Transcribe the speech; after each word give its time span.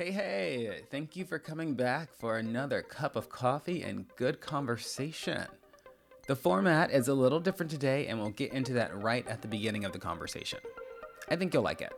Hey, 0.00 0.12
hey, 0.12 0.80
thank 0.90 1.14
you 1.14 1.26
for 1.26 1.38
coming 1.38 1.74
back 1.74 2.08
for 2.14 2.38
another 2.38 2.80
cup 2.80 3.16
of 3.16 3.28
coffee 3.28 3.82
and 3.82 4.06
good 4.16 4.40
conversation. 4.40 5.44
The 6.26 6.34
format 6.34 6.90
is 6.90 7.08
a 7.08 7.12
little 7.12 7.38
different 7.38 7.70
today, 7.70 8.06
and 8.06 8.18
we'll 8.18 8.30
get 8.30 8.54
into 8.54 8.72
that 8.72 8.98
right 9.02 9.28
at 9.28 9.42
the 9.42 9.48
beginning 9.48 9.84
of 9.84 9.92
the 9.92 9.98
conversation. 9.98 10.60
I 11.28 11.36
think 11.36 11.52
you'll 11.52 11.64
like 11.64 11.82
it. 11.82 11.92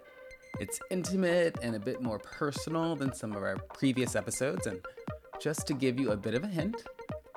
It's 0.59 0.81
intimate 0.91 1.61
and 1.63 1.77
a 1.77 1.79
bit 1.79 2.03
more 2.03 2.19
personal 2.19 2.97
than 2.97 3.15
some 3.15 3.37
of 3.37 3.45
our 3.45 3.57
previous 3.73 4.17
episodes, 4.17 4.67
and 4.67 4.85
just 5.41 5.69
to 5.69 5.73
give 5.73 6.01
you 6.01 6.11
a 6.11 6.17
bit 6.17 6.35
of 6.35 6.43
a 6.43 6.49
hint, 6.49 6.83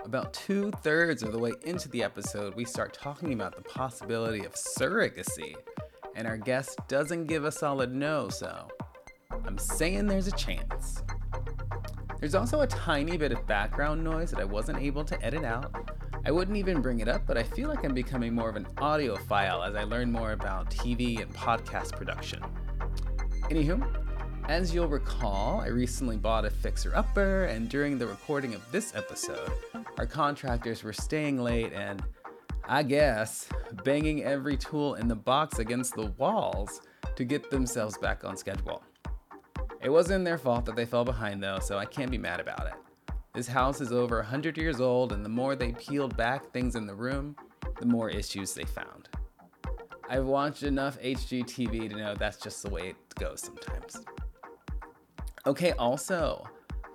about 0.03 0.33
two 0.33 0.71
thirds 0.81 1.21
of 1.21 1.31
the 1.31 1.37
way 1.37 1.51
into 1.65 1.89
the 1.89 2.01
episode, 2.01 2.55
we 2.55 2.65
start 2.65 2.91
talking 2.91 3.33
about 3.33 3.55
the 3.55 3.61
possibility 3.61 4.43
of 4.43 4.55
surrogacy, 4.55 5.55
and 6.15 6.25
our 6.25 6.37
guest 6.37 6.79
doesn't 6.87 7.27
give 7.27 7.45
a 7.45 7.51
solid 7.51 7.93
no, 7.93 8.29
so 8.29 8.67
I'm 9.47 9.57
saying 9.57 10.07
there's 10.07 10.27
a 10.27 10.31
chance. 10.31 11.03
There's 12.19 12.35
also 12.35 12.61
a 12.61 12.67
tiny 12.67 13.17
bit 13.17 13.31
of 13.31 13.45
background 13.45 14.03
noise 14.03 14.31
that 14.31 14.39
I 14.39 14.45
wasn't 14.45 14.79
able 14.79 15.03
to 15.05 15.23
edit 15.23 15.43
out. 15.43 15.91
I 16.25 16.31
wouldn't 16.31 16.57
even 16.57 16.81
bring 16.81 16.99
it 16.99 17.07
up, 17.07 17.21
but 17.27 17.37
I 17.37 17.43
feel 17.43 17.69
like 17.69 17.83
I'm 17.83 17.93
becoming 17.93 18.33
more 18.33 18.49
of 18.49 18.55
an 18.55 18.65
audiophile 18.77 19.67
as 19.67 19.75
I 19.75 19.83
learn 19.83 20.11
more 20.11 20.31
about 20.31 20.71
TV 20.71 21.21
and 21.21 21.31
podcast 21.35 21.91
production. 21.95 22.41
Anywho, 23.51 23.85
as 24.47 24.73
you'll 24.73 24.87
recall, 24.87 25.61
I 25.61 25.67
recently 25.67 26.17
bought 26.17 26.45
a 26.45 26.49
fixer 26.49 26.95
upper, 26.95 27.45
and 27.45 27.69
during 27.69 27.99
the 27.99 28.07
recording 28.07 28.55
of 28.55 28.71
this 28.71 28.95
episode, 28.95 29.51
our 29.99 30.07
contractors 30.07 30.83
were 30.83 30.93
staying 30.93 31.39
late 31.39 31.73
and, 31.73 32.03
I 32.67 32.81
guess, 32.81 33.47
banging 33.83 34.23
every 34.23 34.57
tool 34.57 34.95
in 34.95 35.07
the 35.07 35.15
box 35.15 35.59
against 35.59 35.95
the 35.95 36.07
walls 36.17 36.81
to 37.15 37.23
get 37.23 37.51
themselves 37.51 37.97
back 37.99 38.23
on 38.23 38.35
schedule. 38.35 38.81
It 39.85 39.91
wasn't 39.91 40.25
their 40.25 40.39
fault 40.39 40.65
that 40.65 40.75
they 40.75 40.87
fell 40.87 41.05
behind 41.05 41.43
though, 41.43 41.59
so 41.59 41.77
I 41.77 41.85
can't 41.85 42.09
be 42.09 42.17
mad 42.17 42.39
about 42.39 42.65
it. 42.65 43.13
This 43.35 43.47
house 43.47 43.81
is 43.81 43.91
over 43.91 44.17
100 44.17 44.57
years 44.57 44.81
old, 44.81 45.11
and 45.11 45.23
the 45.23 45.29
more 45.29 45.55
they 45.55 45.73
peeled 45.73 46.17
back 46.17 46.51
things 46.51 46.73
in 46.75 46.87
the 46.87 46.95
room, 46.95 47.35
the 47.79 47.85
more 47.85 48.09
issues 48.09 48.55
they 48.55 48.63
found. 48.63 49.09
I've 50.09 50.25
watched 50.25 50.63
enough 50.63 50.99
HGTV 50.99 51.91
to 51.91 51.97
know 51.97 52.15
that's 52.15 52.37
just 52.37 52.63
the 52.63 52.69
way 52.71 52.89
it 52.89 52.95
goes 53.19 53.41
sometimes. 53.41 54.03
Okay, 55.45 55.73
also, 55.73 56.43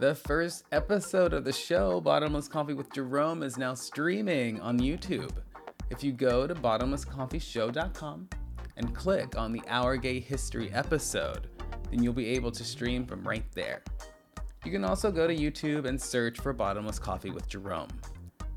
the 0.00 0.16
first 0.16 0.64
episode 0.72 1.32
of 1.32 1.44
the 1.44 1.52
show, 1.52 2.00
Bottomless 2.00 2.48
Coffee 2.48 2.74
with 2.74 2.92
Jerome, 2.92 3.44
is 3.44 3.56
now 3.56 3.74
streaming 3.74 4.60
on 4.62 4.80
YouTube. 4.80 5.30
If 5.90 6.02
you 6.02 6.10
go 6.10 6.48
to 6.48 6.56
bottomlesscoffeeshow.com 6.56 8.28
and 8.78 8.94
click 8.96 9.38
on 9.38 9.52
the 9.52 9.62
Our 9.68 9.96
Gay 9.96 10.18
History 10.18 10.72
episode, 10.72 11.46
then 11.90 12.02
you'll 12.02 12.12
be 12.12 12.28
able 12.28 12.50
to 12.52 12.64
stream 12.64 13.04
from 13.04 13.26
right 13.26 13.44
there. 13.54 13.82
You 14.64 14.70
can 14.70 14.84
also 14.84 15.10
go 15.10 15.26
to 15.26 15.34
YouTube 15.34 15.86
and 15.86 16.00
search 16.00 16.38
for 16.38 16.52
Bottomless 16.52 16.98
Coffee 16.98 17.30
with 17.30 17.48
Jerome. 17.48 17.88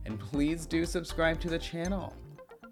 And 0.06 0.20
please 0.20 0.66
do 0.66 0.86
subscribe 0.86 1.40
to 1.42 1.50
the 1.50 1.60
channel. 1.60 2.14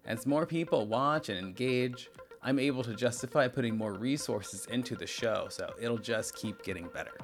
As 0.05 0.25
more 0.25 0.45
people 0.45 0.85
watch 0.87 1.29
and 1.29 1.39
engage, 1.39 2.09
I'm 2.43 2.59
able 2.59 2.83
to 2.83 2.93
justify 2.93 3.47
putting 3.47 3.77
more 3.77 3.93
resources 3.93 4.65
into 4.65 4.95
the 4.95 5.05
show, 5.05 5.47
so 5.49 5.73
it'll 5.79 5.97
just 5.97 6.35
keep 6.35 6.63
getting 6.63 6.87
better. 6.87 7.17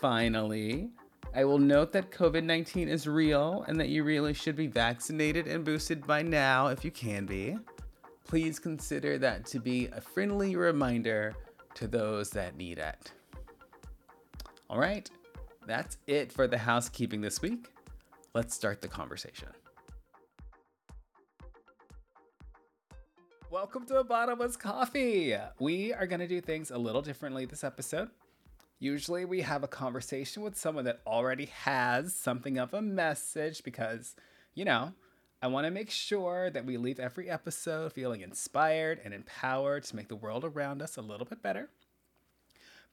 Finally, 0.00 0.90
I 1.34 1.44
will 1.44 1.58
note 1.58 1.92
that 1.92 2.10
COVID 2.10 2.42
19 2.42 2.88
is 2.88 3.06
real 3.06 3.64
and 3.68 3.78
that 3.78 3.88
you 3.88 4.02
really 4.02 4.34
should 4.34 4.56
be 4.56 4.66
vaccinated 4.66 5.46
and 5.46 5.64
boosted 5.64 6.06
by 6.06 6.22
now 6.22 6.68
if 6.68 6.84
you 6.84 6.90
can 6.90 7.24
be. 7.24 7.56
Please 8.24 8.58
consider 8.58 9.18
that 9.18 9.46
to 9.46 9.60
be 9.60 9.88
a 9.88 10.00
friendly 10.00 10.56
reminder 10.56 11.34
to 11.74 11.86
those 11.86 12.30
that 12.30 12.56
need 12.56 12.78
it. 12.78 13.12
All 14.68 14.78
right, 14.78 15.08
that's 15.66 15.98
it 16.06 16.32
for 16.32 16.46
the 16.46 16.58
housekeeping 16.58 17.20
this 17.20 17.42
week. 17.42 17.68
Let's 18.34 18.54
start 18.54 18.80
the 18.80 18.88
conversation. 18.88 19.48
Welcome 23.50 23.84
to 23.86 24.02
Bottomless 24.02 24.56
Coffee. 24.56 25.36
We 25.60 25.92
are 25.92 26.06
going 26.06 26.20
to 26.20 26.26
do 26.26 26.40
things 26.40 26.70
a 26.70 26.78
little 26.78 27.02
differently 27.02 27.44
this 27.44 27.64
episode. 27.64 28.08
Usually, 28.78 29.26
we 29.26 29.42
have 29.42 29.62
a 29.62 29.68
conversation 29.68 30.42
with 30.42 30.56
someone 30.56 30.86
that 30.86 31.02
already 31.06 31.46
has 31.46 32.14
something 32.14 32.58
of 32.58 32.72
a 32.74 32.82
message 32.82 33.62
because, 33.62 34.16
you 34.54 34.64
know, 34.64 34.92
I 35.42 35.48
want 35.48 35.66
to 35.66 35.72
make 35.72 35.90
sure 35.90 36.50
that 36.50 36.64
we 36.64 36.76
leave 36.76 37.00
every 37.00 37.28
episode 37.28 37.92
feeling 37.92 38.20
inspired 38.20 39.00
and 39.04 39.12
empowered 39.12 39.82
to 39.84 39.96
make 39.96 40.06
the 40.06 40.14
world 40.14 40.44
around 40.44 40.80
us 40.80 40.96
a 40.96 41.02
little 41.02 41.26
bit 41.26 41.42
better. 41.42 41.68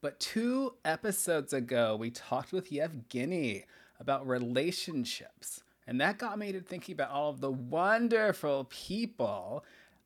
But 0.02 0.20
two 0.20 0.74
episodes 0.84 1.54
ago, 1.54 1.96
we 1.96 2.10
talked 2.10 2.52
with 2.52 2.72
Yevgeny 2.72 3.66
about 4.00 4.28
relationships. 4.28 5.62
And 5.86 6.02
that 6.02 6.18
got 6.18 6.40
me 6.40 6.52
to 6.52 6.60
thinking 6.62 6.94
about 6.94 7.12
all 7.12 7.30
of 7.30 7.40
the 7.40 7.52
wonderful 7.52 8.66
people 8.72 9.64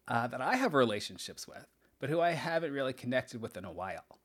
uh, 0.10 0.28
that 0.28 0.42
I 0.42 0.58
have 0.58 0.74
relationships 0.74 1.48
with, 1.48 1.66
but 2.02 2.10
who 2.10 2.20
I 2.20 2.32
haven't 2.32 2.74
really 2.74 2.92
connected 2.92 3.42
with 3.42 3.56
in 3.56 3.64
a 3.64 3.72
while. 3.72 4.20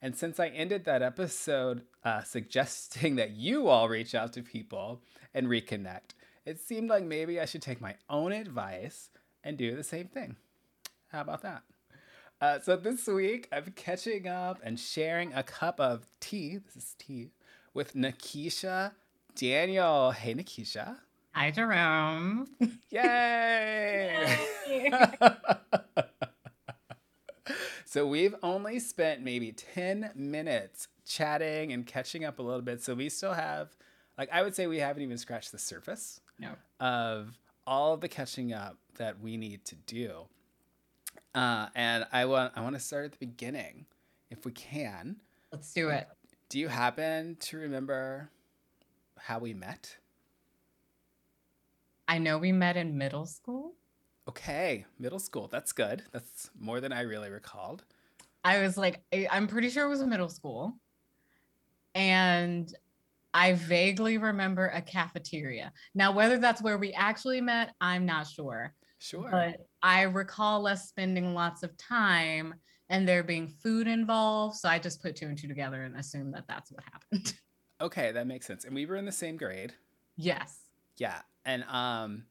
And 0.00 0.14
since 0.14 0.38
I 0.38 0.48
ended 0.48 0.84
that 0.84 1.02
episode 1.02 1.82
uh, 2.04 2.22
suggesting 2.22 3.16
that 3.16 3.32
you 3.32 3.66
all 3.66 3.88
reach 3.88 4.14
out 4.14 4.32
to 4.34 4.42
people 4.42 5.02
and 5.34 5.48
reconnect, 5.48 6.12
it 6.46 6.60
seemed 6.60 6.88
like 6.88 7.04
maybe 7.04 7.40
I 7.40 7.44
should 7.44 7.60
take 7.60 7.80
my 7.80 7.96
own 8.08 8.30
advice 8.32 9.10
and 9.42 9.58
do 9.58 9.74
the 9.74 9.82
same 9.82 10.06
thing. 10.06 10.36
How 11.08 11.20
about 11.20 11.42
that? 11.42 11.62
Uh, 12.40 12.60
so 12.60 12.76
this 12.76 13.06
week, 13.08 13.48
I'm 13.50 13.72
catching 13.74 14.28
up 14.28 14.60
and 14.62 14.78
sharing 14.78 15.34
a 15.34 15.42
cup 15.42 15.80
of 15.80 16.06
tea. 16.20 16.58
This 16.58 16.76
is 16.76 16.94
tea 16.98 17.30
with 17.74 17.94
Nikisha 17.94 18.92
Daniel. 19.34 20.12
Hey, 20.12 20.34
Nikisha. 20.34 20.98
Hi, 21.32 21.50
Jerome. 21.50 22.46
Yay! 22.90 24.38
so 27.84 28.06
we've 28.06 28.34
only 28.42 28.78
spent 28.78 29.22
maybe 29.22 29.52
10 29.52 30.12
minutes 30.14 30.88
chatting 31.04 31.72
and 31.72 31.86
catching 31.86 32.24
up 32.24 32.38
a 32.38 32.42
little 32.42 32.62
bit. 32.62 32.82
So 32.82 32.94
we 32.94 33.08
still 33.08 33.34
have, 33.34 33.74
like, 34.16 34.28
I 34.32 34.42
would 34.42 34.54
say 34.54 34.66
we 34.66 34.78
haven't 34.78 35.02
even 35.02 35.18
scratched 35.18 35.52
the 35.52 35.58
surface 35.58 36.20
no. 36.38 36.50
of 36.80 37.38
all 37.66 37.94
of 37.94 38.00
the 38.00 38.08
catching 38.08 38.52
up 38.52 38.76
that 38.98 39.20
we 39.20 39.36
need 39.36 39.64
to 39.66 39.74
do. 39.74 40.26
Uh, 41.34 41.68
and 41.74 42.06
I 42.12 42.24
want 42.24 42.52
I 42.56 42.62
want 42.62 42.74
to 42.74 42.80
start 42.80 43.04
at 43.04 43.12
the 43.12 43.18
beginning, 43.18 43.86
if 44.30 44.44
we 44.44 44.52
can. 44.52 45.16
Let's 45.52 45.72
do 45.72 45.90
it. 45.90 46.08
Do 46.48 46.58
you 46.58 46.68
happen 46.68 47.36
to 47.40 47.58
remember 47.58 48.30
how 49.18 49.38
we 49.38 49.52
met? 49.52 49.96
I 52.08 52.18
know 52.18 52.38
we 52.38 52.52
met 52.52 52.76
in 52.76 52.96
middle 52.96 53.26
school. 53.26 53.72
Okay, 54.28 54.86
middle 54.98 55.18
school. 55.18 55.48
That's 55.48 55.72
good. 55.72 56.04
That's 56.12 56.50
more 56.58 56.80
than 56.80 56.92
I 56.92 57.02
really 57.02 57.30
recalled. 57.30 57.84
I 58.44 58.60
was 58.60 58.76
like, 58.76 59.02
I'm 59.30 59.48
pretty 59.48 59.70
sure 59.70 59.84
it 59.84 59.88
was 59.88 60.00
a 60.00 60.06
middle 60.06 60.28
school. 60.28 60.74
And 61.94 62.72
I 63.36 63.52
vaguely 63.52 64.16
remember 64.16 64.68
a 64.68 64.80
cafeteria. 64.80 65.70
Now, 65.94 66.10
whether 66.10 66.38
that's 66.38 66.62
where 66.62 66.78
we 66.78 66.94
actually 66.94 67.42
met, 67.42 67.74
I'm 67.82 68.06
not 68.06 68.26
sure. 68.26 68.72
Sure. 68.98 69.28
But 69.30 69.66
I 69.82 70.02
recall 70.02 70.66
us 70.66 70.88
spending 70.88 71.34
lots 71.34 71.62
of 71.62 71.76
time 71.76 72.54
and 72.88 73.06
there 73.06 73.22
being 73.22 73.48
food 73.62 73.88
involved. 73.88 74.56
So 74.56 74.70
I 74.70 74.78
just 74.78 75.02
put 75.02 75.16
two 75.16 75.26
and 75.26 75.36
two 75.36 75.48
together 75.48 75.82
and 75.82 75.96
assumed 75.96 76.32
that 76.32 76.44
that's 76.48 76.72
what 76.72 76.82
happened. 76.84 77.34
Okay, 77.78 78.10
that 78.10 78.26
makes 78.26 78.46
sense. 78.46 78.64
And 78.64 78.74
we 78.74 78.86
were 78.86 78.96
in 78.96 79.04
the 79.04 79.12
same 79.12 79.36
grade. 79.36 79.74
Yes. 80.16 80.60
Yeah. 80.96 81.20
And 81.44 81.62
um 81.64 82.24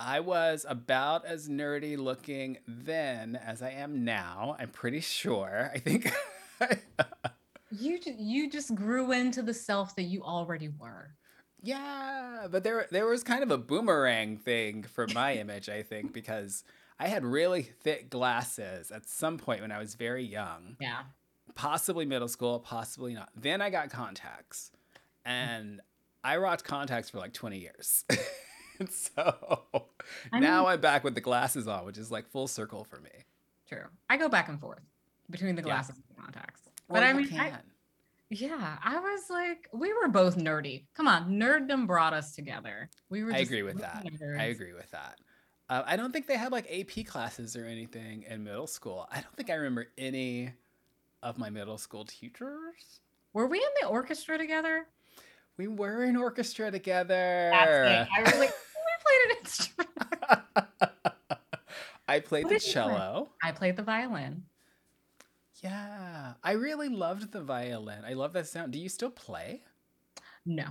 I 0.00 0.18
was 0.18 0.66
about 0.68 1.24
as 1.24 1.48
nerdy 1.48 1.96
looking 1.96 2.58
then 2.66 3.36
as 3.36 3.62
I 3.62 3.70
am 3.70 4.04
now. 4.04 4.56
I'm 4.58 4.70
pretty 4.70 4.98
sure. 4.98 5.70
I 5.72 5.78
think 5.78 6.12
you 7.78 7.98
you 8.18 8.50
just 8.50 8.74
grew 8.74 9.12
into 9.12 9.42
the 9.42 9.54
self 9.54 9.94
that 9.96 10.04
you 10.04 10.22
already 10.22 10.68
were. 10.68 11.14
Yeah, 11.62 12.46
but 12.50 12.62
there 12.62 12.86
there 12.90 13.06
was 13.06 13.24
kind 13.24 13.42
of 13.42 13.50
a 13.50 13.58
boomerang 13.58 14.36
thing 14.36 14.82
for 14.82 15.06
my 15.08 15.34
image, 15.36 15.68
I 15.68 15.82
think, 15.82 16.12
because 16.12 16.64
I 16.98 17.08
had 17.08 17.24
really 17.24 17.62
thick 17.62 18.10
glasses 18.10 18.90
at 18.90 19.08
some 19.08 19.38
point 19.38 19.62
when 19.62 19.72
I 19.72 19.78
was 19.78 19.94
very 19.94 20.24
young. 20.24 20.76
Yeah. 20.80 21.02
Possibly 21.54 22.04
middle 22.04 22.28
school, 22.28 22.60
possibly 22.60 23.14
not. 23.14 23.30
Then 23.36 23.60
I 23.60 23.70
got 23.70 23.90
contacts. 23.90 24.70
Mm. 25.26 25.30
And 25.30 25.80
I 26.22 26.36
rocked 26.36 26.64
contacts 26.64 27.10
for 27.10 27.18
like 27.18 27.32
20 27.32 27.58
years. 27.58 28.04
and 28.78 28.90
so 28.90 29.64
I 30.32 30.40
now 30.40 30.66
I'm 30.66 30.80
back 30.80 31.04
with 31.04 31.14
the 31.14 31.20
glasses 31.20 31.68
on, 31.68 31.84
which 31.84 31.98
is 31.98 32.10
like 32.10 32.28
full 32.28 32.48
circle 32.48 32.84
for 32.84 33.00
me. 33.00 33.10
True. 33.68 33.84
I 34.08 34.16
go 34.16 34.28
back 34.28 34.48
and 34.48 34.60
forth 34.60 34.82
between 35.30 35.54
the 35.54 35.62
glasses 35.62 35.96
yeah. 35.96 36.02
and 36.08 36.16
the 36.16 36.22
contacts. 36.22 36.63
Well, 36.88 37.00
but 37.00 37.02
I 37.02 37.12
mean, 37.12 37.28
I, 37.38 37.52
yeah, 38.30 38.78
I 38.82 38.98
was 38.98 39.30
like, 39.30 39.68
we 39.72 39.92
were 39.92 40.08
both 40.08 40.36
nerdy. 40.36 40.84
Come 40.94 41.08
on, 41.08 41.30
nerddom 41.32 41.86
brought 41.86 42.12
us 42.14 42.34
together. 42.34 42.90
We 43.10 43.24
were. 43.24 43.32
I 43.32 43.38
agree 43.38 43.62
with 43.62 43.78
that. 43.78 44.04
Nerds. 44.04 44.38
I 44.40 44.44
agree 44.44 44.72
with 44.72 44.90
that. 44.90 45.18
Uh, 45.68 45.82
I 45.86 45.96
don't 45.96 46.12
think 46.12 46.26
they 46.26 46.36
had 46.36 46.52
like 46.52 46.66
AP 46.70 47.06
classes 47.06 47.56
or 47.56 47.64
anything 47.64 48.24
in 48.28 48.44
middle 48.44 48.66
school. 48.66 49.08
I 49.10 49.14
don't 49.20 49.34
think 49.36 49.50
I 49.50 49.54
remember 49.54 49.86
any 49.96 50.52
of 51.22 51.38
my 51.38 51.48
middle 51.48 51.78
school 51.78 52.04
teachers 52.04 53.00
Were 53.32 53.46
we 53.46 53.58
in 53.58 53.64
the 53.80 53.86
orchestra 53.88 54.36
together? 54.36 54.86
We 55.56 55.68
were 55.68 56.04
in 56.04 56.16
orchestra 56.16 56.70
together. 56.70 57.50
That's 57.50 57.70
it. 57.70 58.08
I 58.14 58.22
was 58.22 58.38
like, 58.38 58.50
we 58.86 58.94
played 59.06 59.30
an 59.30 59.36
instrument. 59.40 59.90
I 62.08 62.20
played 62.20 62.44
What 62.44 62.50
the 62.52 62.58
did 62.58 62.66
you 62.66 62.72
play? 62.72 62.82
cello. 62.82 63.28
I 63.42 63.52
played 63.52 63.76
the 63.76 63.82
violin. 63.82 64.42
Yeah, 65.64 66.34
I 66.42 66.52
really 66.52 66.90
loved 66.90 67.32
the 67.32 67.42
violin. 67.42 68.04
I 68.06 68.12
love 68.12 68.34
that 68.34 68.46
sound. 68.46 68.72
Do 68.72 68.78
you 68.78 68.90
still 68.90 69.10
play? 69.10 69.62
No, 70.44 70.66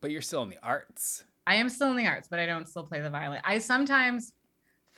But 0.00 0.10
you're 0.10 0.20
still 0.20 0.42
in 0.42 0.50
the 0.50 0.58
arts. 0.64 1.22
I 1.46 1.54
am 1.54 1.68
still 1.68 1.90
in 1.92 1.96
the 1.96 2.08
arts, 2.08 2.26
but 2.28 2.40
I 2.40 2.46
don't 2.46 2.68
still 2.68 2.82
play 2.82 3.00
the 3.00 3.08
violin. 3.08 3.40
I 3.44 3.58
sometimes 3.58 4.32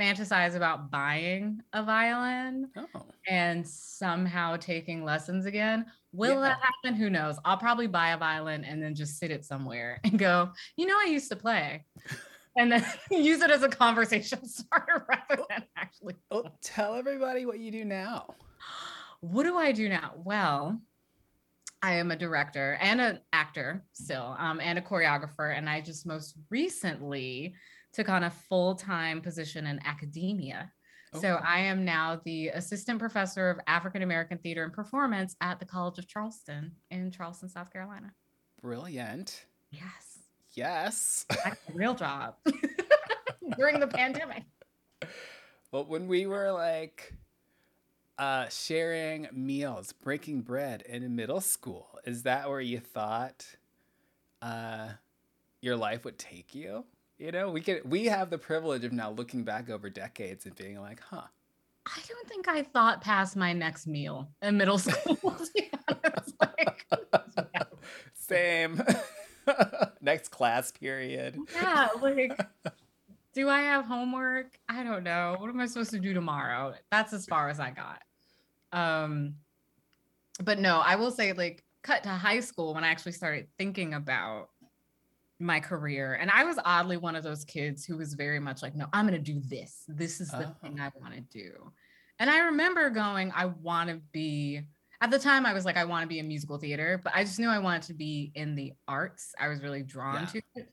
fantasize 0.00 0.56
about 0.56 0.90
buying 0.90 1.60
a 1.74 1.82
violin 1.84 2.70
Oh, 2.74 3.04
and 3.28 3.68
somehow 3.68 4.56
taking 4.56 5.04
lessons 5.04 5.44
again. 5.44 5.84
Will 6.12 6.36
Yeah. 6.36 6.40
that 6.40 6.60
happen? 6.62 6.98
Who 6.98 7.10
knows? 7.10 7.36
I'll 7.44 7.58
probably 7.58 7.86
buy 7.86 8.12
a 8.12 8.16
violin 8.16 8.64
and 8.64 8.82
then 8.82 8.94
just 8.94 9.18
sit 9.18 9.30
it 9.30 9.44
somewhere 9.44 10.00
and 10.04 10.18
go, 10.18 10.52
you 10.78 10.86
know, 10.86 10.96
I 10.98 11.04
used 11.04 11.28
to 11.30 11.36
play. 11.36 11.84
And 12.56 12.70
then 12.72 12.84
use 13.12 13.42
it 13.42 13.50
as 13.52 13.62
a 13.62 13.68
conversation 13.68 14.44
starter 14.48 15.06
rather 15.08 15.42
oh. 15.42 15.46
than 15.48 15.62
actually. 15.76 16.16
oh, 16.32 16.46
tell 16.60 16.96
everybody 16.96 17.46
what 17.46 17.60
you 17.60 17.70
do 17.70 17.84
now. 17.84 18.34
What 19.20 19.44
do 19.44 19.56
I 19.56 19.72
do 19.72 19.88
now? 19.88 20.12
Well, 20.16 20.80
I 21.82 21.94
am 21.94 22.10
a 22.10 22.16
director 22.16 22.78
and 22.80 23.00
an 23.00 23.20
actor 23.32 23.84
still, 23.92 24.36
um, 24.38 24.60
and 24.60 24.78
a 24.78 24.82
choreographer. 24.82 25.56
And 25.56 25.68
I 25.68 25.80
just 25.80 26.06
most 26.06 26.34
recently 26.50 27.54
took 27.92 28.08
on 28.08 28.24
a 28.24 28.30
full 28.30 28.74
time 28.74 29.20
position 29.20 29.66
in 29.66 29.80
academia. 29.84 30.70
So. 31.20 31.40
I 31.44 31.58
am 31.60 31.84
now 31.84 32.20
the 32.24 32.48
assistant 32.50 33.00
professor 33.00 33.50
of 33.50 33.58
African 33.66 34.02
American 34.02 34.38
theater 34.38 34.62
and 34.62 34.72
performance 34.72 35.34
at 35.40 35.58
the 35.58 35.64
College 35.64 35.98
of 35.98 36.06
Charleston 36.06 36.70
in 36.92 37.10
Charleston, 37.10 37.48
South 37.48 37.72
Carolina. 37.72 38.12
Brilliant. 38.62 39.44
Yes, 39.70 40.18
Yes. 40.52 41.26
that's 41.28 41.60
a 41.68 41.72
real 41.72 41.94
job 41.94 42.36
during 43.58 43.80
the 43.80 43.88
pandemic. 43.88 44.44
Well, 45.72 45.84
when 45.84 46.06
we 46.06 46.26
were 46.26 46.52
like 46.52 47.12
uh, 48.20 48.46
sharing 48.50 49.26
meals, 49.32 49.94
breaking 49.94 50.42
bread 50.42 50.82
in 50.82 51.16
middle 51.16 51.40
school, 51.40 51.88
is 52.04 52.24
that 52.24 52.50
where 52.50 52.60
you 52.60 52.78
thought 52.78 53.46
uh, 54.42 54.88
your 55.62 55.74
life 55.74 56.04
would 56.04 56.18
take 56.18 56.54
you? 56.54 56.84
You 57.18 57.32
know, 57.32 57.50
we 57.50 57.62
could 57.62 57.90
we 57.90 58.04
have 58.06 58.28
the 58.28 58.36
privilege 58.36 58.84
of 58.84 58.92
now 58.92 59.10
looking 59.10 59.42
back 59.42 59.70
over 59.70 59.88
decades 59.88 60.44
and 60.44 60.54
being 60.54 60.78
like, 60.78 61.00
huh, 61.00 61.22
I 61.86 61.98
don't 62.06 62.28
think 62.28 62.46
I 62.46 62.62
thought 62.62 63.00
past 63.00 63.36
my 63.36 63.54
next 63.54 63.86
meal 63.86 64.28
in 64.42 64.56
middle 64.56 64.78
school. 64.78 65.18
Like, 66.40 66.86
yeah. 67.54 67.62
same. 68.14 68.82
Next 70.00 70.28
class 70.30 70.72
period. 70.72 71.36
yeah, 71.54 71.88
like, 72.00 72.32
do 73.34 73.48
I 73.48 73.60
have 73.60 73.84
homework? 73.84 74.58
I 74.68 74.82
don't 74.82 75.04
know. 75.04 75.36
What 75.38 75.50
am 75.50 75.60
I 75.60 75.66
supposed 75.66 75.90
to 75.90 75.98
do 75.98 76.14
tomorrow? 76.14 76.74
That's 76.90 77.12
as 77.12 77.26
far 77.26 77.50
as 77.50 77.60
I 77.60 77.70
got. 77.70 78.00
Um, 78.72 79.36
but 80.42 80.58
no, 80.58 80.80
I 80.80 80.96
will 80.96 81.10
say, 81.10 81.32
like, 81.32 81.64
cut 81.82 82.02
to 82.04 82.08
high 82.10 82.40
school 82.40 82.74
when 82.74 82.84
I 82.84 82.88
actually 82.88 83.12
started 83.12 83.48
thinking 83.58 83.94
about 83.94 84.50
my 85.38 85.60
career. 85.60 86.14
And 86.14 86.30
I 86.30 86.44
was 86.44 86.58
oddly 86.64 86.98
one 86.98 87.16
of 87.16 87.24
those 87.24 87.44
kids 87.44 87.84
who 87.84 87.96
was 87.96 88.14
very 88.14 88.38
much 88.38 88.62
like, 88.62 88.74
no, 88.74 88.86
I'm 88.92 89.06
going 89.06 89.22
to 89.22 89.32
do 89.32 89.40
this. 89.40 89.84
This 89.88 90.20
is 90.20 90.30
the 90.30 90.54
thing 90.62 90.78
I 90.80 90.90
want 91.00 91.14
to 91.14 91.20
do. 91.20 91.72
And 92.18 92.28
I 92.28 92.40
remember 92.40 92.90
going, 92.90 93.32
I 93.34 93.46
want 93.46 93.88
to 93.88 94.00
be, 94.12 94.60
at 95.00 95.10
the 95.10 95.18
time, 95.18 95.46
I 95.46 95.54
was 95.54 95.64
like, 95.64 95.78
I 95.78 95.84
want 95.86 96.02
to 96.02 96.08
be 96.08 96.18
in 96.18 96.28
musical 96.28 96.58
theater, 96.58 97.00
but 97.02 97.14
I 97.16 97.24
just 97.24 97.38
knew 97.38 97.48
I 97.48 97.58
wanted 97.58 97.82
to 97.84 97.94
be 97.94 98.30
in 98.34 98.54
the 98.54 98.74
arts. 98.86 99.34
I 99.40 99.48
was 99.48 99.62
really 99.62 99.82
drawn 99.82 100.14
Yeah. 100.16 100.26
to 100.26 100.42
it. 100.56 100.72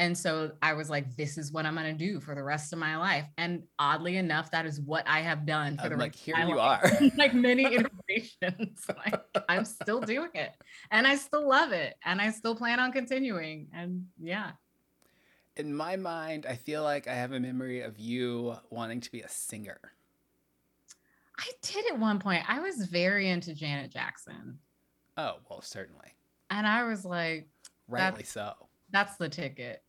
And 0.00 0.16
so 0.16 0.52
I 0.62 0.72
was 0.72 0.88
like, 0.88 1.14
this 1.14 1.36
is 1.36 1.52
what 1.52 1.66
I'm 1.66 1.74
going 1.74 1.84
to 1.84 1.92
do 1.92 2.20
for 2.20 2.34
the 2.34 2.42
rest 2.42 2.72
of 2.72 2.78
my 2.78 2.96
life. 2.96 3.26
And 3.36 3.64
oddly 3.78 4.16
enough, 4.16 4.50
that 4.50 4.64
is 4.64 4.80
what 4.80 5.06
I 5.06 5.20
have 5.20 5.44
done 5.44 5.76
for 5.76 5.90
the 5.90 5.94
I'm 5.94 5.98
like, 6.00 6.12
rest 6.12 6.24
here 6.24 6.36
of 6.36 6.40
my 6.40 6.48
you 6.48 6.56
life 6.56 7.02
are. 7.02 7.10
like 7.18 7.34
many 7.34 7.64
iterations. 7.74 8.86
like 8.88 9.20
I'm 9.50 9.66
still 9.66 10.00
doing 10.00 10.30
it 10.32 10.52
and 10.90 11.06
I 11.06 11.16
still 11.16 11.46
love 11.46 11.72
it 11.72 11.96
and 12.02 12.18
I 12.18 12.30
still 12.30 12.54
plan 12.54 12.80
on 12.80 12.92
continuing. 12.92 13.68
And 13.74 14.06
yeah. 14.18 14.52
In 15.58 15.74
my 15.74 15.96
mind, 15.96 16.46
I 16.48 16.54
feel 16.54 16.82
like 16.82 17.06
I 17.06 17.12
have 17.12 17.32
a 17.32 17.40
memory 17.40 17.82
of 17.82 17.98
you 17.98 18.56
wanting 18.70 19.02
to 19.02 19.12
be 19.12 19.20
a 19.20 19.28
singer. 19.28 19.80
I 21.38 21.50
did 21.60 21.92
at 21.92 21.98
one 21.98 22.20
point. 22.20 22.42
I 22.48 22.60
was 22.60 22.86
very 22.86 23.28
into 23.28 23.52
Janet 23.52 23.92
Jackson. 23.92 24.60
Oh, 25.18 25.34
well, 25.50 25.60
certainly. 25.60 26.14
And 26.48 26.66
I 26.66 26.84
was 26.84 27.04
like, 27.04 27.50
Rightly 27.86 28.24
so. 28.24 28.54
that's 28.90 29.16
the 29.16 29.28
ticket. 29.28 29.82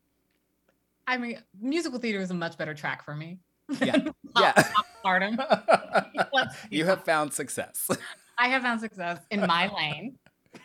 I 1.08 1.18
mean, 1.18 1.42
musical 1.60 2.00
theater 2.00 2.20
is 2.20 2.32
a 2.32 2.34
much 2.34 2.58
better 2.58 2.74
track 2.74 3.04
for 3.04 3.16
me. 3.16 3.40
Yeah. 3.82 3.98
Yeah. 4.38 4.54
stardom. 5.00 5.38
You 6.70 6.86
have 6.86 7.04
found 7.04 7.34
success. 7.34 7.90
I 8.38 8.48
have 8.48 8.62
found 8.62 8.80
success 8.80 9.20
in 9.30 9.42
my 9.48 9.68
lane. 9.76 10.18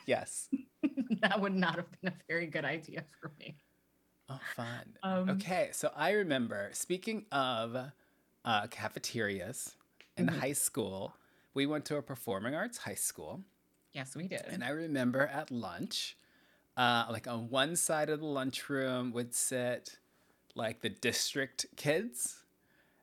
yes. 0.06 0.48
that 1.20 1.40
would 1.40 1.54
not 1.54 1.76
have 1.76 1.86
been 2.00 2.12
a 2.12 2.16
very 2.28 2.46
good 2.46 2.64
idea 2.64 3.04
for 3.20 3.32
me. 3.40 3.56
Oh, 4.28 4.38
fun. 4.54 4.96
Um, 5.02 5.30
Okay, 5.30 5.70
so 5.72 5.90
I 5.96 6.12
remember 6.12 6.70
speaking 6.72 7.26
of 7.32 7.76
uh, 8.44 8.66
cafeterias 8.68 9.74
in 10.16 10.26
Mhm. 10.28 10.38
high 10.38 10.52
school, 10.52 11.14
we 11.54 11.66
went 11.66 11.84
to 11.86 11.96
a 11.96 12.02
performing 12.02 12.54
arts 12.54 12.78
high 12.78 12.94
school, 12.94 13.42
Yes, 13.92 14.14
we 14.14 14.28
did. 14.28 14.42
and 14.46 14.62
I 14.62 14.68
remember 14.70 15.26
at 15.26 15.50
lunch, 15.50 16.16
uh, 16.76 17.06
like 17.10 17.26
on 17.26 17.48
one 17.50 17.74
side 17.76 18.10
of 18.10 18.20
the 18.20 18.26
lunchroom 18.26 19.10
would 19.12 19.34
sit 19.34 19.98
like 20.56 20.80
the 20.80 20.88
district 20.88 21.66
kids, 21.76 22.42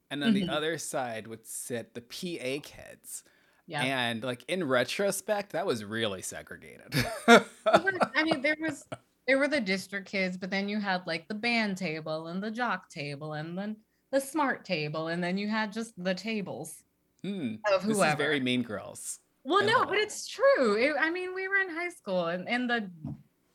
and 0.09 0.23
on 0.23 0.31
Mhm. 0.33 0.47
the 0.47 0.49
other 0.49 0.77
side 0.77 1.27
would 1.27 1.45
sit 1.47 1.93
the 1.93 2.01
PA 2.01 2.59
kids. 2.59 3.23
yeah. 3.67 3.81
And 3.83 4.23
like 4.23 4.43
in 4.49 4.63
retrospect, 4.65 5.53
that 5.53 5.65
was 5.65 5.85
really 5.85 6.21
segregated. 6.21 6.93
I 7.27 8.23
mean, 8.23 8.41
there 8.41 8.57
was 8.59 8.85
there 9.27 9.37
were 9.37 9.47
the 9.47 9.61
district 9.61 10.07
kids, 10.09 10.35
but 10.37 10.49
then 10.51 10.67
you 10.67 10.79
had 10.81 11.07
like 11.07 11.27
the 11.29 11.33
band 11.33 11.77
table 11.77 12.27
and 12.27 12.43
the 12.43 12.51
jock 12.51 12.89
table 12.89 13.33
and 13.33 13.57
then 13.57 13.77
the 14.11 14.19
smart 14.19 14.65
table, 14.65 15.07
and 15.07 15.23
then 15.23 15.37
you 15.37 15.47
had 15.47 15.71
just 15.71 15.93
the 16.03 16.13
tables 16.13 16.83
Hmm, 17.23 17.55
of 17.71 17.87
this 17.87 17.97
is 17.97 18.15
very 18.15 18.41
Mean 18.41 18.63
Girls. 18.63 19.19
well, 19.45 19.63
no, 19.65 19.85
but 19.85 19.97
it's 19.97 20.27
true. 20.27 20.75
It, 20.75 20.93
I 20.99 21.09
mean, 21.09 21.33
we 21.33 21.47
were 21.47 21.55
in 21.55 21.69
high 21.69 21.89
school 21.89 22.25
and 22.27 22.47
in 22.49 22.67
the 22.67 22.91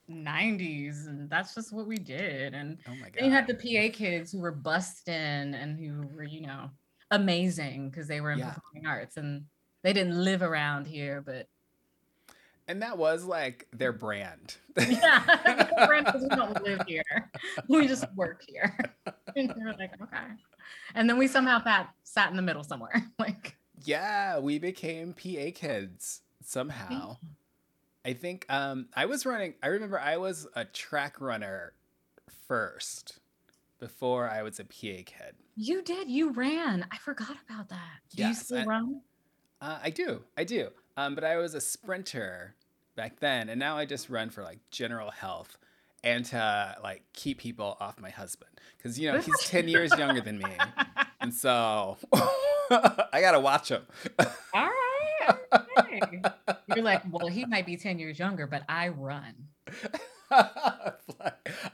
'90s, 0.08 1.06
and 1.06 1.28
that's 1.30 1.54
just 1.54 1.72
what 1.72 1.86
we 1.86 1.96
did. 1.96 2.54
And 2.54 2.78
Oh 2.88 2.94
my 2.96 3.06
god. 3.06 3.14
then 3.16 3.24
you 3.26 3.30
had 3.30 3.46
the 3.46 3.54
PA 3.54 3.96
kids 3.96 4.32
who 4.32 4.40
were 4.40 4.52
busting 4.52 5.14
and 5.14 5.78
who 5.78 6.06
were, 6.14 6.24
you 6.24 6.40
know, 6.42 6.70
amazing 7.10 7.90
because 7.90 8.08
they 8.08 8.20
were 8.20 8.32
in 8.32 8.38
Yeah. 8.38 8.52
performing 8.54 8.86
arts 8.86 9.16
and 9.16 9.44
they 9.82 9.92
didn't 9.92 10.22
live 10.22 10.42
around 10.42 10.86
here, 10.86 11.20
but 11.24 11.48
And 12.66 12.82
that 12.82 12.98
was 12.98 13.24
like 13.24 13.66
their 13.72 13.92
brand. 13.92 14.56
Yeah, 14.88 15.22
the 15.76 15.84
brand 15.86 16.06
was, 16.12 16.22
we 16.22 16.36
don't 16.36 16.62
live 16.62 16.82
here. 16.86 17.02
We 17.68 17.86
just 17.86 18.04
work 18.14 18.42
here. 18.46 18.76
And 19.36 19.52
we 19.56 19.64
were 19.64 19.74
like, 19.78 19.92
okay. 20.02 20.26
And 20.94 21.08
then 21.08 21.18
we 21.18 21.26
somehow 21.28 21.62
sat, 21.62 21.90
sat 22.04 22.30
in 22.30 22.36
the 22.36 22.42
middle 22.42 22.64
somewhere. 22.64 23.06
Like, 23.18 23.56
yeah, 23.84 24.38
we 24.38 24.58
became 24.58 25.12
PA 25.14 25.50
kids 25.54 26.22
somehow. 26.42 27.16
I 28.08 28.14
think 28.14 28.46
um, 28.48 28.86
I 28.96 29.04
was 29.04 29.26
running, 29.26 29.52
I 29.62 29.66
remember 29.66 30.00
I 30.00 30.16
was 30.16 30.46
a 30.54 30.64
track 30.64 31.20
runner 31.20 31.74
first 32.46 33.18
before 33.78 34.26
I 34.30 34.42
was 34.42 34.58
a 34.58 34.64
PA 34.64 35.02
kid. 35.04 35.34
you 35.56 35.82
did, 35.82 36.08
you 36.08 36.30
ran. 36.32 36.86
I 36.90 36.96
forgot 36.96 37.36
about 37.46 37.68
that. 37.68 38.00
Do 38.16 38.26
you 38.26 38.32
still 38.32 38.60
I- 38.60 38.64
run? 38.64 39.02
Uh, 39.60 39.78
I 39.82 39.90
do, 39.90 40.22
I 40.38 40.44
do. 40.44 40.68
Um, 40.96 41.14
but 41.14 41.22
I 41.22 41.36
was 41.36 41.52
a 41.52 41.60
sprinter 41.60 42.54
back 42.96 43.20
then, 43.20 43.50
and 43.50 43.60
now 43.60 43.76
I 43.76 43.84
just 43.84 44.08
run 44.08 44.30
for 44.30 44.42
like 44.42 44.60
general 44.70 45.10
health 45.10 45.58
and 46.02 46.24
to 46.26 46.76
like 46.82 47.02
keep 47.12 47.38
people 47.38 47.76
off 47.78 48.00
my 48.00 48.08
husband 48.10 48.52
because 48.78 48.98
you 48.98 49.12
know 49.12 49.18
he's 49.18 49.38
ten 49.44 49.68
years 49.68 49.90
younger 49.98 50.20
than 50.22 50.38
me, 50.38 50.50
and 51.20 51.34
so 51.34 51.98
I 52.70 53.20
gotta 53.20 53.40
watch 53.40 53.68
him. 53.68 53.82
All 54.54 54.70
right. 54.70 55.60
Okay. 55.78 56.00
You're 56.74 56.84
like, 56.84 57.02
well, 57.10 57.28
he 57.28 57.44
might 57.44 57.66
be 57.66 57.76
10 57.76 57.98
years 57.98 58.18
younger, 58.18 58.46
but 58.46 58.62
I 58.68 58.88
run. 58.88 59.34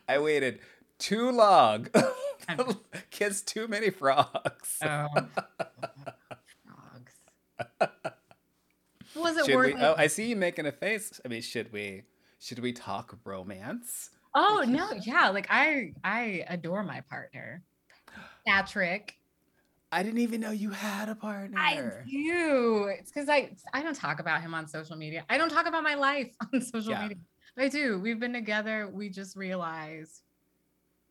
I 0.08 0.18
waited 0.18 0.60
too 0.98 1.30
long. 1.30 1.88
I'm- 2.48 2.76
Kissed 3.10 3.48
too 3.48 3.68
many 3.68 3.90
frogs. 3.90 4.78
Oh, 4.82 5.06
frogs. 6.66 7.12
Was 9.16 9.36
it 9.36 9.46
should 9.46 9.54
worth 9.54 9.74
we? 9.74 9.80
it? 9.80 9.82
Oh, 9.84 9.94
I 9.96 10.08
see 10.08 10.26
you 10.28 10.36
making 10.36 10.66
a 10.66 10.72
face. 10.72 11.20
I 11.24 11.28
mean, 11.28 11.42
should 11.42 11.72
we? 11.72 12.02
Should 12.40 12.58
we 12.58 12.72
talk 12.72 13.16
romance? 13.24 14.10
Oh 14.34 14.64
no, 14.66 14.90
yeah, 15.02 15.28
like 15.30 15.46
I 15.48 15.92
I 16.02 16.44
adore 16.48 16.82
my 16.82 17.00
partner. 17.02 17.62
Patrick. 18.46 19.16
I 19.94 20.02
didn't 20.02 20.18
even 20.20 20.40
know 20.40 20.50
you 20.50 20.70
had 20.70 21.08
a 21.08 21.14
partner. 21.14 21.56
I 21.58 21.76
do. 22.10 22.86
It's 22.98 23.12
because 23.12 23.28
I 23.28 23.50
I 23.72 23.82
don't 23.82 23.94
talk 23.94 24.18
about 24.20 24.40
him 24.42 24.52
on 24.52 24.66
social 24.66 24.96
media. 24.96 25.24
I 25.30 25.38
don't 25.38 25.50
talk 25.50 25.66
about 25.66 25.82
my 25.84 25.94
life 25.94 26.34
on 26.52 26.60
social 26.60 26.90
Yeah. 26.92 27.02
media. 27.02 27.16
I 27.56 27.68
do. 27.68 28.00
We've 28.00 28.18
been 28.18 28.32
together. 28.32 28.90
We 28.92 29.08
just 29.08 29.36
realized, 29.36 30.22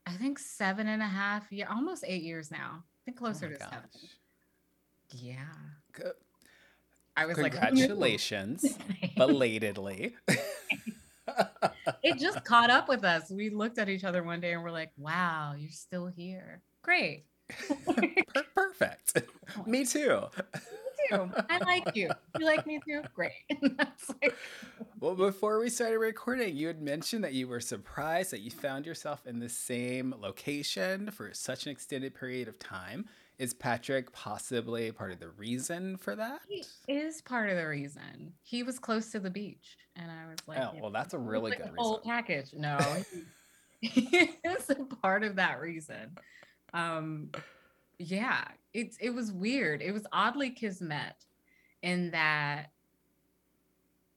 I 0.05 0.11
think 0.11 0.37
seven 0.37 0.87
and 0.89 1.01
a 1.01 1.07
half 1.07 1.49
year, 1.51 1.67
almost 1.71 2.03
eight 2.05 2.23
years 2.23 2.51
now. 2.51 2.83
I 2.83 2.99
think 3.05 3.17
Oh 3.17 3.23
closer 3.25 3.47
my 3.47 3.53
to 3.55 3.59
seven. 3.63 3.89
Yeah. 5.15 5.35
Co- 5.93 6.11
I 7.15 7.25
was 7.25 7.37
like. 7.37 7.53
Congratulations, 7.53 8.77
belatedly. 9.15 10.15
it 12.03 12.17
just 12.19 12.43
caught 12.43 12.69
up 12.69 12.89
with 12.89 13.03
us. 13.05 13.29
We 13.31 13.49
looked 13.49 13.77
at 13.77 13.87
each 13.87 14.03
other 14.03 14.23
one 14.23 14.41
day 14.41 14.53
and 14.53 14.63
we're 14.63 14.71
like, 14.71 14.91
wow, 14.97 15.53
you're 15.57 15.71
still 15.71 16.07
here. 16.07 16.61
Great. 16.81 17.23
Per- 17.85 18.43
Perfect. 18.55 19.21
Me 19.65 19.85
too. 19.85 20.21
Me 20.35 21.09
too. 21.09 21.31
I 21.49 21.57
like 21.59 21.95
you. 21.95 22.09
You 22.39 22.45
like 22.45 22.65
me 22.65 22.79
too? 22.85 23.01
Great. 23.13 23.31
Like, 24.21 24.35
Well, 24.99 25.15
before 25.15 25.59
we 25.59 25.69
started 25.69 25.97
recording, 25.99 26.55
you 26.55 26.67
had 26.67 26.81
mentioned 26.81 27.23
that 27.23 27.33
you 27.33 27.47
were 27.47 27.59
surprised 27.59 28.31
that 28.31 28.39
you 28.41 28.51
found 28.51 28.85
yourself 28.85 29.25
in 29.27 29.39
the 29.39 29.49
same 29.49 30.13
location 30.19 31.11
for 31.11 31.33
such 31.33 31.65
an 31.65 31.71
extended 31.71 32.13
period 32.15 32.47
of 32.47 32.57
time. 32.59 33.05
Is 33.37 33.53
Patrick 33.53 34.11
possibly 34.13 34.91
part 34.91 35.11
of 35.11 35.19
the 35.19 35.29
reason 35.29 35.97
for 35.97 36.15
that? 36.15 36.41
he 36.47 36.63
is 36.87 37.21
part 37.21 37.49
of 37.49 37.57
the 37.57 37.67
reason. 37.67 38.31
He 38.43 38.63
was 38.63 38.79
close 38.79 39.11
to 39.11 39.19
the 39.19 39.29
beach. 39.29 39.77
And 39.95 40.09
I 40.09 40.27
was 40.29 40.37
like, 40.47 40.59
Oh, 40.59 40.71
well, 40.81 40.91
that's 40.91 41.13
a 41.13 41.19
really 41.19 41.51
like 41.51 41.59
good 41.63 41.71
whole 41.77 41.97
reason. 41.97 42.09
package. 42.11 42.53
No, 42.53 42.77
he 43.81 43.89
he 43.89 44.31
is 44.45 44.69
a 44.69 44.75
part 44.75 45.23
of 45.23 45.35
that 45.37 45.59
reason. 45.59 46.15
Um, 46.73 47.29
yeah, 47.99 48.45
it's 48.73 48.97
it 48.97 49.11
was 49.11 49.31
weird. 49.31 49.81
It 49.81 49.91
was 49.91 50.05
oddly 50.11 50.49
kismet 50.49 51.15
in 51.81 52.11
that 52.11 52.67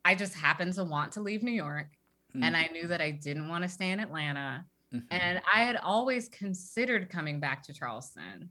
I 0.05 0.15
just 0.15 0.35
happened 0.35 0.75
to 0.75 0.85
want 0.85 1.13
to 1.13 1.21
leave 1.21 1.43
New 1.43 1.53
York, 1.53 1.89
and 2.35 2.57
I 2.57 2.69
knew 2.73 2.87
that 2.89 3.01
I 3.01 3.11
didn't 3.11 3.49
want 3.49 3.63
to 3.65 3.69
stay 3.69 3.91
in 3.91 3.99
Atlanta, 4.01 4.65
Mhm. 4.93 5.05
and 5.11 5.43
I 5.53 5.65
had 5.65 5.77
always 5.77 6.29
considered 6.29 7.09
coming 7.11 7.41
back 7.41 7.63
to 7.65 7.73
Charleston. 7.73 8.51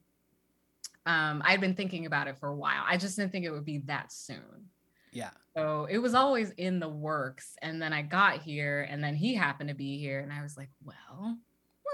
Um, 1.06 1.42
I'd 1.46 1.62
been 1.62 1.76
thinking 1.76 2.06
about 2.08 2.28
it 2.28 2.38
for 2.40 2.50
a 2.50 2.56
while. 2.56 2.84
I 2.86 2.98
just 2.98 3.16
didn't 3.16 3.32
think 3.32 3.46
it 3.46 3.52
would 3.52 3.66
be 3.66 3.78
that 3.80 4.12
soon. 4.12 4.70
yeah. 5.12 5.32
So 5.56 5.86
it 5.86 6.00
was 6.00 6.14
always 6.14 6.50
in 6.58 6.80
the 6.82 6.90
works. 6.90 7.56
And 7.62 7.82
then 7.82 7.94
I 7.94 8.02
got 8.02 8.42
here, 8.42 8.82
and 8.90 9.02
then 9.02 9.16
he 9.16 9.34
happened 9.34 9.70
to 9.70 9.76
be 9.76 9.98
here, 9.98 10.20
and 10.20 10.34
I 10.34 10.42
was 10.42 10.58
like, 10.58 10.70
well, 10.84 11.38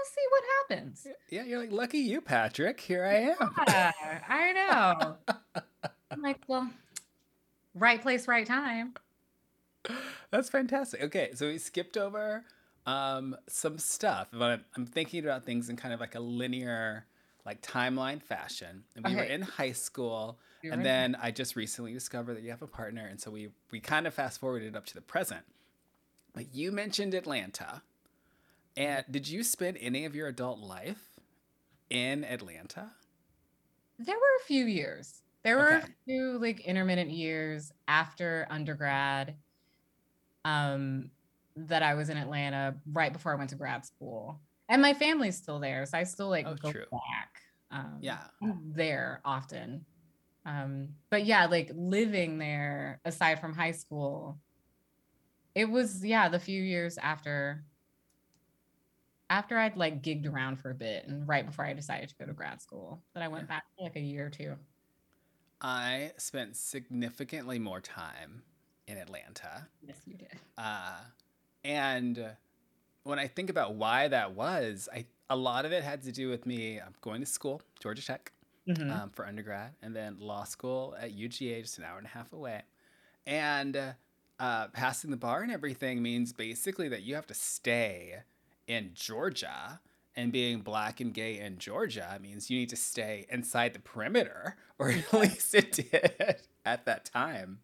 let's 0.02 0.14
see 0.14 0.26
what 0.30 0.42
happens. 0.58 1.06
Yeah, 1.30 1.44
you're 1.44 1.60
like, 1.60 1.72
lucky 1.72 1.98
you, 1.98 2.20
Patrick. 2.20 2.80
Here 2.80 3.04
I 3.04 3.14
am. 3.14 3.54
Yeah, 3.68 3.92
I 4.28 4.52
know. 4.52 5.62
I'm 6.10 6.22
like, 6.22 6.40
well, 6.46 6.68
right 7.74 8.00
place, 8.02 8.26
right 8.26 8.46
time. 8.46 8.94
That's 10.30 10.48
fantastic. 10.48 11.02
Okay, 11.02 11.30
so 11.34 11.48
we 11.48 11.58
skipped 11.58 11.96
over 11.96 12.44
um, 12.86 13.36
some 13.48 13.78
stuff. 13.78 14.28
But 14.32 14.50
I'm, 14.50 14.64
I'm 14.76 14.86
thinking 14.86 15.24
about 15.24 15.44
things 15.46 15.68
in 15.68 15.76
kind 15.76 15.94
of 15.94 16.00
like 16.00 16.14
a 16.14 16.20
linear, 16.20 17.06
like 17.46 17.62
timeline 17.62 18.22
fashion. 18.22 18.84
And 18.96 19.04
we 19.04 19.14
were 19.14 19.22
in 19.22 19.42
high 19.42 19.72
school, 19.72 20.38
You're 20.62 20.72
and 20.72 20.80
right. 20.80 20.84
then 20.84 21.16
I 21.20 21.30
just 21.30 21.54
recently 21.54 21.92
discovered 21.92 22.34
that 22.34 22.42
you 22.42 22.50
have 22.50 22.62
a 22.62 22.66
partner, 22.66 23.06
and 23.06 23.20
so 23.20 23.30
we 23.30 23.50
we 23.70 23.80
kind 23.80 24.06
of 24.06 24.14
fast 24.14 24.40
forwarded 24.40 24.74
up 24.76 24.86
to 24.86 24.94
the 24.94 25.00
present. 25.00 25.42
But 26.34 26.54
you 26.54 26.72
mentioned 26.72 27.14
Atlanta, 27.14 27.82
and 28.76 29.04
did 29.10 29.28
you 29.28 29.42
spend 29.44 29.78
any 29.80 30.04
of 30.04 30.14
your 30.14 30.28
adult 30.28 30.58
life 30.58 31.20
in 31.90 32.24
Atlanta? 32.24 32.92
there 33.98 34.16
were 34.16 34.36
a 34.40 34.46
few 34.46 34.64
years. 34.66 35.22
There 35.44 35.56
were 35.56 35.72
Okay. 35.72 35.78
a 35.78 35.88
few 36.06 36.38
like 36.38 36.60
intermittent 36.60 37.10
years 37.10 37.72
after 37.88 38.46
undergrad 38.50 39.36
um, 40.44 41.10
that 41.56 41.82
I 41.82 41.94
was 41.94 42.08
in 42.08 42.16
Atlanta 42.16 42.76
right 42.90 43.12
before 43.12 43.32
I 43.32 43.36
went 43.36 43.50
to 43.50 43.56
grad 43.56 43.84
school. 43.84 44.40
And 44.68 44.80
my 44.80 44.94
family's 44.94 45.36
still 45.36 45.60
there. 45.60 45.84
So 45.86 45.98
I 45.98 46.04
still 46.04 46.28
like 46.28 46.46
Oh, 46.46 46.54
go 46.54 46.70
true. 46.70 46.86
back. 46.90 47.40
Um, 47.70 47.98
Yeah. 48.00 48.26
There 48.74 49.20
often. 49.24 49.86
Um, 50.44 50.94
but 51.10 51.24
yeah, 51.24 51.46
like 51.46 51.70
living 51.74 52.38
there 52.38 53.00
aside 53.04 53.40
from 53.40 53.54
high 53.54 53.72
school, 53.72 54.40
it 55.54 55.66
was 55.66 56.04
yeah, 56.04 56.28
the 56.28 56.38
few 56.40 56.62
years 56.62 56.98
after 56.98 57.64
after 59.32 59.58
I'd 59.58 59.78
like 59.78 60.02
gigged 60.02 60.30
around 60.30 60.56
for 60.56 60.70
a 60.70 60.74
bit 60.74 61.06
and 61.06 61.26
right 61.26 61.46
before 61.46 61.64
I 61.64 61.72
decided 61.72 62.10
to 62.10 62.14
go 62.16 62.26
to 62.26 62.34
grad 62.34 62.60
school 62.60 63.02
that 63.14 63.22
I 63.22 63.28
went 63.28 63.48
back 63.48 63.64
for 63.74 63.84
like 63.84 63.96
a 63.96 64.00
year 64.00 64.26
or 64.26 64.30
two. 64.30 64.54
I 65.62 66.12
spent 66.18 66.54
significantly 66.56 67.58
more 67.58 67.80
time 67.80 68.42
in 68.86 68.98
Atlanta. 68.98 69.68
Yes, 69.80 69.96
you 70.04 70.16
did. 70.16 70.36
Uh, 70.58 70.98
and 71.64 72.36
when 73.04 73.18
I 73.18 73.26
think 73.26 73.48
about 73.48 73.74
why 73.74 74.08
that 74.08 74.32
was, 74.34 74.88
I 74.92 75.06
a 75.30 75.36
lot 75.36 75.64
of 75.64 75.72
it 75.72 75.82
had 75.82 76.02
to 76.02 76.12
do 76.12 76.28
with 76.28 76.44
me 76.44 76.78
um, 76.78 76.92
going 77.00 77.20
to 77.22 77.26
school, 77.26 77.62
Georgia 77.80 78.04
Tech, 78.04 78.32
Mhm. 78.68 78.90
um, 78.90 79.10
for 79.10 79.24
undergrad, 79.26 79.72
and 79.80 79.96
then 79.96 80.18
law 80.20 80.44
school 80.44 80.94
at 81.00 81.12
UGA, 81.12 81.62
just 81.62 81.78
an 81.78 81.84
hour 81.84 81.96
and 81.96 82.06
a 82.06 82.10
half 82.10 82.34
away. 82.34 82.62
And 83.26 83.94
uh, 84.38 84.68
passing 84.68 85.10
the 85.10 85.16
bar 85.16 85.42
and 85.42 85.50
everything 85.50 86.02
means 86.02 86.34
basically 86.34 86.88
that 86.90 87.02
you 87.02 87.14
have 87.14 87.26
to 87.28 87.34
stay 87.34 88.24
in 88.66 88.90
Georgia. 88.94 89.80
And 90.14 90.30
being 90.30 90.60
black 90.60 91.00
and 91.00 91.14
gay 91.14 91.38
in 91.38 91.56
Georgia 91.56 92.18
means 92.20 92.50
you 92.50 92.58
need 92.58 92.68
to 92.68 92.76
stay 92.76 93.26
inside 93.30 93.72
the 93.72 93.78
perimeter, 93.78 94.56
or 94.78 94.90
at 94.90 95.12
least 95.12 95.54
it 95.54 95.72
did 95.72 96.36
at 96.66 96.84
that 96.84 97.06
time. 97.06 97.60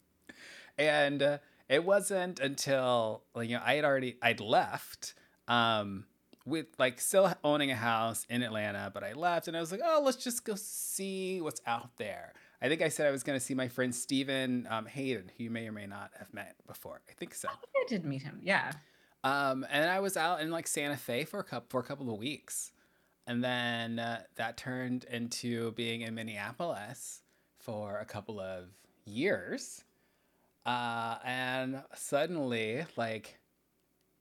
And 0.79 1.23
uh, 1.23 1.39
it 1.69 1.85
wasn't 1.85 2.41
until 2.41 3.25
like, 3.35 3.51
you 3.51 3.57
know 3.57 3.63
I 3.65 3.75
had 3.75 3.85
already 3.85 4.17
I'd 4.23 4.41
left 4.41 5.15
um, 5.47 6.07
with 6.47 6.67
like 6.79 7.01
still 7.01 7.33
owning 7.45 7.71
a 7.71 7.77
house 7.77 8.25
in 8.31 8.43
Atlanta, 8.43 8.91
but 8.93 9.05
I 9.05 9.13
left 9.13 9.49
and 9.49 9.57
I 9.57 9.61
was 9.61 9.71
like, 9.71 9.83
oh, 9.85 10.01
let's 10.03 10.23
just 10.23 10.45
go 10.45 10.55
see 10.57 11.41
what's 11.41 11.61
out 11.67 11.91
there. 11.99 12.33
I 12.61 12.69
think 12.69 12.83
I 12.83 12.89
said 12.89 13.07
I 13.07 13.11
was 13.11 13.23
going 13.23 13.39
to 13.39 13.45
see 13.45 13.55
my 13.55 13.69
friend 13.69 13.95
Stephen 13.95 14.67
um, 14.69 14.87
Hayden, 14.87 15.31
who 15.37 15.45
you 15.45 15.51
may 15.51 15.69
or 15.69 15.73
may 15.73 15.87
not 15.87 16.11
have 16.19 16.33
met 16.35 16.57
before. 16.67 17.01
I 17.09 17.13
think 17.13 17.35
so. 17.35 17.49
I 17.49 17.53
think 17.53 17.71
I 17.77 17.89
did 17.89 18.05
meet 18.05 18.23
him. 18.23 18.41
Yeah. 18.43 18.73
Um, 19.25 19.67
and 19.71 19.91
I 19.91 20.01
was 20.01 20.17
out 20.17 20.41
in 20.41 20.51
like 20.51 20.67
Santa 20.67 20.97
Fe 20.97 21.25
for 21.25 21.41
a 21.41 21.45
couple 21.45 21.67
for 21.69 21.81
a 21.81 21.83
couple 21.83 22.13
of 22.13 22.19
weeks, 22.19 22.73
and 23.27 23.43
then 23.43 23.99
uh, 23.99 24.23
that 24.37 24.57
turned 24.57 25.05
into 25.05 25.73
being 25.73 26.03
in 26.03 26.15
Minneapolis 26.15 27.23
for 27.59 27.99
a 27.99 28.05
couple 28.05 28.41
of 28.41 28.67
years. 29.05 29.85
Uh, 30.65 31.17
and 31.25 31.83
suddenly, 31.95 32.85
like 32.97 33.39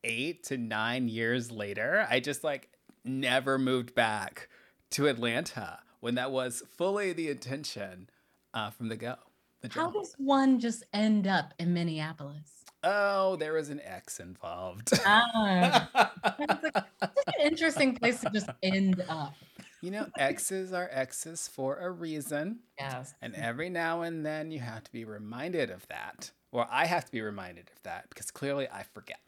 eight 0.04 0.44
to 0.46 0.58
nine 0.58 1.10
years 1.10 1.52
later, 1.52 2.08
I 2.10 2.20
just 2.20 2.44
like 2.44 2.70
never 3.04 3.58
moved 3.58 3.94
back 3.94 4.50
to 4.92 5.08
Atlanta 5.08 5.80
when 6.00 6.16
that 6.16 6.32
was 6.32 6.64
fully 6.78 7.14
the 7.14 7.30
intention 7.30 8.10
uh, 8.54 8.70
from 8.72 8.90
the 8.90 8.96
go. 8.96 9.16
The 9.62 9.70
How 9.70 9.90
does 9.90 10.16
one 10.18 10.60
just 10.60 10.84
end 10.94 11.28
up 11.28 11.54
in 11.60 11.74
Minneapolis? 11.74 12.57
Oh, 12.84 13.36
there 13.36 13.54
was 13.54 13.70
an 13.70 13.82
X 13.84 14.20
involved. 14.20 14.92
Ah, 15.06 15.90
it's 16.40 16.64
like 16.64 16.76
an 16.98 17.34
interesting 17.44 17.96
place 17.96 18.22
to 18.22 18.30
just 18.30 18.50
end 18.62 19.04
up. 19.10 19.34
You 19.82 19.92
know, 19.92 20.08
X's 20.18 20.74
are 20.74 20.90
X's 20.92 21.48
for 21.48 21.78
a 21.78 21.90
reason. 21.92 22.60
Yes. 22.80 23.14
And 23.22 23.36
every 23.36 23.70
now 23.70 24.02
and 24.02 24.26
then 24.26 24.52
you 24.52 24.60
have 24.60 24.84
to 24.84 24.92
be 24.92 25.06
reminded 25.06 25.70
of 25.70 25.88
that. 25.88 26.32
Or 26.52 26.68
I 26.70 26.86
have 26.86 27.06
to 27.06 27.12
be 27.12 27.22
reminded 27.22 27.70
of 27.76 27.84
that 27.84 28.10
because 28.10 28.32
clearly 28.32 28.68
I 28.72 28.84
forget. 28.94 29.20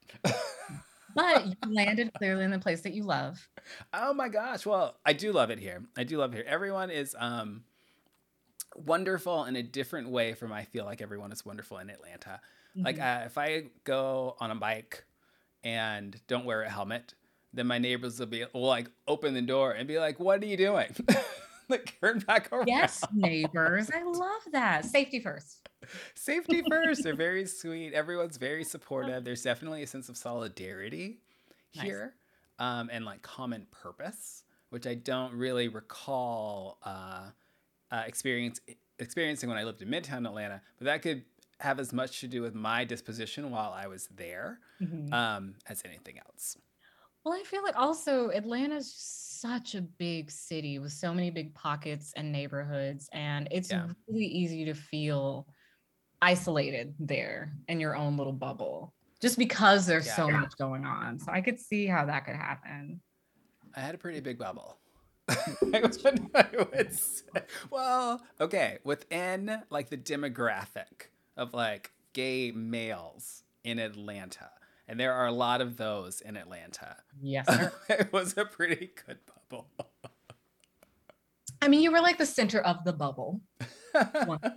But 1.15 1.45
you 1.45 1.53
landed 1.67 2.13
clearly 2.13 2.45
in 2.45 2.51
the 2.51 2.59
place 2.59 2.81
that 2.81 2.93
you 2.93 3.03
love. 3.03 3.47
oh 3.93 4.13
my 4.13 4.29
gosh. 4.29 4.65
Well, 4.65 4.95
I 5.05 5.13
do 5.13 5.31
love 5.31 5.49
it 5.49 5.59
here. 5.59 5.83
I 5.97 6.03
do 6.03 6.17
love 6.17 6.33
it 6.33 6.37
here. 6.37 6.45
Everyone 6.47 6.89
is 6.89 7.15
um 7.19 7.63
wonderful 8.75 9.45
in 9.45 9.55
a 9.55 9.63
different 9.63 10.09
way 10.09 10.33
from 10.33 10.51
I 10.51 10.63
feel 10.63 10.85
like 10.85 11.01
everyone 11.01 11.31
is 11.31 11.45
wonderful 11.45 11.77
in 11.79 11.89
Atlanta. 11.89 12.39
Like 12.75 12.97
Mhm. 12.97 13.23
uh, 13.23 13.25
if 13.25 13.38
I 13.38 13.65
go 13.83 14.35
on 14.39 14.51
a 14.51 14.55
bike 14.55 15.03
and 15.63 16.19
don't 16.27 16.45
wear 16.45 16.61
a 16.61 16.69
helmet, 16.69 17.13
then 17.53 17.67
my 17.67 17.77
neighbors 17.79 18.19
will 18.19 18.27
be 18.27 18.45
will 18.53 18.61
like 18.67 18.89
open 19.07 19.33
the 19.33 19.41
door 19.41 19.71
and 19.73 19.88
be 19.88 19.99
like, 19.99 20.19
"What 20.19 20.41
are 20.41 20.45
you 20.45 20.57
doing?" 20.57 20.95
like 21.69 21.99
turn 21.99 22.19
back 22.19 22.51
around. 22.51 22.67
yes, 22.67 23.03
neighbors. 23.13 23.89
I 23.93 24.03
love 24.03 24.41
that. 24.51 24.85
Safety 24.85 25.19
first. 25.19 25.67
Safety 26.15 26.61
first. 26.69 27.03
They're 27.03 27.15
very 27.15 27.45
sweet. 27.61 27.93
Everyone's 27.93 28.38
very 28.38 28.63
supportive. 28.63 29.23
There's 29.23 29.41
definitely 29.43 29.83
a 29.83 29.88
sense 29.88 30.09
of 30.09 30.17
solidarity 30.17 31.21
Nice. 31.75 31.85
here, 31.85 32.15
um, 32.59 32.89
and 32.91 33.05
like 33.05 33.21
common 33.21 33.67
purpose, 33.71 34.43
which 34.69 34.85
I 34.88 34.93
don't 34.95 35.33
really 35.33 35.67
recall 35.67 36.77
uh, 36.83 37.29
uh, 37.91 38.03
experience 38.05 38.59
experiencing 38.99 39.49
when 39.49 39.57
I 39.57 39.63
lived 39.63 39.81
in 39.81 39.89
Midtown 39.89 40.27
Atlanta. 40.27 40.61
But 40.77 40.85
that 40.85 41.01
could 41.01 41.23
have 41.59 41.79
as 41.79 41.91
much 41.93 42.21
to 42.21 42.27
do 42.27 42.41
with 42.41 42.55
my 42.55 42.85
disposition 42.85 43.51
while 43.51 43.71
I 43.73 43.87
was 43.87 44.07
there 44.07 44.59
Mhm. 44.81 45.13
um, 45.13 45.55
as 45.67 45.81
anything 45.85 46.17
else. 46.19 46.57
Well, 47.25 47.33
I 47.37 47.43
feel 47.43 47.63
like 47.63 47.75
also 47.75 48.29
Atlanta's 48.29 48.93
such 48.93 49.75
a 49.75 49.81
big 49.81 50.31
city 50.31 50.79
with 50.79 50.93
so 50.93 51.13
many 51.13 51.29
big 51.31 51.53
pockets 51.53 52.13
and 52.15 52.31
neighborhoods, 52.31 53.09
and 53.11 53.47
it's 53.51 53.69
Yeah. 53.71 53.89
really 54.07 54.25
easy 54.25 54.63
to 54.65 54.73
feel 54.73 55.47
isolated 56.21 56.95
there 56.99 57.53
in 57.67 57.79
your 57.79 57.95
own 57.95 58.17
little 58.17 58.33
bubble 58.33 58.93
just 59.21 59.37
because 59.37 59.85
there's 59.85 60.05
Yeah. 60.05 60.15
so 60.15 60.31
much 60.31 60.57
going 60.57 60.85
on. 60.85 61.19
So 61.19 61.31
I 61.31 61.41
could 61.41 61.59
see 61.59 61.85
how 61.87 62.05
that 62.05 62.25
could 62.25 62.35
happen. 62.35 63.01
I 63.75 63.81
had 63.81 63.95
a 63.95 63.97
pretty 63.97 64.19
big 64.21 64.37
bubble. 64.37 64.79
I 65.29 65.81
would, 65.81 66.31
I 66.35 66.49
would 66.57 66.93
say. 66.93 67.43
Well, 67.69 68.25
okay, 68.41 68.79
within 68.83 69.61
like 69.69 69.89
the 69.89 69.97
demographic 69.97 71.09
of 71.39 71.53
like 71.53 71.91
gay 72.13 72.51
males 72.51 73.43
in 73.63 73.79
Atlanta, 73.79 74.50
and 74.88 75.00
there 75.00 75.13
are 75.13 75.25
a 75.27 75.31
lot 75.31 75.62
of 75.62 75.77
those 75.77 76.22
in 76.22 76.36
Atlanta. 76.38 76.98
Yes, 77.22 77.46
sir. 77.50 77.72
it 77.89 78.12
was 78.13 78.38
a 78.38 78.46
pretty 78.46 78.91
good 79.08 79.17
bubble. 79.50 79.67
I 81.62 81.67
mean, 81.67 81.81
you 81.81 81.91
were 81.91 82.01
like 82.01 82.17
the 82.17 82.25
center 82.25 82.60
of 82.60 82.84
the 82.86 82.93
bubble. 82.93 83.41
one 84.25 84.39
could 84.39 84.53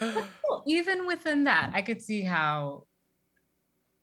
say. 0.00 0.24
Well, 0.48 0.62
even 0.66 1.06
within 1.06 1.44
that, 1.44 1.70
I 1.74 1.82
could 1.82 2.00
see 2.02 2.22
how 2.22 2.84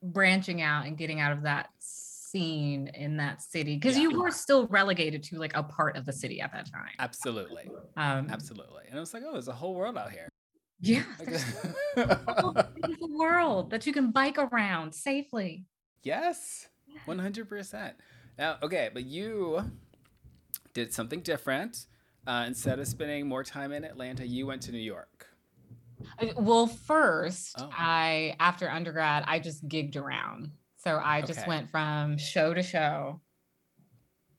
branching 0.04 0.62
out 0.62 0.86
and 0.86 0.98
getting 0.98 1.20
out 1.20 1.32
of 1.32 1.42
that 1.44 1.70
scene 1.80 2.88
in 2.94 3.18
that 3.18 3.42
city 3.42 3.76
because 3.76 3.96
Yeah. 3.98 4.04
you 4.04 4.22
were 4.22 4.32
still 4.32 4.68
relegated 4.68 5.24
to 5.24 5.40
like 5.40 5.56
a 5.56 5.64
part 5.64 5.98
of 5.98 6.06
the 6.06 6.14
city 6.14 6.40
at 6.40 6.52
that 6.54 6.72
time. 6.72 6.92
Absolutely, 7.00 7.70
Um, 7.96 8.28
absolutely. 8.30 8.84
And 8.90 8.98
I 8.98 9.00
was 9.00 9.14
like, 9.14 9.24
oh, 9.26 9.32
there's 9.34 9.48
a 9.48 9.54
whole 9.54 9.74
world 9.76 9.98
out 9.98 10.12
here. 10.12 10.30
Yeah, 10.80 11.04
there's 11.20 11.44
a 11.98 12.70
beautiful 12.76 13.18
world 13.18 13.70
that 13.72 13.86
you 13.88 13.94
can 13.94 14.12
bike 14.12 14.38
around 14.38 14.94
safely. 14.94 15.66
yes, 16.04 16.68
one 17.06 17.20
hundred 17.20 17.50
percent. 17.50 17.96
Now, 18.38 18.58
okay, 18.62 18.90
but 18.94 19.04
you 19.06 19.72
did 20.74 20.94
something 20.94 21.22
different. 21.22 21.86
Uh, 22.28 22.44
instead 22.46 22.78
of 22.80 22.88
spending 22.88 23.28
more 23.28 23.44
time 23.44 23.72
in 23.72 23.84
Atlanta, 23.84 24.28
you 24.28 24.46
went 24.46 24.62
to 24.64 24.72
New 24.72 24.78
York. 24.78 25.28
Well, 26.36 26.68
first, 26.68 27.56
Oh. 27.60 27.70
I 27.72 28.36
after 28.40 28.70
undergrad, 28.70 29.24
I 29.26 29.40
just 29.40 29.68
gigged 29.68 29.96
around. 29.96 30.52
So 30.78 31.02
I 31.04 31.22
just 31.22 31.40
Okay. 31.40 31.48
went 31.48 31.72
from 31.72 32.18
show 32.18 32.54
to 32.54 32.62
show 32.62 33.22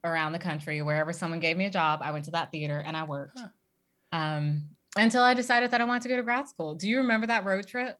around 0.04 0.33
the 0.33 0.38
country. 0.38 0.80
Wherever 0.83 1.12
someone 1.12 1.40
gave 1.40 1.57
me 1.57 1.64
a 1.64 1.71
job, 1.71 2.00
I 2.02 2.12
went 2.12 2.26
to 2.26 2.30
that 2.33 2.52
theater 2.52 2.78
and 2.85 2.97
I 2.97 3.04
worked. 3.04 3.40
Huh. 3.40 3.49
Um, 4.12 4.68
until 4.97 5.23
I 5.23 5.35
decided 5.35 5.71
that 5.73 5.80
I 5.80 5.85
wanted 5.85 6.02
to 6.02 6.09
go 6.09 6.16
to 6.16 6.23
grad 6.23 6.49
school. 6.49 6.75
Do 6.75 6.88
you 6.88 6.99
remember 6.99 7.26
that 7.28 7.45
road 7.45 7.66
trip? 7.66 7.97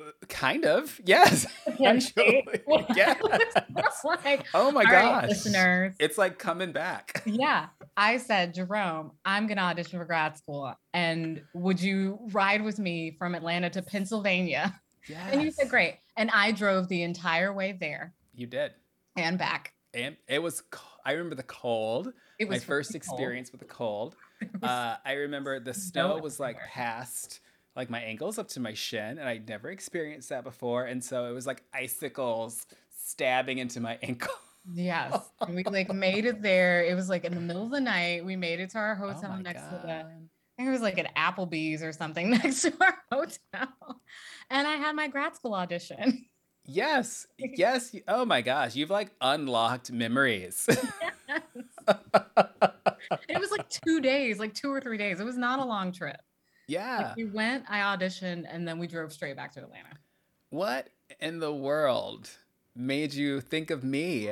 Uh, 0.00 0.10
Kind 0.28 0.64
of, 0.64 1.00
yes. 1.04 1.46
Actually. 1.84 2.44
It's 2.68 4.04
like, 4.04 4.46
Oh 4.54 4.70
my 4.72 4.80
all 4.84 4.92
right, 4.92 5.20
gosh, 5.22 5.28
listeners. 5.28 5.94
It's 6.00 6.18
like 6.18 6.38
coming 6.38 6.72
back. 6.72 7.22
Yeah, 7.26 7.66
I 7.96 8.16
said, 8.18 8.54
Jerome, 8.54 9.12
I'm 9.24 9.46
gonna 9.46 9.60
audition 9.62 9.98
for 9.98 10.04
grad 10.04 10.36
school, 10.36 10.74
and 10.92 11.42
would 11.54 11.80
you 11.80 12.18
ride 12.32 12.62
with 12.62 12.78
me 12.78 13.14
from 13.18 13.34
Atlanta 13.34 13.70
to 13.70 13.82
Pennsylvania? 13.82 14.78
Yes. 15.08 15.20
And 15.32 15.42
you 15.42 15.50
said, 15.50 15.68
great. 15.68 15.96
And 16.16 16.30
I 16.32 16.50
drove 16.52 16.88
the 16.88 17.02
entire 17.02 17.52
way 17.52 17.76
there 17.78 18.14
You 18.34 18.46
did. 18.46 18.72
and 19.16 19.38
back. 19.38 19.72
And 19.92 20.16
it 20.28 20.42
was, 20.42 20.62
I 21.04 21.12
remember 21.12 21.36
the 21.36 21.42
cold, 21.44 22.12
It 22.38 22.48
was 22.48 22.56
my 22.60 22.64
first 22.64 22.90
cold. 22.90 22.96
experience 22.96 23.52
with 23.52 23.60
the 23.60 23.66
cold. 23.66 24.16
Uh, 24.62 24.96
I 25.04 25.12
remember 25.12 25.60
the 25.60 25.74
snow 25.74 26.16
No 26.16 26.22
was 26.22 26.40
like 26.40 26.58
past 26.58 27.40
like 27.76 27.90
my 27.90 28.00
ankles 28.00 28.38
up 28.38 28.48
to 28.48 28.60
my 28.60 28.72
shin, 28.72 29.18
and 29.18 29.28
I'd 29.28 29.48
never 29.48 29.70
experienced 29.70 30.28
that 30.28 30.44
before. 30.44 30.84
And 30.84 31.02
so 31.02 31.26
it 31.26 31.32
was 31.32 31.46
like 31.46 31.62
icicles 31.72 32.66
stabbing 32.96 33.58
into 33.58 33.80
my 33.80 33.98
ankle. 34.02 34.32
yes. 34.72 35.18
And 35.40 35.54
we 35.56 35.64
like 35.64 35.92
made 35.94 36.24
it 36.24 36.40
there. 36.40 36.84
It 36.84 36.94
was 36.94 37.08
like 37.08 37.24
in 37.24 37.34
the 37.34 37.40
middle 37.40 37.64
of 37.64 37.70
the 37.70 37.80
night. 37.80 38.24
We 38.24 38.36
made 38.36 38.60
it 38.60 38.70
to 38.70 38.78
our 38.78 38.94
Oh 39.02 39.12
hotel 39.12 39.30
my 39.30 39.42
next 39.42 39.62
to 39.62 39.78
the 39.82 39.86
God. 39.88 40.06
I 40.06 40.56
think 40.56 40.68
it 40.68 40.72
was 40.72 40.82
like 40.82 40.98
an 40.98 41.08
Applebee's 41.16 41.82
or 41.82 41.92
something 41.92 42.30
next 42.30 42.62
to 42.62 42.72
our 42.80 42.96
hotel. 43.10 44.00
And 44.50 44.68
I 44.68 44.76
had 44.76 44.94
my 44.94 45.08
grad 45.08 45.34
school 45.34 45.54
audition. 45.54 46.26
Yes, 46.66 47.26
yes. 47.36 47.94
Oh 48.08 48.24
my 48.24 48.40
gosh, 48.40 48.74
you've 48.74 48.88
like 48.88 49.10
unlocked 49.20 49.90
memories. 49.92 50.66
It 53.28 53.38
was 53.40 53.50
like 53.50 53.68
two 53.68 54.00
days, 54.00 54.38
like 54.38 54.54
two 54.54 54.72
or 54.72 54.80
three 54.80 54.98
days. 54.98 55.20
It 55.20 55.24
was 55.24 55.36
not 55.36 55.58
a 55.58 55.64
long 55.64 55.92
trip. 55.92 56.20
yeah. 56.66 56.98
Like, 57.08 57.16
we 57.16 57.24
went, 57.26 57.64
I 57.68 57.78
auditioned, 57.80 58.44
and 58.48 58.66
then 58.66 58.78
we 58.78 58.86
drove 58.86 59.12
straight 59.12 59.36
back 59.36 59.52
to 59.52 59.60
Atlanta. 59.62 59.90
What 60.50 60.88
in 61.20 61.38
the 61.40 61.52
world 61.52 62.30
made 62.76 63.12
you 63.14 63.40
think 63.40 63.70
of 63.70 63.84
me 63.84 64.30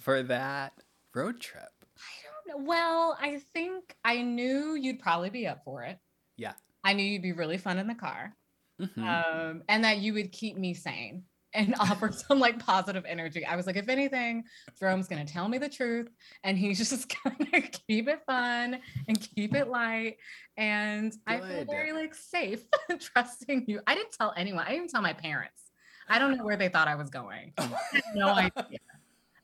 for 0.00 0.22
that 0.22 0.72
road 1.14 1.40
trip? 1.40 1.70
I 1.98 2.48
don't 2.52 2.60
know. 2.60 2.66
Well, 2.68 3.16
I 3.20 3.40
think 3.54 3.96
I 4.04 4.22
knew 4.22 4.74
you'd 4.74 5.00
probably 5.00 5.30
be 5.30 5.46
up 5.46 5.64
for 5.64 5.82
it. 5.82 5.98
Yeah. 6.36 6.52
I 6.84 6.92
knew 6.92 7.04
you'd 7.04 7.22
be 7.22 7.32
really 7.32 7.58
fun 7.58 7.78
in 7.78 7.86
the 7.86 7.94
car. 7.94 8.34
Mhm. 8.80 8.98
um, 8.98 9.62
and 9.70 9.84
that 9.84 9.98
you 9.98 10.12
would 10.12 10.30
keep 10.32 10.58
me 10.58 10.74
sane 10.74 11.24
and 11.56 11.74
offer 11.80 12.12
some 12.12 12.38
like 12.38 12.64
positive 12.64 13.04
energy. 13.08 13.44
I 13.44 13.56
was 13.56 13.66
like, 13.66 13.76
if 13.76 13.88
anything, 13.88 14.44
Jerome's 14.78 15.08
gonna 15.08 15.24
tell 15.24 15.48
me 15.48 15.58
the 15.58 15.68
truth, 15.68 16.08
and 16.44 16.56
he's 16.56 16.78
just 16.90 17.12
gonna 17.24 17.62
keep 17.88 18.08
it 18.08 18.20
fun 18.26 18.78
and 19.08 19.20
keep 19.34 19.54
it 19.54 19.68
light. 19.68 20.18
And 20.56 21.12
I 21.26 21.40
feel 21.40 21.64
very 21.64 21.92
like 21.92 22.14
safe 22.14 22.62
trusting 23.00 23.64
you. 23.66 23.80
I 23.86 23.94
didn't 23.94 24.12
tell 24.12 24.32
anyone. 24.36 24.64
I 24.66 24.70
didn't 24.70 24.90
tell 24.90 25.02
my 25.02 25.12
parents. 25.14 25.62
I 26.08 26.20
don't 26.20 26.36
know 26.36 26.44
where 26.44 26.56
they 26.56 26.68
thought 26.68 26.86
I 26.86 26.94
was 26.94 27.10
going. 27.10 27.52
I 27.58 27.68
no 28.14 28.28
idea 28.28 28.78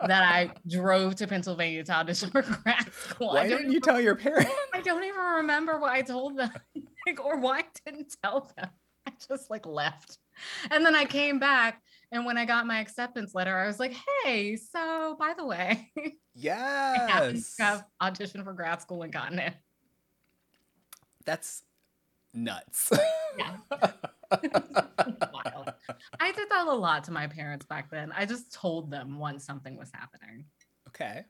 that 0.06 0.22
I 0.22 0.50
drove 0.68 1.16
to 1.16 1.26
Pennsylvania 1.26 1.82
to 1.84 1.92
audition 1.92 2.30
for 2.30 2.42
grad 2.42 2.92
school. 2.92 3.34
Why 3.34 3.48
didn't 3.48 3.66
you 3.66 3.78
even- 3.78 3.82
tell 3.82 4.00
your 4.00 4.14
parents? 4.16 4.50
I 4.72 4.80
don't 4.80 5.02
even 5.04 5.20
remember 5.20 5.78
what 5.78 5.90
I 5.92 6.02
told 6.02 6.36
them, 6.38 6.52
like, 7.06 7.24
or 7.24 7.38
why 7.38 7.60
I 7.60 7.64
didn't 7.84 8.14
tell 8.22 8.52
them. 8.56 8.68
I 9.06 9.12
just 9.28 9.50
like 9.50 9.66
left, 9.66 10.18
and 10.70 10.86
then 10.86 10.94
I 10.94 11.04
came 11.04 11.40
back, 11.40 11.82
and 12.12 12.24
when 12.24 12.38
I 12.38 12.44
got 12.44 12.66
my 12.66 12.78
acceptance 12.80 13.34
letter, 13.34 13.56
I 13.58 13.66
was 13.66 13.80
like, 13.80 13.94
"Hey, 14.24 14.54
so 14.56 15.16
by 15.18 15.34
the 15.36 15.44
way, 15.44 15.90
I 15.96 17.06
happened 17.08 17.36
Yes. 17.38 17.56
to 17.56 17.62
have 17.64 17.84
auditioned 18.00 18.44
for 18.44 18.52
grad 18.52 18.80
school 18.80 19.02
and 19.02 19.12
gotten 19.12 19.38
it." 19.40 19.54
That's 21.24 21.64
nuts. 22.34 22.92
Yeah. 23.38 23.56
Wild. 24.32 25.72
I 26.20 26.32
did 26.32 26.48
that 26.50 26.66
a 26.66 26.72
lot 26.72 27.04
to 27.04 27.10
my 27.12 27.26
parents 27.26 27.66
back 27.66 27.90
then. 27.90 28.12
I 28.16 28.24
just 28.26 28.52
told 28.52 28.90
them 28.90 29.18
once 29.18 29.44
something 29.44 29.76
was 29.76 29.90
happening. 29.92 30.44
okay. 30.88 31.24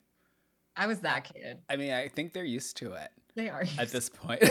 I 0.76 0.86
was 0.86 1.00
that 1.00 1.24
kid. 1.24 1.58
I 1.68 1.76
mean, 1.76 1.92
I 1.92 2.08
think 2.08 2.32
they're 2.32 2.44
used 2.44 2.76
to 2.78 2.92
it 2.94 3.10
They 3.34 3.48
are. 3.50 3.64
at 3.78 3.88
this 3.90 4.08
point. 4.08 4.42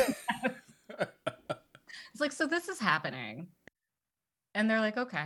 It's 2.13 2.19
like, 2.19 2.31
so 2.31 2.45
this 2.45 2.67
is 2.67 2.77
happening, 2.79 3.47
and 4.53 4.69
they're 4.69 4.81
like, 4.81 4.97
"Okay." 4.97 5.25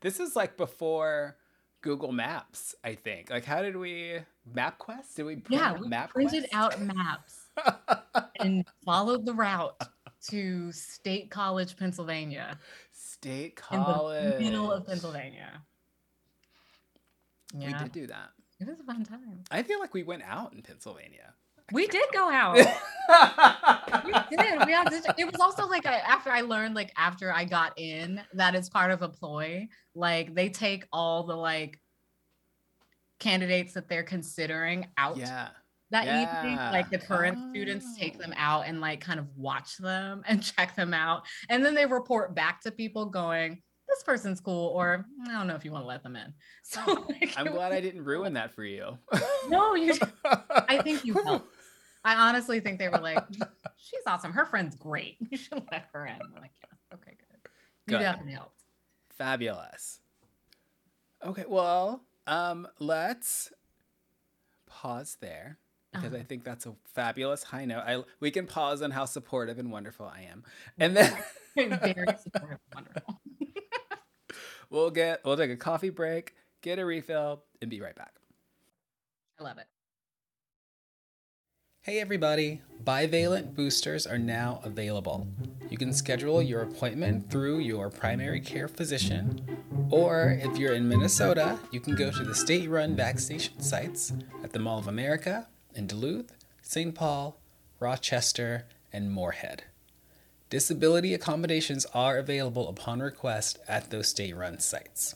This 0.00 0.20
is 0.20 0.36
like 0.36 0.56
before 0.56 1.36
Google 1.80 2.12
Maps, 2.12 2.74
I 2.82 2.94
think. 2.94 3.30
Like, 3.30 3.44
how 3.44 3.62
did 3.62 3.76
we 3.76 4.20
MapQuest? 4.54 5.14
Did 5.16 5.26
we 5.26 5.36
print 5.36 5.60
yeah, 5.60 5.72
we 5.74 5.88
MapQuest? 5.88 6.10
printed 6.10 6.46
out 6.52 6.80
maps 6.80 7.46
and 8.40 8.64
followed 8.84 9.24
the 9.24 9.34
route 9.34 9.80
to 10.28 10.72
State 10.72 11.30
College, 11.30 11.76
Pennsylvania, 11.76 12.58
State 12.92 13.56
College. 13.56 14.40
middle 14.40 14.72
of 14.72 14.86
Pennsylvania. 14.86 15.62
We 17.54 17.72
did 17.72 17.92
do 17.92 18.06
that. 18.08 18.30
it 18.60 18.66
was 18.66 18.80
a 18.80 18.84
fun 18.84 19.04
time. 19.04 19.44
I 19.50 19.62
feel 19.62 19.80
like 19.80 19.94
we 19.94 20.02
went 20.02 20.22
out 20.22 20.52
in 20.52 20.62
Pennsylvania. 20.62 21.34
We 21.72 21.86
did 21.86 22.06
go 22.12 22.30
out. 22.32 22.56
we 22.56 24.36
did. 24.36 24.66
We 24.66 24.74
auditioned. 24.74 25.14
It 25.18 25.24
was 25.24 25.40
also 25.40 25.66
like 25.66 25.86
I, 25.86 25.96
after 25.96 26.30
I 26.30 26.42
learned, 26.42 26.74
like 26.74 26.92
after 26.96 27.32
I 27.32 27.44
got 27.44 27.78
in, 27.78 28.20
that 28.34 28.54
it's 28.54 28.68
part 28.68 28.90
of 28.90 29.02
a 29.02 29.08
ploy. 29.08 29.68
Like 29.94 30.34
they 30.34 30.48
take 30.48 30.84
all 30.92 31.24
the 31.24 31.36
like 31.36 31.78
candidates 33.18 33.74
that 33.74 33.88
they're 33.88 34.02
considering 34.02 34.86
out 34.96 35.16
yeah. 35.16 35.48
that 35.90 36.04
evening. 36.04 36.56
Yeah. 36.56 36.70
Like 36.70 36.90
the 36.90 36.98
current 36.98 37.38
students 37.50 37.96
take 37.98 38.18
them 38.18 38.32
oh. 38.36 38.40
out 38.40 38.66
and 38.66 38.80
like 38.80 39.00
kind 39.00 39.18
of 39.18 39.26
watch 39.36 39.76
them 39.78 40.22
and 40.28 40.42
check 40.42 40.74
them 40.76 40.94
out. 40.94 41.22
And 41.48 41.64
then 41.64 41.74
they 41.74 41.86
report 41.86 42.34
back 42.34 42.60
to 42.62 42.70
people 42.70 43.06
going, 43.06 43.62
this 43.88 44.02
person's 44.02 44.38
cool, 44.40 44.68
or 44.68 45.06
I 45.26 45.32
don't 45.32 45.46
know 45.46 45.54
if 45.54 45.64
you 45.64 45.72
want 45.72 45.84
to 45.84 45.88
let 45.88 46.02
them 46.02 46.14
in. 46.14 46.32
So 46.62 47.06
like, 47.08 47.32
I'm 47.38 47.46
glad 47.46 47.72
I 47.72 47.80
didn't 47.80 48.04
ruin 48.04 48.34
that 48.34 48.54
for 48.54 48.62
you. 48.62 48.98
No, 49.48 49.74
you 49.74 49.94
I 50.68 50.82
think 50.82 51.02
you 51.02 51.14
helped. 51.14 51.48
I 52.04 52.14
honestly 52.14 52.60
think 52.60 52.78
they 52.78 52.88
were 52.88 53.00
like, 53.00 53.24
she's 53.76 54.02
awesome. 54.06 54.32
Her 54.32 54.46
friend's 54.46 54.76
great. 54.76 55.16
You 55.30 55.36
should 55.36 55.62
let 55.70 55.88
her 55.92 56.06
in. 56.06 56.14
I'm 56.14 56.32
like, 56.40 56.52
yeah, 56.62 56.94
okay, 56.96 57.16
good. 57.18 57.50
You 57.86 57.98
Good. 57.98 58.00
definitely 58.00 58.32
helped. 58.32 58.62
Fabulous. 59.10 60.00
Okay, 61.24 61.44
well, 61.48 62.02
um, 62.26 62.68
let's 62.78 63.52
pause 64.66 65.16
there 65.20 65.58
because 65.92 66.12
I 66.12 66.18
Uh-huh. 66.18 66.24
think 66.28 66.44
that's 66.44 66.66
a 66.66 66.74
fabulous 66.84 67.42
high 67.42 67.64
note. 67.64 67.82
I 67.86 68.04
we 68.20 68.30
can 68.30 68.46
pause 68.46 68.82
on 68.82 68.90
how 68.90 69.04
supportive 69.06 69.58
and 69.58 69.72
wonderful 69.72 70.06
I 70.06 70.22
am, 70.30 70.44
and 70.78 70.96
then 70.96 71.12
Very 71.56 72.14
supportive, 72.22 72.58
wonderful. 72.74 73.20
we'll 74.70 74.90
get 74.90 75.24
we'll 75.24 75.36
take 75.36 75.50
a 75.50 75.56
coffee 75.56 75.90
break, 75.90 76.34
get 76.62 76.78
a 76.78 76.84
refill, 76.84 77.42
and 77.60 77.70
be 77.70 77.80
right 77.80 77.96
back. 77.96 78.14
I 79.40 79.42
love 79.44 79.58
it. 79.58 79.66
Hey 81.88 82.00
everybody, 82.00 82.60
bivalent 82.84 83.54
boosters 83.54 84.06
are 84.06 84.18
now 84.18 84.60
available. 84.62 85.26
You 85.70 85.78
can 85.78 85.94
schedule 85.94 86.42
your 86.42 86.60
appointment 86.60 87.30
through 87.30 87.60
your 87.60 87.88
primary 87.88 88.42
care 88.42 88.68
physician, 88.68 89.40
or 89.88 90.38
if 90.38 90.58
you're 90.58 90.74
in 90.74 90.86
Minnesota, 90.86 91.58
you 91.72 91.80
can 91.80 91.94
go 91.94 92.10
to 92.10 92.24
the 92.24 92.34
state 92.34 92.68
run 92.68 92.94
vaccination 92.94 93.58
sites 93.62 94.12
at 94.44 94.52
the 94.52 94.58
Mall 94.58 94.78
of 94.78 94.86
America 94.86 95.48
in 95.74 95.86
Duluth, 95.86 96.30
St. 96.60 96.94
Paul, 96.94 97.40
Rochester, 97.80 98.66
and 98.92 99.10
Moorhead. 99.10 99.64
Disability 100.50 101.14
accommodations 101.14 101.86
are 101.94 102.18
available 102.18 102.68
upon 102.68 103.00
request 103.00 103.60
at 103.66 103.88
those 103.88 104.08
state 104.08 104.36
run 104.36 104.58
sites. 104.58 105.14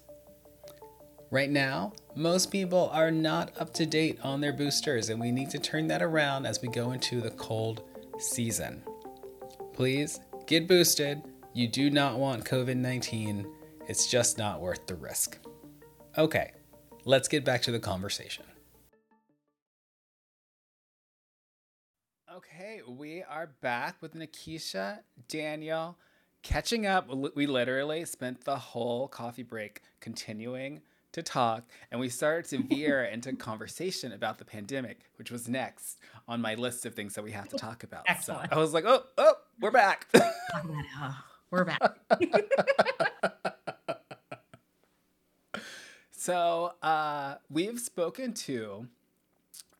Right 1.32 1.50
now, 1.50 1.94
most 2.14 2.50
people 2.50 2.90
are 2.92 3.10
not 3.10 3.58
up 3.58 3.72
to 3.74 3.86
date 3.86 4.18
on 4.22 4.42
their 4.42 4.52
boosters, 4.52 5.08
and 5.08 5.18
we 5.18 5.32
need 5.32 5.48
to 5.52 5.58
turn 5.58 5.86
that 5.86 6.02
around 6.02 6.44
as 6.44 6.60
we 6.60 6.68
go 6.68 6.92
into 6.92 7.22
the 7.22 7.30
cold 7.30 7.80
season. 8.18 8.82
Please 9.72 10.20
get 10.46 10.68
boosted. 10.68 11.22
You 11.54 11.68
do 11.68 11.88
not 11.88 12.18
want 12.18 12.44
COVID 12.44 12.76
19, 12.76 13.50
it's 13.88 14.10
just 14.10 14.36
not 14.36 14.60
worth 14.60 14.86
the 14.86 14.94
risk. 14.94 15.38
Okay, 16.18 16.52
let's 17.06 17.28
get 17.28 17.46
back 17.46 17.62
to 17.62 17.70
the 17.70 17.80
conversation. 17.80 18.44
Okay, 22.30 22.82
we 22.86 23.22
are 23.22 23.54
back 23.62 24.02
with 24.02 24.12
Nikisha, 24.14 24.98
Daniel, 25.28 25.96
catching 26.42 26.84
up. 26.84 27.08
We 27.34 27.46
literally 27.46 28.04
spent 28.04 28.44
the 28.44 28.58
whole 28.58 29.08
coffee 29.08 29.42
break 29.42 29.80
continuing 29.98 30.82
to 31.12 31.22
talk, 31.22 31.64
and 31.90 32.00
we 32.00 32.08
started 32.08 32.48
to 32.50 32.62
veer 32.74 33.04
into 33.04 33.32
conversation 33.34 34.12
about 34.12 34.38
the 34.38 34.44
pandemic, 34.44 35.00
which 35.16 35.30
was 35.30 35.48
next 35.48 35.98
on 36.26 36.40
my 36.40 36.54
list 36.54 36.84
of 36.86 36.94
things 36.94 37.14
that 37.14 37.22
we 37.22 37.32
have 37.32 37.48
to 37.48 37.56
talk 37.56 37.84
about. 37.84 38.04
Excellent. 38.08 38.50
So 38.50 38.56
I 38.56 38.58
was 38.58 38.74
like, 38.74 38.84
oh, 38.86 39.04
oh, 39.18 39.34
we're 39.60 39.70
back. 39.70 40.06
we're 41.50 41.64
back. 41.64 41.98
so 46.10 46.72
uh, 46.82 47.36
we've 47.50 47.78
spoken 47.78 48.32
to 48.32 48.88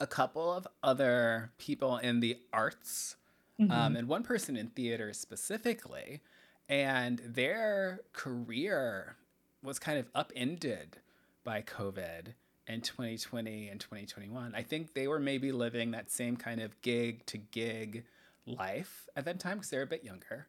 a 0.01 0.07
couple 0.07 0.53
of 0.53 0.67
other 0.83 1.53
people 1.59 1.97
in 1.99 2.21
the 2.21 2.39
arts, 2.53 3.17
um, 3.59 3.69
mm-hmm. 3.69 3.81
um, 3.81 3.97
and 3.97 4.09
one 4.09 4.23
person 4.23 4.57
in 4.57 4.69
theater 4.69 5.13
specifically, 5.13 6.21
and 6.69 7.21
their 7.25 8.01
career 8.13 9.17
was 9.63 9.79
kind 9.79 9.99
of 9.99 10.09
upended 10.15 10.99
by 11.45 11.63
COVID 11.63 12.35
in 12.67 12.81
2020 12.81 13.69
and 13.69 13.81
2021. 13.81 14.55
I 14.55 14.63
think 14.63 14.95
they 14.95 15.09
were 15.09 15.19
maybe 15.19 15.53
living 15.53 15.91
that 15.93 16.11
same 16.11 16.37
kind 16.37 16.61
of 16.61 16.81
gig 16.83 17.27
to 17.27 17.39
gig 17.39 18.05
life 18.47 19.09
at 19.17 19.25
that 19.25 19.41
time 19.41 19.59
because 19.59 19.71
they're 19.71 19.83
a 19.83 19.87
bit 19.87 20.05
younger. 20.05 20.49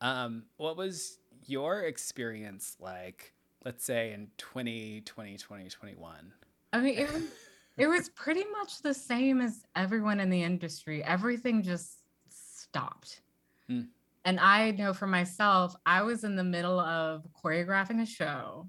Um, 0.00 0.44
what 0.56 0.76
was 0.76 1.18
your 1.46 1.82
experience 1.82 2.76
like, 2.80 3.32
let's 3.64 3.84
say 3.84 4.12
in 4.12 4.28
2020, 4.38 5.36
2021? 5.36 6.32
I 6.72 6.80
mean, 6.80 6.98
it 6.98 7.12
was, 7.12 7.22
it 7.76 7.86
was 7.86 8.08
pretty 8.10 8.44
much 8.52 8.82
the 8.82 8.94
same 8.94 9.40
as 9.40 9.64
everyone 9.76 10.20
in 10.20 10.30
the 10.30 10.42
industry. 10.42 11.02
Everything 11.04 11.62
just 11.62 11.98
stopped. 12.28 13.20
Hmm. 13.68 13.82
And 14.24 14.40
I 14.40 14.72
know 14.72 14.92
for 14.92 15.06
myself, 15.06 15.76
I 15.86 16.02
was 16.02 16.24
in 16.24 16.34
the 16.34 16.44
middle 16.44 16.80
of 16.80 17.26
choreographing 17.42 18.00
a 18.00 18.06
show 18.06 18.66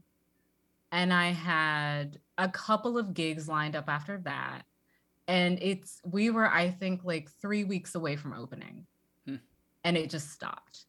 and 0.95 1.13
I 1.13 1.33
had 1.33 2.19
a 2.37 2.47
couple 2.47 2.97
of 2.97 3.13
gigs 3.13 3.49
lined 3.49 3.75
up 3.75 3.89
after 3.89 4.17
that. 4.19 4.61
And 5.27 5.59
it's 5.61 5.99
we 6.05 6.29
were, 6.29 6.49
I 6.49 6.69
think, 6.69 7.03
like 7.03 7.29
three 7.41 7.65
weeks 7.65 7.95
away 7.95 8.15
from 8.15 8.31
opening. 8.31 8.85
Hmm. 9.27 9.35
And 9.83 9.97
it 9.97 10.09
just 10.09 10.31
stopped. 10.31 10.85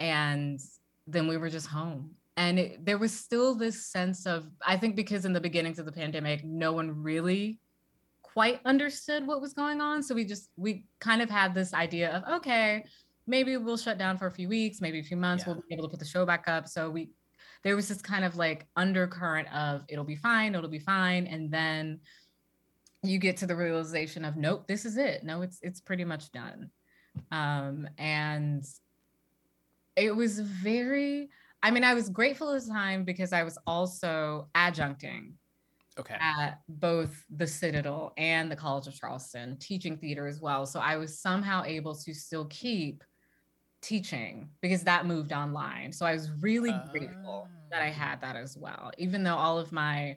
And 0.00 0.58
then 1.06 1.28
we 1.28 1.36
were 1.36 1.50
just 1.50 1.66
home. 1.66 2.12
And 2.38 2.58
it, 2.58 2.86
there 2.86 2.96
was 2.96 3.12
still 3.12 3.54
this 3.54 3.84
sense 3.84 4.24
of, 4.24 4.46
I 4.66 4.78
think, 4.78 4.96
because 4.96 5.26
in 5.26 5.34
the 5.34 5.40
beginnings 5.40 5.78
of 5.78 5.84
the 5.84 5.92
pandemic, 5.92 6.42
no 6.42 6.72
one 6.72 7.02
really 7.02 7.58
quite 8.22 8.60
understood 8.64 9.26
what 9.26 9.42
was 9.42 9.52
going 9.52 9.82
on. 9.82 10.02
So 10.02 10.14
we 10.14 10.24
just, 10.24 10.48
we 10.56 10.86
kind 10.98 11.20
of 11.20 11.28
had 11.28 11.52
this 11.54 11.74
idea 11.74 12.10
of, 12.16 12.36
okay, 12.36 12.86
maybe 13.26 13.58
we'll 13.58 13.76
shut 13.76 13.98
down 13.98 14.16
for 14.16 14.28
a 14.28 14.30
few 14.30 14.48
weeks, 14.48 14.80
maybe 14.80 14.98
a 14.98 15.02
few 15.02 15.18
months, 15.18 15.44
yeah. 15.46 15.52
we'll 15.52 15.62
be 15.68 15.74
able 15.74 15.84
to 15.84 15.90
put 15.90 15.98
the 15.98 16.06
show 16.06 16.24
back 16.24 16.48
up. 16.48 16.66
So 16.66 16.88
we 16.88 17.10
there 17.62 17.76
was 17.76 17.88
this 17.88 18.00
kind 18.00 18.24
of 18.24 18.36
like 18.36 18.66
undercurrent 18.76 19.52
of 19.54 19.84
it'll 19.88 20.04
be 20.04 20.16
fine, 20.16 20.54
it'll 20.54 20.70
be 20.70 20.78
fine. 20.78 21.26
And 21.26 21.50
then 21.50 22.00
you 23.02 23.18
get 23.18 23.36
to 23.38 23.46
the 23.46 23.56
realization 23.56 24.24
of 24.24 24.36
nope, 24.36 24.66
this 24.66 24.84
is 24.84 24.96
it. 24.96 25.24
No, 25.24 25.42
it's 25.42 25.58
it's 25.62 25.80
pretty 25.80 26.04
much 26.04 26.30
done. 26.32 26.70
Um, 27.32 27.88
and 27.98 28.64
it 29.96 30.14
was 30.14 30.40
very, 30.40 31.28
I 31.62 31.70
mean, 31.70 31.84
I 31.84 31.94
was 31.94 32.08
grateful 32.08 32.52
at 32.54 32.62
the 32.62 32.70
time 32.70 33.04
because 33.04 33.32
I 33.32 33.42
was 33.42 33.58
also 33.66 34.48
adjuncting 34.54 35.32
okay. 35.98 36.16
at 36.20 36.60
both 36.68 37.24
the 37.36 37.46
Citadel 37.46 38.12
and 38.16 38.50
the 38.50 38.56
College 38.56 38.86
of 38.86 38.94
Charleston, 38.94 39.56
teaching 39.58 39.96
theater 39.96 40.26
as 40.26 40.40
well. 40.40 40.66
So 40.66 40.80
I 40.80 40.96
was 40.96 41.18
somehow 41.18 41.64
able 41.64 41.94
to 41.94 42.14
still 42.14 42.46
keep 42.46 43.04
teaching 43.82 44.48
because 44.60 44.82
that 44.84 45.06
moved 45.06 45.32
online. 45.32 45.92
So 45.92 46.06
I 46.06 46.12
was 46.12 46.30
really 46.40 46.74
grateful 46.90 47.48
that 47.70 47.82
I 47.82 47.88
had 47.88 48.20
that 48.20 48.36
as 48.36 48.56
well, 48.56 48.90
even 48.98 49.22
though 49.22 49.36
all 49.36 49.58
of 49.58 49.72
my 49.72 50.16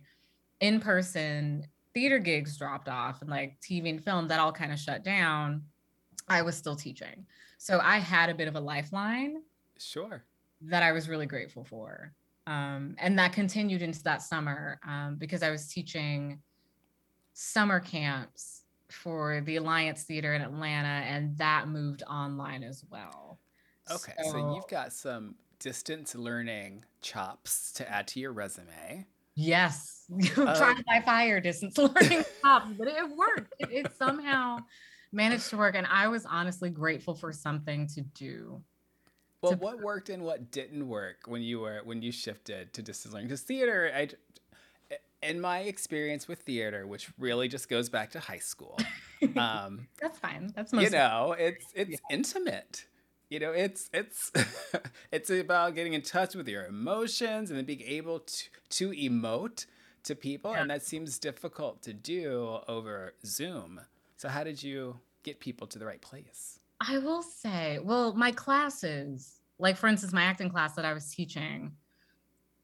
in 0.59 0.79
person 0.79 1.67
theater 1.93 2.19
gigs 2.19 2.57
dropped 2.57 2.89
off 2.89 3.21
and 3.21 3.29
like 3.29 3.59
TV 3.61 3.89
and 3.89 4.03
film, 4.03 4.27
that 4.27 4.39
all 4.39 4.51
kind 4.51 4.71
of 4.71 4.79
shut 4.79 5.03
down. 5.03 5.63
I 6.27 6.41
was 6.41 6.55
still 6.55 6.75
teaching. 6.75 7.25
So 7.57 7.79
I 7.81 7.97
had 7.97 8.29
a 8.29 8.35
bit 8.35 8.47
of 8.47 8.55
a 8.55 8.59
lifeline. 8.59 9.41
Sure. 9.77 10.23
That 10.61 10.83
I 10.83 10.91
was 10.91 11.09
really 11.09 11.25
grateful 11.25 11.63
for. 11.63 12.13
Um, 12.47 12.95
and 12.97 13.17
that 13.19 13.33
continued 13.33 13.81
into 13.81 14.03
that 14.03 14.21
summer 14.21 14.79
um, 14.87 15.15
because 15.17 15.43
I 15.43 15.49
was 15.49 15.67
teaching 15.67 16.39
summer 17.33 17.79
camps 17.79 18.63
for 18.89 19.41
the 19.41 19.55
Alliance 19.55 20.03
Theater 20.03 20.33
in 20.33 20.41
Atlanta, 20.41 20.87
and 20.87 21.37
that 21.37 21.67
moved 21.67 22.03
online 22.03 22.63
as 22.63 22.83
well. 22.89 23.22
Okay, 23.91 24.13
so, 24.23 24.31
so 24.31 24.37
you've 24.37 24.67
got 24.67 24.93
some 24.93 25.35
distance 25.59 26.15
learning 26.15 26.85
chops 27.01 27.71
to 27.73 27.89
add 27.89 28.07
to 28.09 28.19
your 28.19 28.31
resume. 28.31 29.05
Yes, 29.35 30.05
uh, 30.37 30.57
tried 30.57 30.83
by 30.85 31.01
fire 31.05 31.39
distance 31.39 31.77
learning 31.77 32.23
chops, 32.43 32.71
but 32.77 32.87
it 32.87 33.17
worked. 33.17 33.53
It, 33.59 33.71
it 33.71 33.91
somehow 33.97 34.59
managed 35.11 35.49
to 35.49 35.57
work, 35.57 35.75
and 35.75 35.87
I 35.87 36.07
was 36.07 36.25
honestly 36.25 36.69
grateful 36.69 37.15
for 37.15 37.31
something 37.31 37.87
to 37.95 38.01
do. 38.01 38.61
Well, 39.41 39.53
to- 39.53 39.57
what 39.57 39.81
worked 39.81 40.09
and 40.09 40.23
what 40.23 40.51
didn't 40.51 40.87
work 40.87 41.23
when 41.25 41.41
you 41.41 41.59
were 41.59 41.81
when 41.83 42.01
you 42.01 42.11
shifted 42.11 42.73
to 42.73 42.81
distance 42.81 43.13
learning? 43.13 43.27
Because 43.27 43.41
theater, 43.41 43.91
I, 43.93 44.09
in 45.21 45.41
my 45.41 45.59
experience 45.59 46.27
with 46.27 46.39
theater, 46.39 46.85
which 46.87 47.09
really 47.17 47.47
just 47.47 47.69
goes 47.69 47.89
back 47.89 48.11
to 48.11 48.19
high 48.19 48.39
school, 48.39 48.77
um, 49.37 49.87
that's 50.01 50.19
fine. 50.19 50.51
That's 50.55 50.71
most 50.73 50.83
you 50.83 50.89
know, 50.91 51.35
it's 51.37 51.65
it's 51.75 51.91
yeah. 51.91 52.15
intimate 52.15 52.85
you 53.33 53.39
know 53.39 53.51
it's 53.51 53.89
it's 53.91 54.31
it's 55.11 55.31
about 55.31 55.73
getting 55.73 55.93
in 55.93 56.03
touch 56.03 56.35
with 56.35 56.47
your 56.47 56.65
emotions 56.65 57.49
and 57.49 57.57
then 57.57 57.65
being 57.65 57.81
able 57.81 58.19
to 58.19 58.43
to 58.69 58.91
emote 58.91 59.65
to 60.03 60.15
people 60.15 60.51
yeah. 60.51 60.61
and 60.61 60.69
that 60.69 60.83
seems 60.83 61.17
difficult 61.17 61.81
to 61.81 61.93
do 61.93 62.59
over 62.67 63.15
zoom. 63.25 63.81
So 64.17 64.29
how 64.29 64.43
did 64.43 64.61
you 64.61 64.99
get 65.23 65.39
people 65.39 65.65
to 65.67 65.79
the 65.79 65.85
right 65.85 66.01
place? 66.01 66.59
I 66.79 66.99
will 66.99 67.23
say 67.23 67.79
well 67.83 68.13
my 68.13 68.31
classes 68.31 69.39
like 69.57 69.77
for 69.77 69.87
instance 69.87 70.13
my 70.13 70.23
acting 70.23 70.49
class 70.49 70.73
that 70.73 70.83
i 70.83 70.93
was 70.93 71.09
teaching 71.09 71.71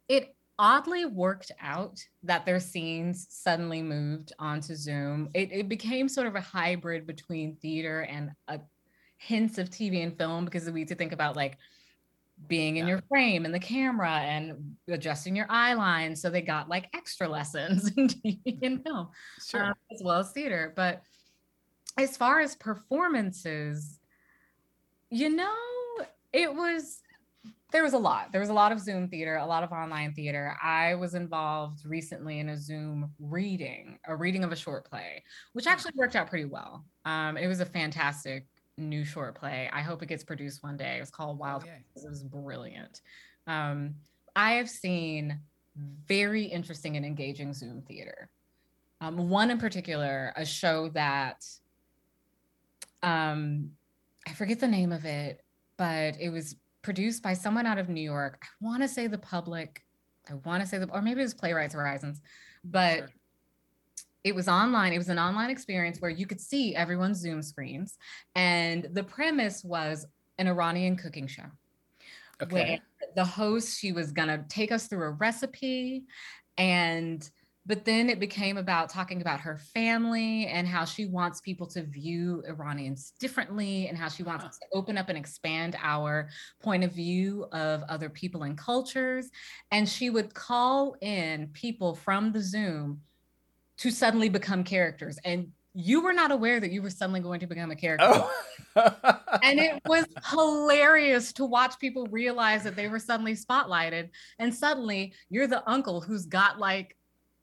it 0.07 0.35
oddly 0.57 1.05
worked 1.05 1.51
out 1.61 1.99
that 2.23 2.45
their 2.45 2.59
scenes 2.59 3.27
suddenly 3.29 3.81
moved 3.81 4.33
onto 4.39 4.75
zoom. 4.75 5.29
It, 5.33 5.49
it 5.53 5.69
became 5.69 6.09
sort 6.09 6.27
of 6.27 6.35
a 6.35 6.41
hybrid 6.41 7.07
between 7.07 7.55
theater 7.61 8.01
and 8.01 8.31
a 8.49 8.59
hints 9.19 9.57
of 9.57 9.69
TV 9.69 10.01
and 10.01 10.17
film 10.17 10.45
because 10.45 10.65
we 10.65 10.79
need 10.81 10.87
to 10.87 10.95
think 10.95 11.11
about 11.11 11.35
like 11.35 11.57
being 12.47 12.77
in 12.77 12.87
yeah. 12.87 12.93
your 12.93 13.01
frame 13.09 13.45
and 13.45 13.53
the 13.53 13.59
camera 13.59 14.19
and 14.21 14.75
adjusting 14.87 15.35
your 15.35 15.45
eye 15.49 15.73
line. 15.73 16.15
So 16.15 16.29
they 16.29 16.41
got 16.41 16.69
like 16.69 16.89
extra 16.95 17.27
lessons 17.27 17.91
in 17.97 18.07
TV 18.07 18.57
and 18.63 18.83
film, 18.83 19.09
sure. 19.45 19.65
um, 19.65 19.73
as 19.93 20.01
well 20.03 20.19
as 20.19 20.31
theater. 20.31 20.73
But 20.75 21.03
as 21.97 22.15
far 22.15 22.39
as 22.39 22.55
performances, 22.55 23.99
you 25.09 25.29
know, 25.29 25.53
it 26.31 26.53
was 26.53 27.01
there 27.71 27.83
was 27.83 27.93
a 27.93 27.99
lot. 27.99 28.31
There 28.31 28.41
was 28.41 28.49
a 28.49 28.53
lot 28.53 28.71
of 28.71 28.79
Zoom 28.79 29.09
theater, 29.09 29.35
a 29.35 29.45
lot 29.45 29.63
of 29.63 29.71
online 29.71 30.13
theater. 30.13 30.57
I 30.63 30.95
was 30.95 31.13
involved 31.13 31.85
recently 31.85 32.39
in 32.39 32.49
a 32.49 32.57
Zoom 32.57 33.11
reading, 33.19 33.99
a 34.07 34.15
reading 34.15 34.43
of 34.43 34.51
a 34.51 34.55
short 34.55 34.89
play, 34.89 35.23
which 35.53 35.65
hmm. 35.65 35.71
actually 35.71 35.91
worked 35.95 36.15
out 36.15 36.29
pretty 36.29 36.45
well. 36.45 36.85
Um, 37.05 37.37
it 37.37 37.47
was 37.47 37.59
a 37.59 37.65
fantastic 37.65 38.47
new 38.79 39.03
short 39.05 39.35
play. 39.35 39.69
I 39.71 39.81
hope 39.81 40.01
it 40.01 40.07
gets 40.07 40.23
produced 40.23 40.63
one 40.63 40.77
day. 40.77 40.97
It 40.97 41.01
was 41.01 41.11
called 41.11 41.37
Wild. 41.37 41.65
Oh, 41.67 41.71
it 41.95 42.09
was 42.09 42.23
brilliant. 42.23 43.01
Um, 43.47 43.95
I 44.35 44.53
have 44.53 44.69
seen 44.69 45.39
very 46.07 46.43
interesting 46.43 46.97
and 46.97 47.05
engaging 47.05 47.53
Zoom 47.53 47.81
theater. 47.81 48.29
Um, 49.01 49.29
one 49.29 49.49
in 49.49 49.57
particular, 49.57 50.33
a 50.35 50.45
show 50.45 50.89
that 50.89 51.45
um, 53.01 53.71
I 54.27 54.33
forget 54.33 54.59
the 54.59 54.67
name 54.67 54.91
of 54.91 55.05
it, 55.05 55.41
but 55.77 56.15
it 56.19 56.29
was 56.29 56.55
produced 56.81 57.23
by 57.23 57.33
someone 57.33 57.65
out 57.65 57.77
of 57.77 57.89
New 57.89 58.01
York. 58.01 58.41
I 58.41 58.47
want 58.65 58.81
to 58.81 58.87
say 58.87 59.07
the 59.07 59.17
public, 59.17 59.83
I 60.29 60.33
want 60.45 60.61
to 60.61 60.67
say 60.67 60.77
the, 60.77 60.89
or 60.89 61.01
maybe 61.01 61.21
it 61.21 61.23
was 61.23 61.33
Playwrights 61.33 61.73
Horizons, 61.73 62.21
but 62.63 62.97
sure. 62.97 63.09
It 64.29 64.35
was 64.35 64.47
online. 64.47 64.93
It 64.93 64.97
was 64.97 65.09
an 65.09 65.19
online 65.19 65.49
experience 65.49 65.99
where 65.99 66.11
you 66.11 66.25
could 66.25 66.39
see 66.39 66.75
everyone's 66.75 67.17
Zoom 67.17 67.41
screens. 67.41 67.97
And 68.35 68.87
the 68.93 69.03
premise 69.03 69.63
was 69.63 70.05
an 70.37 70.47
Iranian 70.47 70.95
cooking 70.95 71.27
show. 71.27 71.43
Okay. 72.41 72.53
Where 72.53 72.79
the 73.15 73.25
host, 73.25 73.77
she 73.77 73.91
was 73.91 74.11
going 74.11 74.29
to 74.29 74.45
take 74.47 74.71
us 74.71 74.87
through 74.87 75.03
a 75.03 75.11
recipe 75.11 76.05
and 76.57 77.29
but 77.65 77.85
then 77.85 78.09
it 78.09 78.19
became 78.19 78.57
about 78.57 78.89
talking 78.89 79.21
about 79.21 79.41
her 79.41 79.57
family 79.57 80.47
and 80.47 80.67
how 80.67 80.85
she 80.85 81.05
wants 81.05 81.39
people 81.39 81.67
to 81.67 81.83
view 81.83 82.41
Iranians 82.47 83.13
differently 83.19 83.87
and 83.87 83.95
how 83.95 84.09
she 84.09 84.23
wants 84.23 84.57
to 84.57 84.65
open 84.73 84.97
up 84.97 85.09
and 85.09 85.17
expand 85.17 85.77
our 85.83 86.29
point 86.63 86.83
of 86.83 86.93
view 86.93 87.45
of 87.51 87.83
other 87.83 88.09
people 88.09 88.41
and 88.41 88.57
cultures. 88.57 89.29
And 89.69 89.87
she 89.87 90.09
would 90.09 90.33
call 90.33 90.95
in 91.01 91.49
people 91.53 91.93
from 91.93 92.31
the 92.31 92.41
Zoom 92.41 93.01
to 93.79 93.91
suddenly 93.91 94.29
become 94.29 94.63
characters. 94.63 95.17
And 95.23 95.51
you 95.73 96.01
were 96.01 96.13
not 96.13 96.31
aware 96.31 96.59
that 96.59 96.71
you 96.71 96.81
were 96.81 96.89
suddenly 96.89 97.21
going 97.21 97.39
to 97.39 97.47
become 97.47 97.71
a 97.71 97.75
character. 97.75 98.07
Oh. 98.09 98.31
and 99.43 99.59
it 99.59 99.81
was 99.85 100.05
hilarious 100.29 101.31
to 101.33 101.45
watch 101.45 101.79
people 101.79 102.05
realize 102.07 102.63
that 102.63 102.75
they 102.75 102.87
were 102.87 102.99
suddenly 102.99 103.35
spotlighted. 103.35 104.09
And 104.39 104.53
suddenly 104.53 105.13
you're 105.29 105.47
the 105.47 105.67
uncle 105.69 106.01
who's 106.01 106.25
got 106.25 106.59
like 106.59 106.97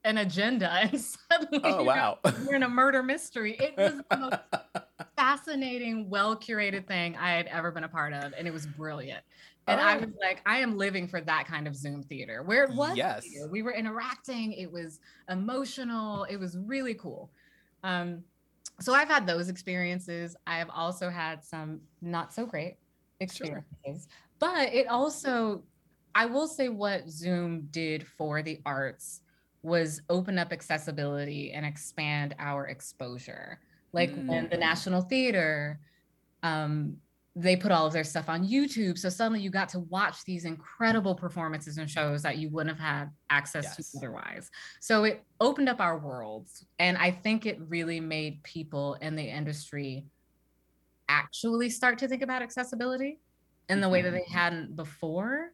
an 0.05 0.19
agenda 0.19 0.71
and 0.83 1.01
suddenly 1.01 1.61
oh, 1.65 1.85
wow. 1.85 2.19
Know, 2.25 2.33
we're 2.47 2.57
in 2.57 2.63
a 2.63 2.69
murder 2.69 3.03
mystery. 3.03 3.57
It 3.59 3.75
was 3.77 4.03
the 4.11 4.17
most 4.17 4.85
fascinating, 5.17 6.11
well 6.11 6.37
curated 6.37 6.87
thing 6.87 7.17
I 7.17 7.33
had 7.33 7.47
ever 7.47 7.71
been 7.71 7.85
a 7.85 7.89
part 7.89 8.13
of. 8.13 8.35
And 8.37 8.47
it 8.47 8.53
was 8.53 8.67
brilliant. 8.67 9.23
And 9.67 9.81
oh. 9.81 9.85
I 9.85 9.97
was 9.97 10.11
like, 10.21 10.43
I 10.47 10.59
am 10.59 10.77
living 10.77 11.09
for 11.09 11.21
that 11.21 11.47
kind 11.47 11.67
of 11.67 11.75
Zoom 11.75 12.03
theater 12.03 12.43
where 12.43 12.65
it 12.65 12.75
was. 12.75 12.97
Yes. 12.97 13.25
Theater. 13.25 13.49
We 13.51 13.63
were 13.63 13.73
interacting. 13.73 14.53
It 14.53 14.71
was 14.71 15.01
emotional. 15.29 16.25
It 16.25 16.37
was 16.37 16.57
really 16.57 16.95
cool. 16.95 17.31
Um, 17.83 18.23
so 18.81 18.95
I've 18.95 19.09
had 19.09 19.27
those 19.27 19.49
experiences. 19.49 20.37
I 20.47 20.59
have 20.59 20.71
also 20.73 21.09
had 21.09 21.45
some 21.45 21.81
not 22.01 22.33
so 22.33 22.47
great 22.47 22.77
experiences, 23.21 23.65
sure. 23.85 23.97
but 24.39 24.73
it 24.73 24.87
also, 24.87 25.63
I 26.15 26.27
will 26.27 26.47
say 26.47 26.69
what 26.69 27.09
Zoom 27.09 27.69
did 27.71 28.07
for 28.07 28.43
the 28.43 28.61
arts 28.67 29.23
was 29.63 30.03
open 30.11 30.39
up 30.39 30.53
accessibility 30.53 31.53
and 31.53 31.67
expand 31.67 32.35
our 32.39 32.69
exposure. 32.69 33.59
Like 33.93 34.15
mm. 34.15 34.27
when 34.27 34.49
the 34.49 34.57
National 34.57 35.03
Theater, 35.03 35.81
um, 36.43 36.99
they 37.39 37.55
put 37.55 37.71
all 37.71 37.87
of 37.87 37.93
their 37.93 38.03
stuff 38.03 38.31
on 38.31 38.49
YouTube. 38.49 38.97
So 38.97 39.11
suddenly 39.11 39.41
you 39.41 39.51
got 39.51 39.69
to 39.71 39.81
watch 39.81 40.25
these 40.25 40.47
incredible 40.47 41.15
performances 41.15 41.77
and 41.77 41.89
shows 41.89 42.23
that 42.23 42.39
you 42.39 42.49
wouldn't 42.49 42.79
have 42.79 42.85
had 42.85 43.11
access 43.29 43.75
yes. 43.79 43.93
to 43.93 43.99
otherwise. 43.99 44.51
So 44.81 45.05
it 45.05 45.23
opened 45.39 45.69
up 45.69 45.79
our 45.79 45.99
worlds. 45.99 46.65
And 46.79 46.97
I 46.97 47.11
think 47.11 47.45
it 47.45 47.59
really 47.69 48.01
made 48.01 48.43
people 48.43 48.95
in 49.03 49.17
the 49.17 49.23
industry 49.23 50.07
actually 51.11 51.69
start 51.69 51.99
to 51.99 52.09
think 52.09 52.23
about 52.23 52.41
accessibility 52.41 53.19
in 53.69 53.83
the 53.83 53.89
way 53.89 54.01
that 54.01 54.13
they 54.13 54.21
mm-hmm. 54.21 54.33
hadn't 54.33 54.75
before. 54.75 55.53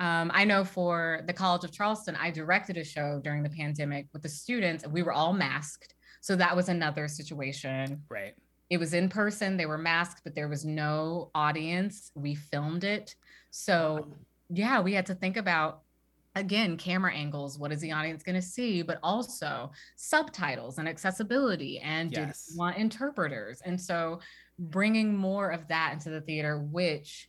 Um, 0.00 0.32
I 0.34 0.44
know 0.44 0.64
for 0.64 1.20
the 1.26 1.32
College 1.32 1.62
of 1.62 1.70
Charleston, 1.70 2.16
I 2.16 2.32
directed 2.32 2.76
a 2.76 2.84
show 2.84 3.20
during 3.22 3.44
the 3.44 3.50
pandemic 3.50 4.06
with 4.12 4.22
the 4.22 4.28
students, 4.28 4.82
and 4.82 4.92
we 4.92 5.04
were 5.04 5.12
all 5.12 5.32
masked. 5.32 5.94
So 6.22 6.34
that 6.36 6.56
was 6.56 6.68
another 6.68 7.06
situation. 7.06 8.02
Right. 8.08 8.34
It 8.70 8.78
was 8.78 8.94
in 8.94 9.08
person, 9.08 9.56
they 9.56 9.66
were 9.66 9.78
masked, 9.78 10.22
but 10.24 10.34
there 10.34 10.48
was 10.48 10.64
no 10.64 11.30
audience. 11.34 12.12
We 12.14 12.34
filmed 12.34 12.84
it. 12.84 13.14
So, 13.50 14.16
yeah, 14.48 14.80
we 14.80 14.94
had 14.94 15.06
to 15.06 15.14
think 15.14 15.36
about 15.36 15.82
again 16.36 16.76
camera 16.76 17.12
angles 17.12 17.58
what 17.58 17.72
is 17.72 17.80
the 17.80 17.90
audience 17.90 18.22
going 18.22 18.36
to 18.36 18.40
see 18.40 18.82
but 18.82 19.00
also 19.02 19.68
subtitles 19.96 20.78
and 20.78 20.88
accessibility 20.88 21.80
and 21.80 22.12
yes. 22.12 22.46
did 22.46 22.56
want 22.56 22.76
interpreters 22.76 23.60
and 23.64 23.80
so 23.80 24.20
bringing 24.56 25.16
more 25.16 25.50
of 25.50 25.66
that 25.66 25.92
into 25.92 26.08
the 26.08 26.20
theater 26.20 26.60
which 26.60 27.28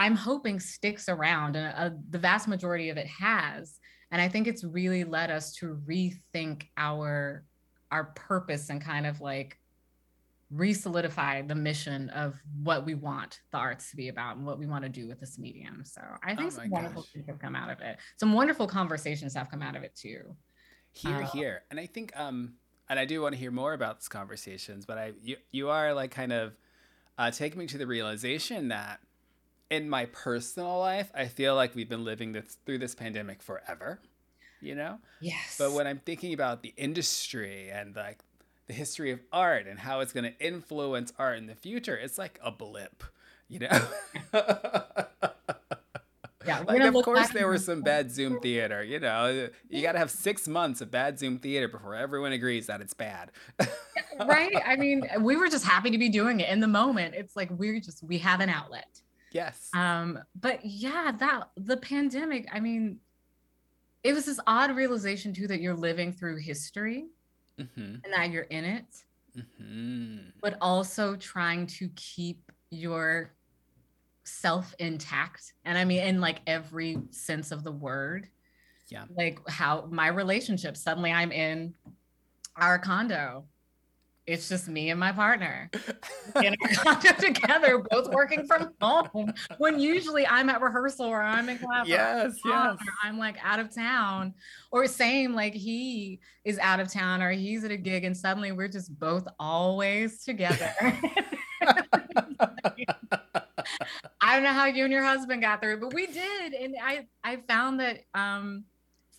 I'm 0.00 0.16
hoping 0.16 0.60
sticks 0.60 1.10
around, 1.10 1.56
and 1.56 1.74
uh, 1.76 1.94
the 2.08 2.18
vast 2.18 2.48
majority 2.48 2.88
of 2.88 2.96
it 2.96 3.06
has. 3.06 3.78
And 4.10 4.22
I 4.22 4.28
think 4.28 4.46
it's 4.46 4.64
really 4.64 5.04
led 5.04 5.30
us 5.30 5.52
to 5.56 5.78
rethink 5.86 6.68
our 6.78 7.44
our 7.92 8.04
purpose 8.04 8.70
and 8.70 8.80
kind 8.80 9.06
of 9.06 9.20
like 9.20 9.58
re-solidify 10.50 11.42
the 11.42 11.54
mission 11.54 12.10
of 12.10 12.34
what 12.62 12.84
we 12.84 12.94
want 12.94 13.40
the 13.52 13.58
arts 13.58 13.90
to 13.90 13.96
be 13.96 14.08
about 14.08 14.36
and 14.36 14.44
what 14.44 14.58
we 14.58 14.66
want 14.66 14.82
to 14.82 14.88
do 14.88 15.06
with 15.06 15.20
this 15.20 15.38
medium. 15.38 15.84
So 15.84 16.00
I 16.24 16.34
think 16.34 16.48
oh 16.48 16.56
some 16.56 16.70
wonderful 16.70 17.02
gosh. 17.02 17.12
things 17.12 17.26
have 17.28 17.38
come 17.38 17.54
out 17.54 17.70
of 17.70 17.80
it. 17.80 17.98
Some 18.16 18.32
wonderful 18.32 18.66
conversations 18.66 19.34
have 19.34 19.50
come 19.50 19.62
out 19.62 19.76
of 19.76 19.82
it 19.82 19.94
too. 19.94 20.36
Here, 20.92 21.22
uh, 21.22 21.26
here, 21.28 21.62
and 21.70 21.78
I 21.78 21.86
think, 21.86 22.12
um, 22.18 22.54
and 22.88 22.98
I 22.98 23.04
do 23.04 23.22
want 23.22 23.34
to 23.34 23.38
hear 23.38 23.52
more 23.52 23.74
about 23.74 24.00
these 24.00 24.08
conversations. 24.08 24.86
But 24.86 24.98
I, 24.98 25.12
you, 25.22 25.36
you 25.52 25.70
are 25.70 25.94
like 25.94 26.10
kind 26.10 26.32
of 26.32 26.56
uh, 27.16 27.30
taking 27.30 27.60
me 27.60 27.66
to 27.68 27.78
the 27.78 27.86
realization 27.86 28.68
that 28.68 28.98
in 29.70 29.88
my 29.88 30.06
personal 30.06 30.80
life, 30.80 31.12
I 31.14 31.26
feel 31.26 31.54
like 31.54 31.76
we've 31.76 31.88
been 31.88 32.04
living 32.04 32.32
this 32.32 32.58
through 32.66 32.78
this 32.78 32.96
pandemic 32.96 33.40
forever, 33.40 34.00
you 34.60 34.74
know? 34.74 34.98
Yes. 35.20 35.56
But 35.58 35.72
when 35.72 35.86
I'm 35.86 36.00
thinking 36.04 36.34
about 36.34 36.62
the 36.62 36.74
industry 36.76 37.70
and 37.70 37.94
like 37.94 38.18
the 38.70 38.76
history 38.76 39.10
of 39.10 39.18
art 39.32 39.66
and 39.66 39.80
how 39.80 39.98
it's 39.98 40.12
going 40.12 40.22
to 40.22 40.38
influence 40.38 41.12
art 41.18 41.38
in 41.38 41.46
the 41.46 41.56
future, 41.56 41.96
it's 41.96 42.18
like 42.18 42.38
a 42.40 42.52
blip, 42.52 43.02
you 43.48 43.58
know? 43.58 43.80
yeah, 46.46 46.60
like 46.68 46.80
of 46.80 46.94
course 47.02 47.30
there 47.30 47.48
was 47.48 47.64
some 47.64 47.82
bad 47.82 48.12
Zoom 48.12 48.38
theater, 48.38 48.84
you 48.84 49.00
know. 49.00 49.48
You 49.68 49.82
got 49.82 49.92
to 49.92 49.98
have 49.98 50.10
6 50.12 50.46
months 50.46 50.80
of 50.80 50.92
bad 50.92 51.18
Zoom 51.18 51.40
theater 51.40 51.66
before 51.66 51.96
everyone 51.96 52.30
agrees 52.30 52.68
that 52.68 52.80
it's 52.80 52.94
bad. 52.94 53.32
right? 54.24 54.54
I 54.64 54.76
mean, 54.76 55.02
we 55.18 55.34
were 55.34 55.48
just 55.48 55.64
happy 55.64 55.90
to 55.90 55.98
be 55.98 56.08
doing 56.08 56.38
it 56.38 56.48
in 56.48 56.60
the 56.60 56.68
moment. 56.68 57.16
It's 57.16 57.34
like 57.34 57.50
we're 57.50 57.80
just 57.80 58.04
we 58.04 58.18
have 58.18 58.38
an 58.38 58.50
outlet. 58.50 59.02
Yes. 59.32 59.68
Um, 59.74 60.16
but 60.40 60.64
yeah, 60.64 61.10
that 61.18 61.50
the 61.56 61.76
pandemic, 61.76 62.48
I 62.52 62.60
mean, 62.60 63.00
it 64.04 64.12
was 64.12 64.26
this 64.26 64.38
odd 64.46 64.76
realization 64.76 65.34
too 65.34 65.48
that 65.48 65.60
you're 65.60 65.74
living 65.74 66.12
through 66.12 66.36
history 66.36 67.06
mm-hmm. 67.58 67.96
and 68.04 68.12
that 68.12 68.30
you're 68.30 68.42
in 68.44 68.64
it, 68.64 68.84
mm-hmm. 69.36 70.28
but 70.42 70.56
also 70.60 71.16
trying 71.16 71.66
to 71.66 71.88
keep 71.96 72.50
your 72.70 73.32
self 74.24 74.74
intact. 74.78 75.54
And 75.64 75.76
I 75.76 75.84
mean, 75.84 76.02
in 76.02 76.20
like 76.20 76.40
every 76.46 76.98
sense 77.10 77.52
of 77.52 77.64
the 77.64 77.72
word. 77.72 78.28
Yeah. 78.88 79.04
Like 79.16 79.38
how 79.48 79.86
my 79.90 80.08
relationship, 80.08 80.76
suddenly 80.76 81.12
I'm 81.12 81.30
in 81.30 81.74
our 82.56 82.78
condo 82.78 83.44
it's 84.30 84.48
just 84.48 84.68
me 84.68 84.90
and 84.90 85.00
my 85.00 85.10
partner 85.10 85.68
in 86.42 86.54
our 86.62 86.68
condo 86.76 87.10
together, 87.18 87.78
both 87.90 88.12
working 88.12 88.46
from 88.46 88.72
home. 88.80 89.32
When 89.58 89.80
usually 89.80 90.24
I'm 90.24 90.48
at 90.48 90.60
rehearsal 90.60 91.06
or 91.06 91.20
I'm 91.20 91.48
in 91.48 91.58
class. 91.58 91.88
Yes, 91.88 92.36
yes. 92.44 92.76
I'm 93.02 93.18
like 93.18 93.36
out 93.42 93.58
of 93.58 93.74
town. 93.74 94.34
Or 94.70 94.86
same, 94.86 95.34
like 95.34 95.52
he 95.52 96.20
is 96.44 96.60
out 96.60 96.78
of 96.78 96.92
town 96.92 97.22
or 97.22 97.32
he's 97.32 97.64
at 97.64 97.72
a 97.72 97.76
gig 97.76 98.04
and 98.04 98.16
suddenly 98.16 98.52
we're 98.52 98.68
just 98.68 98.96
both 99.00 99.26
always 99.40 100.22
together. 100.22 100.72
I 104.20 104.34
don't 104.34 104.44
know 104.44 104.52
how 104.52 104.66
you 104.66 104.84
and 104.84 104.92
your 104.92 105.02
husband 105.02 105.42
got 105.42 105.60
through, 105.60 105.80
but 105.80 105.92
we 105.92 106.06
did. 106.06 106.52
And 106.54 106.76
I 106.80 107.06
I 107.24 107.38
found 107.48 107.80
that 107.80 108.02
um 108.14 108.64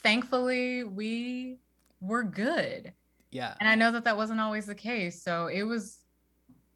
thankfully 0.04 0.86
we 0.86 1.58
were 2.00 2.24
good 2.24 2.94
yeah. 3.32 3.56
And 3.60 3.68
I 3.68 3.76
know 3.76 3.92
that 3.92 4.04
that 4.06 4.18
wasn't 4.18 4.40
always 4.40 4.66
the 4.66 4.76
case. 4.76 5.22
So 5.24 5.48
it 5.48 5.64
was 5.64 6.00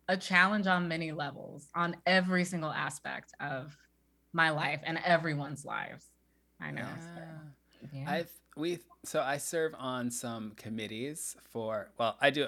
a 0.07 0.17
challenge 0.17 0.67
on 0.67 0.87
many 0.87 1.11
levels, 1.11 1.67
on 1.75 1.95
every 2.05 2.45
single 2.45 2.71
aspect 2.71 3.33
of 3.39 3.75
my 4.33 4.49
life 4.49 4.81
and 4.83 4.99
everyone's 5.03 5.65
lives. 5.65 6.05
I 6.61 6.71
know. 6.71 6.81
Yeah. 6.81 7.15
So, 7.15 7.89
yeah. 7.93 8.11
I've 8.11 8.31
we 8.57 8.79
so 9.03 9.21
I 9.21 9.37
serve 9.37 9.73
on 9.77 10.09
some 10.09 10.53
committees 10.55 11.35
for 11.49 11.89
well, 11.97 12.15
I 12.21 12.29
do 12.29 12.47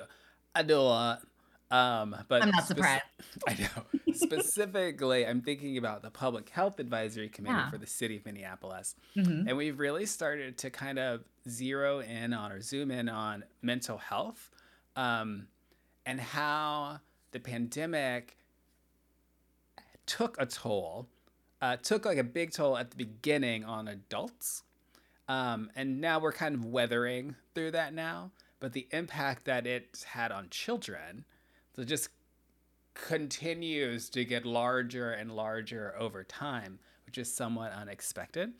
I 0.55 0.63
do 0.63 0.77
a 0.77 0.79
lot 0.79 1.21
um, 1.69 2.15
but 2.27 2.43
I'm 2.43 2.49
not 2.49 2.65
surprised. 2.65 3.03
I 3.47 3.55
know. 3.55 4.13
Specifically, 4.13 5.25
I'm 5.25 5.41
thinking 5.41 5.77
about 5.77 6.01
the 6.01 6.09
Public 6.09 6.49
Health 6.49 6.79
Advisory 6.79 7.29
Committee 7.29 7.55
yeah. 7.55 7.69
for 7.69 7.77
the 7.77 7.87
City 7.87 8.17
of 8.17 8.25
Minneapolis. 8.25 8.95
Mm-hmm. 9.15 9.47
And 9.47 9.57
we've 9.57 9.79
really 9.79 10.05
started 10.05 10.57
to 10.59 10.69
kind 10.69 10.97
of 10.97 11.23
zero 11.49 11.99
in 11.99 12.33
on 12.33 12.51
or 12.51 12.61
zoom 12.61 12.91
in 12.91 13.09
on 13.09 13.43
mental 13.61 13.97
health 13.97 14.49
um, 14.95 15.47
and 16.05 16.19
how 16.19 16.99
the 17.31 17.39
pandemic 17.39 18.37
took 20.05 20.37
a 20.39 20.45
toll, 20.45 21.07
uh, 21.61 21.75
took 21.77 22.05
like 22.05 22.17
a 22.17 22.23
big 22.23 22.51
toll 22.51 22.77
at 22.77 22.91
the 22.91 22.97
beginning 22.97 23.63
on 23.63 23.87
adults. 23.87 24.63
Um, 25.27 25.69
and 25.75 25.99
now 25.99 26.19
we're 26.19 26.31
kind 26.31 26.55
of 26.55 26.65
weathering 26.65 27.35
through 27.53 27.71
that 27.71 27.93
now. 27.93 28.31
But 28.59 28.73
the 28.73 28.87
impact 28.91 29.45
that 29.45 29.67
it's 29.67 30.03
had 30.03 30.31
on 30.31 30.47
children, 30.49 31.25
so 31.77 31.83
it 31.83 31.85
just 31.85 32.09
continues 32.95 34.09
to 34.09 34.25
get 34.25 34.47
larger 34.47 35.11
and 35.11 35.31
larger 35.31 35.93
over 35.99 36.23
time, 36.23 36.79
which 37.05 37.19
is 37.19 37.31
somewhat 37.31 37.71
unexpected. 37.71 38.53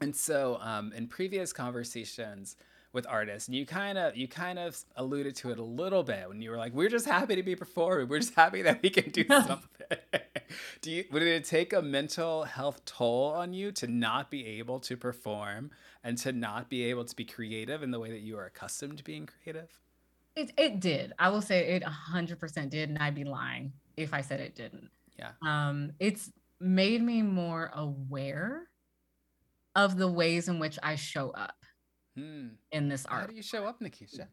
And 0.00 0.16
so, 0.16 0.56
um, 0.62 0.90
in 0.94 1.06
previous 1.06 1.52
conversations 1.52 2.56
with 2.94 3.06
artists, 3.06 3.50
you 3.50 3.66
kind 3.66 3.98
of 3.98 4.16
you 4.16 4.26
kind 4.26 4.58
of 4.58 4.82
alluded 4.96 5.36
to 5.36 5.50
it 5.50 5.58
a 5.58 5.62
little 5.62 6.02
bit 6.02 6.30
when 6.30 6.40
you 6.40 6.50
were 6.50 6.56
like, 6.56 6.72
"We're 6.72 6.88
just 6.88 7.04
happy 7.04 7.36
to 7.36 7.42
be 7.42 7.54
performing. 7.54 8.08
We're 8.08 8.20
just 8.20 8.34
happy 8.34 8.62
that 8.62 8.82
we 8.82 8.88
can 8.88 9.10
do 9.10 9.24
something." 9.28 9.68
do 10.80 10.90
you 10.90 11.04
would 11.12 11.22
it 11.22 11.44
take 11.44 11.74
a 11.74 11.82
mental 11.82 12.44
health 12.44 12.86
toll 12.86 13.34
on 13.34 13.52
you 13.52 13.70
to 13.72 13.86
not 13.86 14.30
be 14.30 14.46
able 14.46 14.80
to 14.80 14.96
perform 14.96 15.72
and 16.02 16.16
to 16.18 16.32
not 16.32 16.70
be 16.70 16.84
able 16.84 17.04
to 17.04 17.14
be 17.14 17.26
creative 17.26 17.82
in 17.82 17.90
the 17.90 18.00
way 18.00 18.10
that 18.10 18.20
you 18.20 18.38
are 18.38 18.46
accustomed 18.46 18.96
to 18.96 19.04
being 19.04 19.26
creative? 19.26 19.78
It 20.40 20.52
it 20.56 20.80
did. 20.80 21.12
I 21.18 21.28
will 21.28 21.42
say 21.42 21.74
it 21.76 21.82
100% 21.82 22.70
did, 22.70 22.88
and 22.88 22.98
I'd 22.98 23.14
be 23.14 23.24
lying 23.24 23.72
if 23.96 24.14
I 24.14 24.22
said 24.22 24.40
it 24.40 24.54
didn't. 24.54 24.88
Yeah. 25.18 25.32
Um, 25.42 25.92
it's 26.00 26.30
made 26.60 27.02
me 27.02 27.20
more 27.22 27.70
aware 27.74 28.68
of 29.76 29.96
the 29.98 30.08
ways 30.08 30.48
in 30.48 30.58
which 30.58 30.78
I 30.82 30.94
show 30.96 31.30
up 31.30 31.54
Hmm. 32.16 32.48
in 32.72 32.88
this 32.88 33.04
art. 33.06 33.20
How 33.20 33.26
do 33.26 33.34
you 33.36 33.42
show 33.42 33.66
up, 33.66 33.80
Nikisha? 33.80 34.26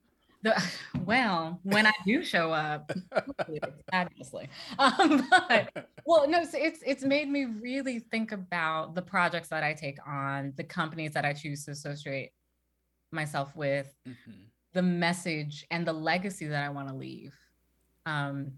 The, 0.44 0.56
well, 1.06 1.60
when 1.64 1.86
I 1.86 1.94
do 2.06 2.24
show 2.24 2.52
up, 2.54 2.90
fabulously. 3.92 4.50
Um, 4.80 5.28
but 5.50 5.88
well, 6.06 6.28
no, 6.30 6.46
so 6.46 6.58
it's 6.58 6.80
it's 6.86 7.04
made 7.04 7.28
me 7.28 7.46
really 7.46 8.00
think 8.00 8.32
about 8.32 8.96
the 8.96 9.02
projects 9.02 9.50
that 9.50 9.64
I 9.64 9.74
take 9.74 9.98
on, 10.08 10.54
the 10.56 10.64
companies 10.64 11.12
that 11.14 11.26
I 11.26 11.34
choose 11.34 11.66
to 11.66 11.72
associate 11.72 12.32
myself 13.12 13.56
with, 13.58 13.94
Mhm. 14.08 14.46
The 14.78 14.84
message 14.84 15.66
and 15.72 15.88
the 15.88 15.92
legacy 15.92 16.46
that 16.46 16.64
I 16.64 16.70
want 16.70 16.88
to 16.88 16.94
leave. 16.94 17.36
Um, 18.06 18.54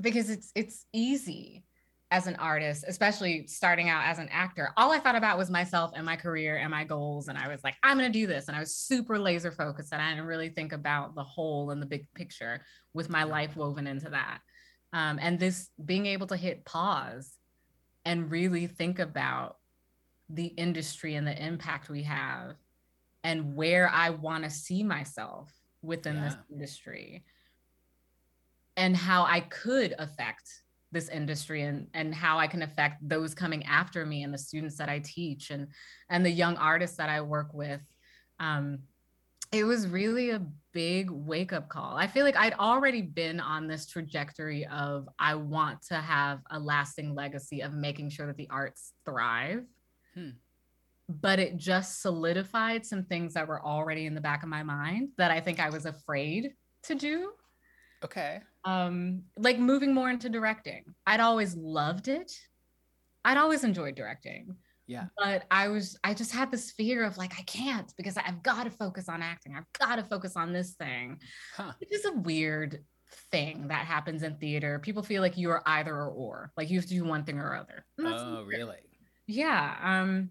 because 0.00 0.30
it's 0.30 0.52
it's 0.54 0.86
easy 0.92 1.64
as 2.12 2.28
an 2.28 2.36
artist, 2.36 2.84
especially 2.86 3.48
starting 3.48 3.88
out 3.88 4.04
as 4.04 4.20
an 4.20 4.28
actor. 4.30 4.70
All 4.76 4.92
I 4.92 5.00
thought 5.00 5.16
about 5.16 5.38
was 5.38 5.50
myself 5.50 5.90
and 5.96 6.06
my 6.06 6.14
career 6.14 6.58
and 6.58 6.70
my 6.70 6.84
goals, 6.84 7.26
and 7.26 7.36
I 7.36 7.48
was 7.48 7.64
like, 7.64 7.74
I'm 7.82 7.96
gonna 7.96 8.10
do 8.10 8.28
this, 8.28 8.46
and 8.46 8.56
I 8.56 8.60
was 8.60 8.76
super 8.76 9.18
laser 9.18 9.50
focused, 9.50 9.92
and 9.92 10.00
I 10.00 10.10
didn't 10.10 10.26
really 10.26 10.50
think 10.50 10.72
about 10.72 11.16
the 11.16 11.24
whole 11.24 11.72
and 11.72 11.82
the 11.82 11.86
big 11.86 12.06
picture 12.14 12.64
with 12.94 13.10
my 13.10 13.24
life 13.24 13.56
woven 13.56 13.88
into 13.88 14.10
that. 14.10 14.38
Um, 14.92 15.18
and 15.20 15.36
this 15.36 15.68
being 15.84 16.06
able 16.06 16.28
to 16.28 16.36
hit 16.36 16.64
pause 16.64 17.36
and 18.04 18.30
really 18.30 18.68
think 18.68 19.00
about 19.00 19.56
the 20.28 20.46
industry 20.46 21.16
and 21.16 21.26
the 21.26 21.44
impact 21.44 21.88
we 21.88 22.04
have 22.04 22.54
and 23.24 23.54
where 23.54 23.90
I 23.92 24.10
want 24.10 24.44
to 24.44 24.50
see 24.50 24.82
myself 24.82 25.52
within 25.82 26.20
this 26.22 26.36
industry 26.50 27.24
and 28.76 28.96
how 28.96 29.24
I 29.24 29.40
could 29.40 29.94
affect 29.98 30.48
this 30.92 31.08
industry 31.08 31.62
and 31.62 31.86
and 31.94 32.14
how 32.14 32.38
I 32.38 32.46
can 32.46 32.62
affect 32.62 33.08
those 33.08 33.34
coming 33.34 33.64
after 33.64 34.04
me 34.04 34.24
and 34.24 34.34
the 34.34 34.38
students 34.38 34.76
that 34.78 34.88
I 34.88 34.98
teach 34.98 35.50
and 35.50 35.68
and 36.08 36.24
the 36.24 36.30
young 36.30 36.56
artists 36.56 36.96
that 36.96 37.08
I 37.08 37.20
work 37.20 37.54
with 37.54 37.80
um 38.40 38.80
it 39.52 39.64
was 39.64 39.88
really 39.88 40.30
a 40.30 40.46
big 40.72 41.10
wake 41.10 41.52
up 41.52 41.68
call. 41.68 41.96
I 41.96 42.06
feel 42.06 42.24
like 42.24 42.36
I'd 42.36 42.54
already 42.54 43.02
been 43.02 43.40
on 43.40 43.66
this 43.66 43.86
trajectory 43.86 44.64
of 44.66 45.08
I 45.18 45.34
want 45.34 45.82
to 45.88 45.96
have 45.96 46.40
a 46.50 46.58
lasting 46.58 47.14
legacy 47.14 47.60
of 47.60 47.74
making 47.74 48.10
sure 48.10 48.26
that 48.28 48.36
the 48.36 48.48
arts 48.48 48.92
thrive. 49.04 49.64
Hmm. 50.14 50.30
But 51.20 51.38
it 51.40 51.56
just 51.56 52.02
solidified 52.02 52.86
some 52.86 53.04
things 53.04 53.34
that 53.34 53.48
were 53.48 53.64
already 53.64 54.06
in 54.06 54.14
the 54.14 54.20
back 54.20 54.42
of 54.44 54.48
my 54.48 54.62
mind 54.62 55.08
that 55.18 55.30
I 55.32 55.40
think 55.40 55.58
I 55.58 55.70
was 55.70 55.84
afraid 55.86 56.52
to 56.84 56.94
do. 56.94 57.32
Okay. 58.04 58.40
Um, 58.64 59.22
like 59.36 59.58
moving 59.58 59.92
more 59.92 60.08
into 60.08 60.28
directing. 60.28 60.84
I'd 61.06 61.20
always 61.20 61.56
loved 61.56 62.08
it. 62.08 62.32
I'd 63.24 63.36
always 63.38 63.64
enjoyed 63.64 63.96
directing 63.96 64.54
Yeah. 64.86 65.06
but 65.18 65.44
I 65.50 65.68
was 65.68 65.98
I 66.02 66.14
just 66.14 66.32
had 66.32 66.50
this 66.50 66.70
fear 66.70 67.04
of 67.04 67.18
like 67.18 67.32
I 67.38 67.42
can't 67.42 67.92
because 67.98 68.16
I've 68.16 68.42
got 68.42 68.64
to 68.64 68.70
focus 68.70 69.08
on 69.08 69.20
acting. 69.22 69.54
I've 69.56 69.70
got 69.78 69.96
to 69.96 70.04
focus 70.04 70.36
on 70.36 70.52
this 70.52 70.74
thing. 70.74 71.18
Huh. 71.56 71.72
Which 71.80 71.92
is 71.92 72.04
a 72.06 72.12
weird 72.12 72.82
thing 73.30 73.68
that 73.68 73.84
happens 73.86 74.22
in 74.22 74.36
theater. 74.36 74.78
People 74.78 75.02
feel 75.02 75.20
like 75.22 75.36
you 75.36 75.50
are 75.50 75.62
either 75.66 75.94
or 75.94 76.08
or 76.08 76.52
like 76.56 76.70
you 76.70 76.78
have 76.78 76.88
to 76.88 76.94
do 76.94 77.04
one 77.04 77.24
thing 77.24 77.38
or 77.38 77.54
other. 77.56 77.84
Oh, 77.98 78.44
really? 78.44 78.78
Yeah. 79.26 79.76
Um 79.82 80.30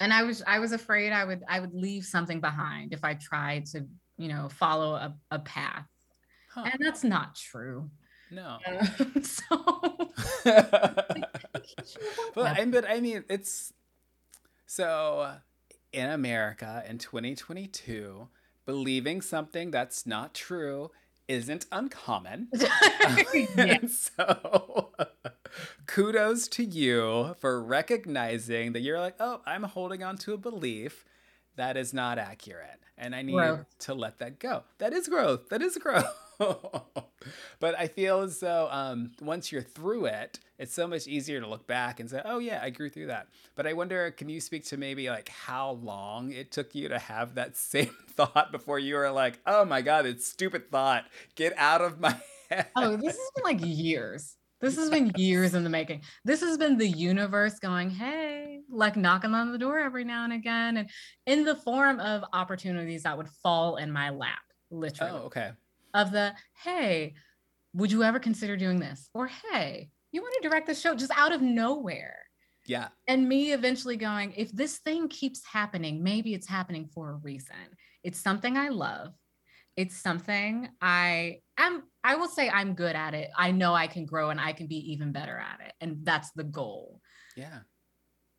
and 0.00 0.12
I 0.12 0.22
was 0.22 0.42
I 0.46 0.58
was 0.58 0.72
afraid 0.72 1.12
I 1.12 1.24
would 1.24 1.42
I 1.48 1.60
would 1.60 1.74
leave 1.74 2.04
something 2.04 2.40
behind 2.40 2.92
if 2.92 3.04
I 3.04 3.14
tried 3.14 3.66
to, 3.66 3.86
you 4.16 4.28
know, 4.28 4.48
follow 4.48 4.94
a, 4.94 5.14
a 5.30 5.38
path. 5.38 5.86
Huh. 6.52 6.64
And 6.72 6.80
that's 6.80 7.04
not 7.04 7.36
true. 7.36 7.90
No. 8.30 8.58
Um, 8.66 9.12
so 9.22 9.56
but 10.44 11.30
I 12.36 12.64
but 12.66 12.88
I 12.88 13.00
mean 13.00 13.24
it's 13.28 13.72
so 14.66 15.36
in 15.92 16.10
America 16.10 16.82
in 16.88 16.98
2022, 16.98 18.28
believing 18.66 19.22
something 19.22 19.70
that's 19.70 20.06
not 20.06 20.34
true 20.34 20.90
isn't 21.28 21.66
uncommon. 21.72 22.48
so 23.88 24.92
kudos 25.86 26.48
to 26.48 26.64
you 26.64 27.34
for 27.40 27.62
recognizing 27.62 28.72
that 28.72 28.80
you're 28.80 29.00
like, 29.00 29.16
oh, 29.20 29.40
I'm 29.46 29.62
holding 29.64 30.02
on 30.02 30.16
to 30.18 30.32
a 30.34 30.38
belief 30.38 31.04
that 31.56 31.76
is 31.76 31.92
not 31.94 32.18
accurate. 32.18 32.80
And 32.96 33.14
I 33.14 33.22
need 33.22 33.32
Growth. 33.34 33.66
to 33.80 33.94
let 33.94 34.18
that 34.18 34.38
go. 34.38 34.62
That 34.78 34.92
is 34.92 35.08
growth. 35.08 35.48
That 35.48 35.62
is 35.62 35.76
growth. 35.78 36.12
but 37.60 37.78
I 37.78 37.88
feel 37.88 38.20
as 38.20 38.38
though 38.40 38.68
um, 38.70 39.12
once 39.20 39.50
you're 39.50 39.62
through 39.62 40.06
it, 40.06 40.38
it's 40.58 40.72
so 40.74 40.86
much 40.86 41.06
easier 41.08 41.40
to 41.40 41.46
look 41.48 41.66
back 41.66 41.98
and 41.98 42.08
say, 42.08 42.20
oh, 42.24 42.38
yeah, 42.38 42.60
I 42.62 42.70
grew 42.70 42.88
through 42.88 43.06
that. 43.08 43.28
But 43.56 43.66
I 43.66 43.72
wonder, 43.72 44.10
can 44.12 44.28
you 44.28 44.40
speak 44.40 44.64
to 44.66 44.76
maybe 44.76 45.08
like 45.08 45.28
how 45.28 45.72
long 45.82 46.32
it 46.32 46.52
took 46.52 46.74
you 46.74 46.88
to 46.88 46.98
have 46.98 47.34
that 47.34 47.56
same 47.56 47.94
thought 48.10 48.52
before 48.52 48.78
you 48.78 48.94
were 48.94 49.10
like, 49.10 49.40
oh 49.46 49.64
my 49.64 49.82
God, 49.82 50.06
it's 50.06 50.26
stupid 50.26 50.70
thought. 50.70 51.04
Get 51.34 51.52
out 51.56 51.80
of 51.80 52.00
my 52.00 52.10
head. 52.10 52.20
Oh, 52.76 52.94
this 52.96 53.16
has 53.16 53.30
been 53.34 53.42
like 53.44 53.58
years. 53.62 54.36
This 54.64 54.76
has 54.76 54.88
been 54.88 55.12
years 55.16 55.54
in 55.54 55.62
the 55.62 55.70
making. 55.70 56.02
This 56.24 56.40
has 56.40 56.56
been 56.56 56.78
the 56.78 56.88
universe 56.88 57.58
going, 57.58 57.90
hey, 57.90 58.60
like 58.70 58.96
knocking 58.96 59.34
on 59.34 59.52
the 59.52 59.58
door 59.58 59.78
every 59.78 60.04
now 60.04 60.24
and 60.24 60.32
again, 60.32 60.78
and 60.78 60.90
in 61.26 61.44
the 61.44 61.56
form 61.56 62.00
of 62.00 62.24
opportunities 62.32 63.02
that 63.02 63.16
would 63.16 63.28
fall 63.42 63.76
in 63.76 63.92
my 63.92 64.08
lap, 64.08 64.40
literally. 64.70 65.12
Oh, 65.12 65.26
okay. 65.26 65.50
Of 65.92 66.12
the, 66.12 66.32
hey, 66.62 67.12
would 67.74 67.92
you 67.92 68.02
ever 68.02 68.18
consider 68.18 68.56
doing 68.56 68.80
this? 68.80 69.10
Or 69.12 69.26
hey, 69.26 69.90
you 70.12 70.22
want 70.22 70.34
to 70.40 70.48
direct 70.48 70.66
the 70.66 70.74
show 70.74 70.94
just 70.94 71.12
out 71.14 71.32
of 71.32 71.42
nowhere. 71.42 72.16
Yeah. 72.64 72.88
And 73.06 73.28
me 73.28 73.52
eventually 73.52 73.98
going, 73.98 74.32
if 74.34 74.50
this 74.50 74.78
thing 74.78 75.08
keeps 75.08 75.44
happening, 75.44 76.02
maybe 76.02 76.32
it's 76.32 76.48
happening 76.48 76.88
for 76.94 77.10
a 77.10 77.16
reason. 77.16 77.56
It's 78.02 78.18
something 78.18 78.56
I 78.56 78.70
love. 78.70 79.12
It's 79.76 79.96
something 79.96 80.68
I 80.80 81.40
am, 81.58 81.82
I 82.04 82.14
will 82.16 82.28
say 82.28 82.48
I'm 82.48 82.74
good 82.74 82.94
at 82.94 83.14
it. 83.14 83.30
I 83.36 83.50
know 83.50 83.74
I 83.74 83.86
can 83.86 84.06
grow 84.06 84.30
and 84.30 84.40
I 84.40 84.52
can 84.52 84.66
be 84.66 84.92
even 84.92 85.12
better 85.12 85.36
at 85.36 85.66
it. 85.66 85.72
And 85.80 85.98
that's 86.04 86.30
the 86.32 86.44
goal. 86.44 87.00
Yeah. 87.36 87.60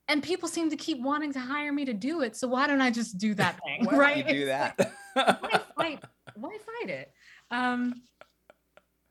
And 0.07 0.21
people 0.21 0.47
seem 0.47 0.69
to 0.69 0.77
keep 0.77 1.01
wanting 1.01 1.33
to 1.33 1.39
hire 1.39 1.73
me 1.73 1.85
to 1.85 1.93
do 1.93 2.21
it. 2.21 2.35
So 2.35 2.47
why 2.47 2.67
don't 2.67 2.81
I 2.81 2.91
just 2.91 3.17
do 3.17 3.33
that 3.35 3.59
thing? 3.65 3.85
Why 3.85 3.97
right? 3.97 4.17
you 4.17 4.23
do 4.23 4.45
that? 4.45 4.91
why 5.13 5.61
fight? 5.77 6.03
Why 6.35 6.57
fight 6.57 6.89
it? 6.89 7.11
Um, 7.51 8.01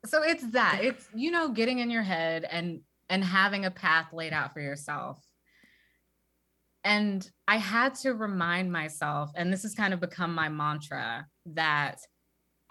so 0.07 0.23
it's 0.23 0.47
that. 0.53 0.81
It's 0.83 1.07
you 1.15 1.31
know, 1.31 1.49
getting 1.49 1.79
in 1.79 1.91
your 1.91 2.03
head 2.03 2.47
and 2.49 2.81
and 3.09 3.25
having 3.25 3.65
a 3.65 3.71
path 3.71 4.13
laid 4.13 4.33
out 4.33 4.53
for 4.53 4.61
yourself. 4.61 5.23
And 6.85 7.29
I 7.49 7.57
had 7.57 7.95
to 7.97 8.13
remind 8.13 8.71
myself, 8.71 9.31
and 9.35 9.53
this 9.53 9.63
has 9.63 9.75
kind 9.75 9.95
of 9.95 10.01
become 10.01 10.35
my 10.35 10.51
mantra, 10.51 11.27
that 11.47 11.99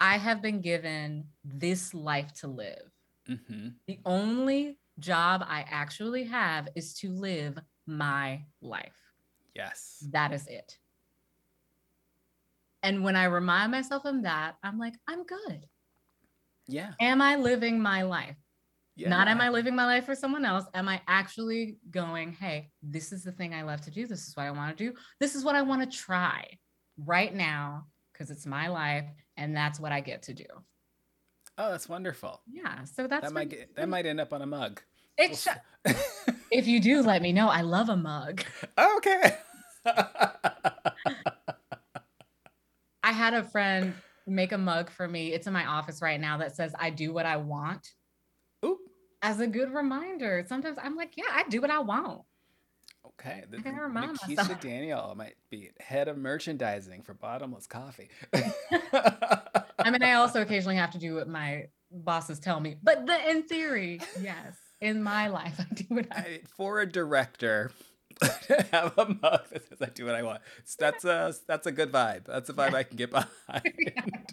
I 0.04 0.18
have 0.18 0.42
been 0.42 0.60
given 0.60 1.28
this 1.44 1.94
life 1.94 2.30
to 2.40 2.46
live. 2.46 2.90
hmm 3.26 3.68
The 3.86 4.00
only 4.04 4.78
job 4.98 5.42
I 5.48 5.64
actually 5.70 6.24
have 6.24 6.68
is 6.76 6.92
to 7.00 7.10
live 7.10 7.58
my 7.86 8.44
life. 8.60 9.00
Yes. 9.54 10.06
That 10.12 10.32
is 10.34 10.46
it. 10.46 10.76
And 12.82 13.02
when 13.02 13.16
I 13.16 13.24
remind 13.24 13.72
myself 13.72 14.04
of 14.04 14.24
that, 14.24 14.56
I'm 14.62 14.78
like, 14.78 14.92
I'm 15.08 15.24
good. 15.24 15.66
Yeah. 16.66 16.92
Am 17.00 17.22
I 17.22 17.36
living 17.36 17.80
my 17.80 18.02
life? 18.02 18.36
yeah. 18.96 19.08
Not 19.08 19.26
am 19.28 19.40
I 19.40 19.48
living 19.48 19.74
my 19.74 19.86
life 19.86 20.04
for 20.04 20.14
someone 20.14 20.44
else? 20.44 20.66
Am 20.74 20.86
I 20.86 21.00
actually 21.08 21.78
going, 21.90 22.32
hey, 22.32 22.70
this 22.82 23.10
is 23.10 23.24
the 23.24 23.32
thing 23.32 23.54
I 23.54 23.62
love 23.62 23.80
to 23.82 23.90
do. 23.90 24.06
This 24.06 24.28
is 24.28 24.36
what 24.36 24.44
I 24.44 24.50
want 24.50 24.76
to 24.76 24.84
do. 24.84 24.94
This 25.18 25.34
is 25.34 25.44
what 25.44 25.56
I 25.56 25.62
want 25.62 25.80
to 25.82 25.98
try 25.98 26.58
right 26.98 27.34
now 27.34 27.86
because 28.12 28.30
it's 28.30 28.46
my 28.46 28.68
life 28.68 29.06
and 29.36 29.56
that's 29.56 29.80
what 29.80 29.92
I 29.92 30.00
get 30.00 30.22
to 30.24 30.34
do. 30.34 30.46
Oh, 31.56 31.70
that's 31.70 31.88
wonderful. 31.88 32.40
Yeah, 32.50 32.84
so 32.84 33.06
that's 33.06 33.28
that 33.28 33.32
might 33.32 33.48
get, 33.48 33.76
that 33.76 33.88
might 33.88 34.06
end 34.06 34.20
up 34.20 34.32
on 34.32 34.42
a 34.42 34.46
mug. 34.46 34.80
It 35.16 35.36
sh- 35.36 35.48
if 36.50 36.66
you 36.66 36.80
do, 36.80 37.02
let 37.02 37.22
me 37.22 37.32
know. 37.32 37.48
I 37.48 37.60
love 37.60 37.88
a 37.88 37.96
mug. 37.96 38.42
Okay. 38.76 39.36
I 43.04 43.12
had 43.12 43.34
a 43.34 43.44
friend 43.44 43.94
make 44.26 44.52
a 44.52 44.58
mug 44.58 44.90
for 44.90 45.06
me. 45.06 45.32
It's 45.32 45.46
in 45.46 45.52
my 45.52 45.66
office 45.66 46.02
right 46.02 46.20
now 46.20 46.38
that 46.38 46.56
says 46.56 46.74
"I 46.78 46.90
do 46.90 47.12
what 47.12 47.26
I 47.26 47.36
want." 47.36 47.92
Oop. 48.64 48.78
As 49.22 49.40
a 49.40 49.46
good 49.46 49.72
reminder, 49.72 50.44
sometimes 50.48 50.78
I'm 50.82 50.96
like, 50.96 51.12
"Yeah, 51.16 51.24
I 51.30 51.44
do 51.48 51.60
what 51.60 51.70
I 51.70 51.78
want." 51.80 52.22
Okay. 53.20 53.44
The, 53.48 53.58
I 53.58 53.60
gotta 53.60 53.82
remind 53.82 54.18
Nikisha 54.18 54.36
myself. 54.36 54.60
Daniel 54.60 55.14
might 55.16 55.36
be 55.50 55.70
head 55.80 56.08
of 56.08 56.18
merchandising 56.18 57.02
for 57.02 57.14
Bottomless 57.14 57.66
Coffee. 57.66 58.08
I 58.32 59.90
mean, 59.90 60.02
I 60.02 60.14
also 60.14 60.42
occasionally 60.42 60.76
have 60.76 60.90
to 60.92 60.98
do 60.98 61.14
what 61.14 61.28
my 61.28 61.68
bosses 61.90 62.38
tell 62.40 62.60
me, 62.60 62.76
but 62.82 63.06
the, 63.06 63.30
in 63.30 63.44
theory, 63.44 64.00
yes, 64.20 64.56
in 64.80 65.02
my 65.02 65.28
life, 65.28 65.54
I 65.60 65.74
do 65.74 65.84
what 65.88 66.06
I. 66.10 66.16
I, 66.18 66.40
for 66.56 66.80
a 66.80 66.86
director 66.86 67.70
to 68.20 68.66
have 68.72 68.98
a 68.98 69.06
mug 69.06 69.40
that 69.50 69.68
says 69.68 69.78
I 69.80 69.86
do 69.86 70.06
what 70.06 70.14
I 70.14 70.22
want. 70.22 70.40
So 70.64 70.76
that's 70.78 71.04
a 71.04 71.34
that's 71.46 71.66
a 71.66 71.72
good 71.72 71.92
vibe. 71.92 72.24
That's 72.26 72.48
a 72.50 72.52
vibe 72.52 72.72
Yeah. 72.72 72.76
I 72.78 72.82
can 72.82 72.96
get 72.96 73.10
behind. 73.10 74.32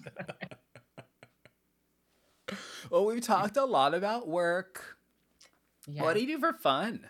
well, 2.89 3.05
we've 3.05 3.21
talked 3.21 3.57
a 3.57 3.65
lot 3.65 3.93
about 3.93 4.27
work. 4.27 4.97
Yeah. 5.87 6.03
What 6.03 6.15
do 6.15 6.21
you 6.21 6.27
do 6.27 6.39
for 6.39 6.53
fun? 6.53 7.09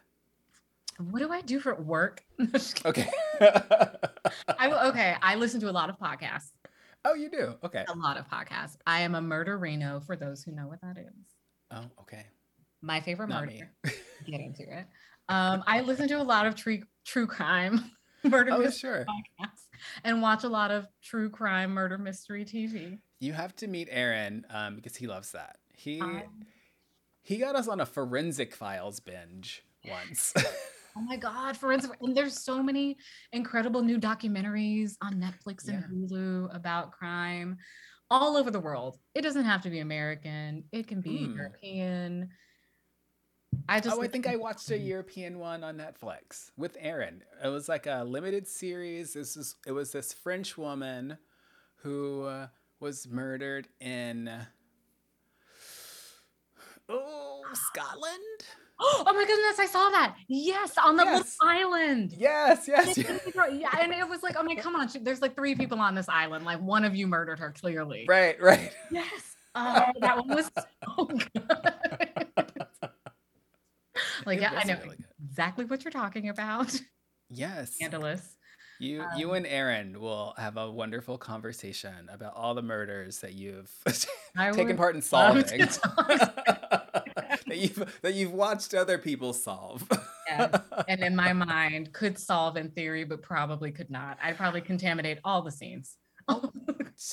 What 1.09 1.19
do 1.19 1.31
I 1.31 1.41
do 1.41 1.59
for 1.59 1.75
work? 1.75 2.23
Okay. 2.85 3.09
I 3.41 4.71
okay. 4.89 5.15
I 5.21 5.35
listen 5.35 5.59
to 5.61 5.69
a 5.69 5.71
lot 5.71 5.89
of 5.89 5.97
podcasts. 5.99 6.51
oh, 7.05 7.13
you 7.13 7.29
do. 7.29 7.55
Okay. 7.63 7.85
A 7.87 7.95
lot 7.95 8.17
of 8.17 8.27
podcasts. 8.27 8.77
I 8.87 9.01
am 9.01 9.15
a 9.15 9.21
murderino 9.21 10.03
for 10.05 10.15
those 10.15 10.43
who 10.43 10.51
know 10.51 10.67
what 10.67 10.81
that 10.81 10.97
is. 10.97 11.35
Oh, 11.71 11.85
okay. 12.01 12.25
My 12.81 12.99
favorite 12.99 13.29
Not 13.29 13.45
murder. 13.45 13.71
Get 14.25 14.39
into 14.41 14.63
it. 14.63 14.85
Um, 15.29 15.63
I 15.67 15.81
listen 15.81 16.07
to 16.09 16.15
a 16.21 16.23
lot 16.23 16.45
of 16.47 16.55
true 16.55 16.81
true 17.05 17.27
crime 17.27 17.91
murder 18.23 18.51
Oh, 18.53 18.69
sure. 18.69 19.05
podcasts 19.05 19.67
and 20.03 20.21
watch 20.21 20.43
a 20.43 20.49
lot 20.49 20.71
of 20.71 20.87
true 21.01 21.29
crime 21.29 21.71
murder 21.71 21.97
mystery 21.97 22.43
TV. 22.45 22.99
You 23.19 23.33
have 23.33 23.55
to 23.57 23.67
meet 23.67 23.87
Aaron 23.91 24.45
um, 24.49 24.75
because 24.75 24.95
he 24.95 25.05
loves 25.07 25.31
that. 25.33 25.57
He 25.75 26.01
Um, 26.01 26.23
he 27.21 27.37
got 27.37 27.55
us 27.55 27.67
on 27.67 27.79
a 27.79 27.85
forensic 27.85 28.55
files 28.55 28.99
binge 28.99 29.63
once. 29.87 30.33
Oh 30.95 31.01
my 31.01 31.15
God, 31.15 31.55
forensic. 31.57 31.91
And 32.01 32.15
there's 32.15 32.39
so 32.43 32.61
many 32.61 32.97
incredible 33.31 33.81
new 33.81 33.99
documentaries 33.99 34.95
on 35.01 35.13
Netflix 35.15 35.67
and 35.67 35.79
Yeah. 35.81 36.17
Hulu 36.17 36.55
about 36.55 36.91
crime 36.91 37.57
all 38.09 38.35
over 38.35 38.51
the 38.51 38.59
world. 38.59 38.97
It 39.15 39.21
doesn't 39.21 39.45
have 39.45 39.61
to 39.61 39.69
be 39.69 39.79
American, 39.79 40.65
it 40.71 40.87
can 40.87 41.01
be 41.01 41.25
Hmm. 41.25 41.35
European. 41.37 42.29
I 43.67 43.79
just 43.79 43.97
oh, 43.97 44.01
I 44.01 44.07
think 44.07 44.27
I 44.27 44.37
watched 44.37 44.71
a 44.71 44.77
European 44.77 45.37
one 45.39 45.63
on 45.63 45.77
Netflix 45.77 46.51
with 46.57 46.77
Aaron. 46.79 47.23
It 47.43 47.49
was 47.49 47.67
like 47.69 47.85
a 47.85 48.03
limited 48.03 48.47
series. 48.47 49.13
This 49.13 49.35
is 49.37 49.55
it 49.67 49.71
was 49.71 49.91
this 49.91 50.13
French 50.13 50.57
woman 50.57 51.17
who 51.75 52.23
uh, 52.23 52.47
was 52.79 53.07
murdered 53.07 53.67
in 53.79 54.29
oh 56.89 57.43
Scotland. 57.53 58.45
Oh 59.03 59.13
my 59.13 59.25
goodness, 59.25 59.59
I 59.59 59.67
saw 59.67 59.89
that. 59.89 60.15
Yes, 60.27 60.73
on 60.83 60.95
the 60.95 61.03
Yes. 61.03 61.37
little 61.41 61.59
island. 61.63 62.13
Yes, 62.17 62.67
yes. 62.67 62.89
it 62.91 62.97
yes. 62.97 63.05
couldn't 63.05 63.21
figure 63.21 63.41
out- 63.41 63.53
Yeah, 63.53 63.69
and 63.79 63.93
it 63.93 64.07
was 64.09 64.23
like, 64.23 64.35
oh 64.37 64.43
my, 64.43 64.55
come 64.55 64.75
on. 64.75 64.89
There's 65.01 65.21
like 65.21 65.35
three 65.35 65.53
people 65.55 65.79
on 65.79 65.93
this 65.95 66.09
island. 66.09 66.45
Like 66.45 66.59
one 66.61 66.83
of 66.83 66.95
you 66.95 67.05
murdered 67.07 67.37
her, 67.39 67.51
clearly. 67.51 68.05
right, 68.07 68.41
right. 68.41 68.71
Yes. 68.89 69.35
Oh, 69.53 69.83
that 69.99 70.17
one 70.17 70.29
was 70.29 70.49
so 70.55 71.05
good. 71.05 71.43
like, 74.25 74.37
It 74.37 74.41
yeah, 74.41 74.53
I 74.55 74.63
know 74.63 74.77
really 74.83 74.97
exactly 75.27 75.65
what 75.65 75.83
you're 75.83 75.91
talking 75.91 76.29
about. 76.29 76.79
Yes. 77.29 77.75
Scandalous. 77.75 78.37
You 78.79 79.03
Um, 79.03 79.09
you 79.15 79.33
and 79.33 79.45
Aaron 79.45 79.99
will 79.99 80.33
have 80.37 80.57
a 80.57 80.69
wonderful 80.71 81.17
conversation 81.17 82.09
about 82.11 82.33
all 82.35 82.55
the 82.55 82.63
murders 82.63 83.19
that 83.19 83.33
you've 83.33 83.69
taken 84.53 84.75
part 84.75 84.95
in 84.95 85.01
solving. 85.03 85.43
that 87.47 87.57
you've 87.57 87.99
that 88.01 88.13
you've 88.13 88.33
watched 88.33 88.73
other 88.73 88.97
people 88.97 89.33
solve. 89.33 89.87
Yes. 90.27 90.59
and 90.87 91.01
in 91.03 91.15
my 91.15 91.33
mind, 91.33 91.93
could 91.93 92.17
solve 92.17 92.57
in 92.57 92.69
theory, 92.71 93.03
but 93.03 93.21
probably 93.21 93.71
could 93.71 93.89
not. 93.89 94.17
I'd 94.23 94.37
probably 94.37 94.61
contaminate 94.61 95.19
all 95.23 95.41
the 95.41 95.51
scenes. 95.51 95.97
Oh, 96.27 96.51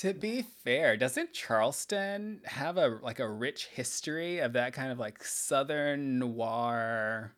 to 0.00 0.12
be 0.12 0.44
fair, 0.64 0.96
doesn't 0.96 1.32
Charleston 1.32 2.40
have 2.44 2.76
a 2.76 2.98
like 3.02 3.20
a 3.20 3.28
rich 3.28 3.66
history 3.72 4.38
of 4.38 4.52
that 4.52 4.72
kind 4.74 4.92
of 4.92 4.98
like 4.98 5.24
southern 5.24 6.18
noir? 6.18 7.34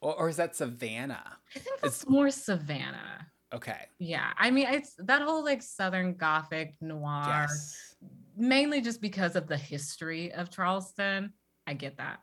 Or, 0.00 0.14
or 0.14 0.28
is 0.28 0.36
that 0.36 0.54
Savannah? 0.54 1.38
I 1.54 1.58
think 1.58 1.80
that's 1.82 2.02
It's- 2.02 2.08
more 2.08 2.30
Savannah. 2.30 3.26
Okay. 3.52 3.86
Yeah. 3.98 4.32
I 4.38 4.50
mean, 4.50 4.66
it's 4.68 4.94
that 4.98 5.22
whole 5.22 5.42
like 5.42 5.62
Southern 5.62 6.14
Gothic 6.14 6.74
noir, 6.82 7.24
Yes. 7.26 7.96
mainly 8.36 8.82
just 8.82 9.00
because 9.00 9.36
of 9.36 9.46
the 9.48 9.56
history 9.56 10.32
of 10.34 10.50
Charleston. 10.50 11.32
I 11.68 11.74
get 11.74 11.98
that. 11.98 12.20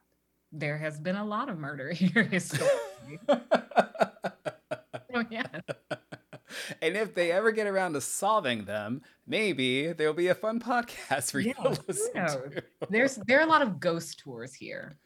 There 0.52 0.78
has 0.80 1.00
been 1.00 1.16
a 1.16 1.24
lot 1.24 1.50
of 1.50 1.60
murder 1.60 1.90
here 1.94 2.24
historically. 2.24 3.20
oh, 3.30 5.24
yeah. 5.30 5.46
and 6.82 6.98
if 6.98 7.14
they 7.14 7.32
ever 7.32 7.52
get 7.52 7.68
around 7.68 7.94
to 7.94 8.02
solving 8.02 8.66
them, 8.66 9.02
maybe 9.28 9.94
there'll 9.94 10.16
be 10.16 10.30
a 10.30 10.36
fun 10.36 10.60
podcast 10.60 11.32
for 11.32 11.40
you 11.40 11.54
Yeah, 11.58 11.64
to 11.76 11.82
listen 11.88 12.12
knows? 12.16 12.34
to. 12.56 12.64
There's 12.90 13.16
there 13.28 13.38
are 13.40 13.44
a 13.44 13.50
lot 13.50 13.62
of 13.62 13.80
ghost 13.80 14.20
tours 14.20 14.56
here. 14.56 14.98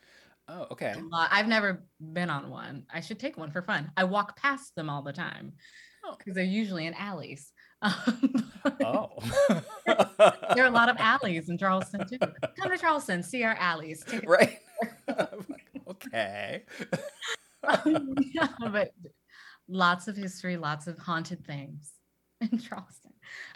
Oh, 0.47 0.67
okay. 0.71 0.95
I've 1.13 1.47
never 1.47 1.83
been 1.99 2.29
on 2.29 2.49
one. 2.49 2.85
I 2.91 3.01
should 3.01 3.19
take 3.19 3.37
one 3.37 3.51
for 3.51 3.61
fun. 3.61 3.91
I 3.97 4.05
walk 4.05 4.37
past 4.37 4.73
them 4.75 4.89
all 4.89 5.01
the 5.03 5.13
time 5.13 5.51
Oh. 6.05 6.15
because 6.17 6.33
they're 6.33 6.43
usually 6.45 6.85
in 6.87 6.93
alleys. 6.93 7.51
Um, 7.82 8.49
Oh. 8.82 9.09
there 9.86 10.63
are 10.63 10.67
a 10.67 10.71
lot 10.71 10.89
of 10.89 10.97
alleys 10.97 11.49
in 11.49 11.57
Charleston 11.57 12.07
too. 12.07 12.17
Come 12.17 12.71
to 12.71 12.77
Charleston, 12.77 13.23
see 13.23 13.43
our 13.43 13.55
alleys. 13.55 14.03
Right. 14.25 14.59
okay. 15.88 16.63
yeah, 18.34 18.47
but 18.71 18.93
lots 19.67 20.07
of 20.07 20.15
history, 20.15 20.57
lots 20.57 20.88
of 20.88 20.97
haunted 20.97 21.45
things 21.45 21.93
in 22.41 22.57
Charleston. 22.59 23.13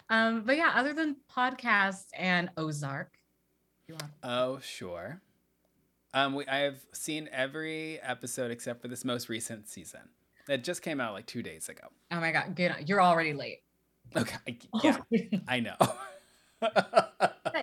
Um, 0.08 0.42
but 0.44 0.56
yeah, 0.56 0.72
other 0.74 0.92
than 0.92 1.16
podcasts 1.34 2.06
and 2.16 2.50
Ozark, 2.56 3.12
you 3.88 3.96
Oh, 4.22 4.58
sure. 4.60 5.20
Um, 6.12 6.34
we, 6.34 6.46
I've 6.46 6.86
seen 6.92 7.28
every 7.32 8.00
episode 8.00 8.50
except 8.50 8.80
for 8.80 8.88
this 8.88 9.04
most 9.04 9.28
recent 9.28 9.68
season. 9.68 10.00
It 10.48 10.62
just 10.62 10.82
came 10.82 11.00
out 11.00 11.12
like 11.12 11.26
two 11.26 11.42
days 11.42 11.68
ago. 11.68 11.88
oh 12.10 12.20
my 12.20 12.30
god, 12.30 12.54
get 12.54 12.70
on. 12.70 12.86
You're 12.86 13.02
already 13.02 13.32
late. 13.32 13.63
Okay. 14.16 14.58
Yeah, 14.82 14.96
I 15.48 15.60
know. 15.60 15.76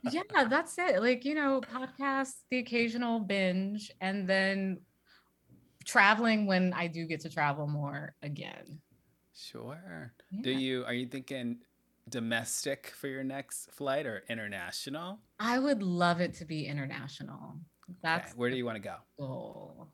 yeah, 0.04 0.46
that's 0.50 0.78
it. 0.78 1.02
Like, 1.02 1.26
you 1.26 1.36
know, 1.36 1.62
podcasts, 1.62 2.42
the 2.50 2.60
occasional 2.60 3.20
binge, 3.20 3.92
and 4.02 4.28
then 4.28 4.82
traveling 5.86 6.46
when 6.46 6.74
I 6.74 6.88
do 6.88 7.06
get 7.06 7.22
to 7.22 7.30
travel 7.30 7.68
more 7.68 8.16
again. 8.22 8.80
sure. 9.36 10.14
Do 10.42 10.52
you 10.52 10.86
are 10.86 10.94
you 10.94 11.08
thinking 11.08 11.60
domestic 12.10 12.94
for 12.96 13.08
your 13.08 13.24
next 13.24 13.72
flight 13.72 14.06
or 14.06 14.24
international? 14.30 15.20
I 15.40 15.60
would 15.60 15.82
love 15.84 16.22
it 16.22 16.34
to 16.36 16.46
be 16.46 16.66
international. 16.66 17.60
Okay, 17.90 17.98
That's 18.02 18.34
Where 18.36 18.50
do 18.50 18.56
you 18.56 18.66
want 18.66 18.78
to 18.78 18.82
go? 18.82 18.96
goal. 19.18 19.88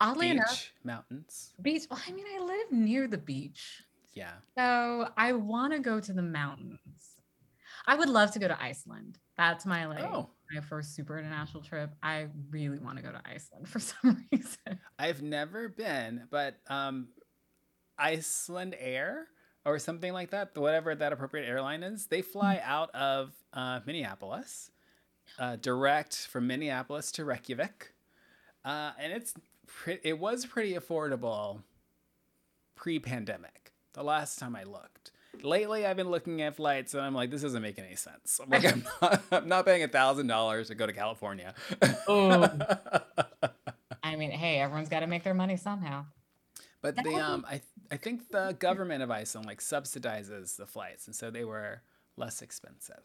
Oddly 0.00 0.30
enough, 0.30 0.72
mountains. 0.82 1.54
beach. 1.62 1.84
Well, 1.90 2.00
I 2.06 2.12
mean, 2.12 2.26
I 2.36 2.40
live 2.44 2.72
near 2.72 3.06
the 3.06 3.16
beach. 3.16 3.83
Yeah. 4.14 4.32
So 4.56 5.08
I 5.16 5.32
want 5.32 5.72
to 5.72 5.78
go 5.80 6.00
to 6.00 6.12
the 6.12 6.22
mountains. 6.22 6.78
I 7.86 7.96
would 7.96 8.08
love 8.08 8.32
to 8.32 8.38
go 8.38 8.48
to 8.48 8.62
Iceland. 8.62 9.18
That's 9.36 9.66
my 9.66 9.86
like 9.86 10.00
Oh, 10.00 10.30
my 10.52 10.60
first 10.60 10.94
super 10.94 11.18
international 11.18 11.62
trip. 11.62 11.90
I 12.02 12.28
really 12.50 12.78
want 12.78 12.96
to 12.96 13.02
go 13.02 13.12
to 13.12 13.20
Iceland 13.24 13.68
for 13.68 13.80
some 13.80 14.26
reason. 14.32 14.78
I've 14.98 15.22
never 15.22 15.68
been, 15.68 16.28
but 16.30 16.56
um, 16.68 17.08
Icelandair 18.00 19.24
or 19.66 19.78
something 19.78 20.12
like 20.12 20.30
that, 20.30 20.56
whatever 20.56 20.94
that 20.94 21.12
appropriate 21.12 21.48
airline 21.48 21.82
is, 21.82 22.06
they 22.06 22.22
fly 22.22 22.60
out 22.64 22.94
of 22.94 23.32
uh, 23.52 23.80
Minneapolis, 23.86 24.70
uh, 25.38 25.56
direct 25.56 26.26
from 26.26 26.46
Minneapolis 26.46 27.10
to 27.12 27.24
Reykjavik, 27.24 27.92
uh, 28.64 28.92
and 28.98 29.12
it's 29.12 29.34
pre- 29.66 30.00
it 30.02 30.18
was 30.18 30.44
pretty 30.46 30.74
affordable 30.74 31.62
pre-pandemic. 32.76 33.63
The 33.94 34.02
last 34.02 34.38
time 34.38 34.54
I 34.54 34.64
looked. 34.64 35.12
Lately, 35.42 35.84
I've 35.86 35.96
been 35.96 36.10
looking 36.10 36.42
at 36.42 36.56
flights, 36.56 36.94
and 36.94 37.02
I'm 37.02 37.14
like, 37.14 37.30
this 37.30 37.42
doesn't 37.42 37.62
make 37.62 37.78
any 37.78 37.96
sense. 37.96 38.40
I'm 38.42 38.50
like, 38.50 38.64
I'm 38.72 38.84
not, 39.00 39.22
I'm 39.32 39.48
not 39.48 39.64
paying 39.64 39.82
a 39.82 39.88
thousand 39.88 40.26
dollars 40.26 40.68
to 40.68 40.74
go 40.74 40.86
to 40.86 40.92
California. 40.92 41.54
Oh. 42.06 42.48
I 44.02 44.16
mean, 44.16 44.30
hey, 44.30 44.60
everyone's 44.60 44.88
got 44.88 45.00
to 45.00 45.06
make 45.06 45.24
their 45.24 45.34
money 45.34 45.56
somehow. 45.56 46.06
But 46.84 46.96
the 46.96 47.14
um, 47.14 47.46
I 47.50 47.62
I 47.90 47.96
think 47.96 48.30
the 48.30 48.54
government 48.58 49.02
of 49.02 49.10
Iceland 49.10 49.46
like 49.46 49.60
subsidizes 49.60 50.56
the 50.56 50.66
flights, 50.66 51.06
and 51.06 51.16
so 51.16 51.30
they 51.30 51.44
were 51.44 51.80
less 52.16 52.42
expensive. 52.42 53.00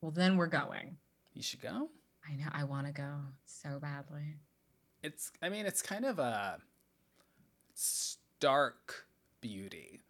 Well, 0.00 0.10
then 0.10 0.36
we're 0.36 0.48
going. 0.48 0.96
You 1.32 1.42
should 1.42 1.62
go. 1.62 1.90
I 2.28 2.34
know. 2.34 2.48
I 2.52 2.64
want 2.64 2.88
to 2.88 2.92
go 2.92 3.08
so 3.46 3.78
badly. 3.80 4.34
It's 5.02 5.30
I 5.40 5.48
mean 5.48 5.64
it's 5.64 5.80
kind 5.80 6.04
of 6.04 6.18
a 6.18 6.58
stark 7.74 9.06
beauty 9.40 10.00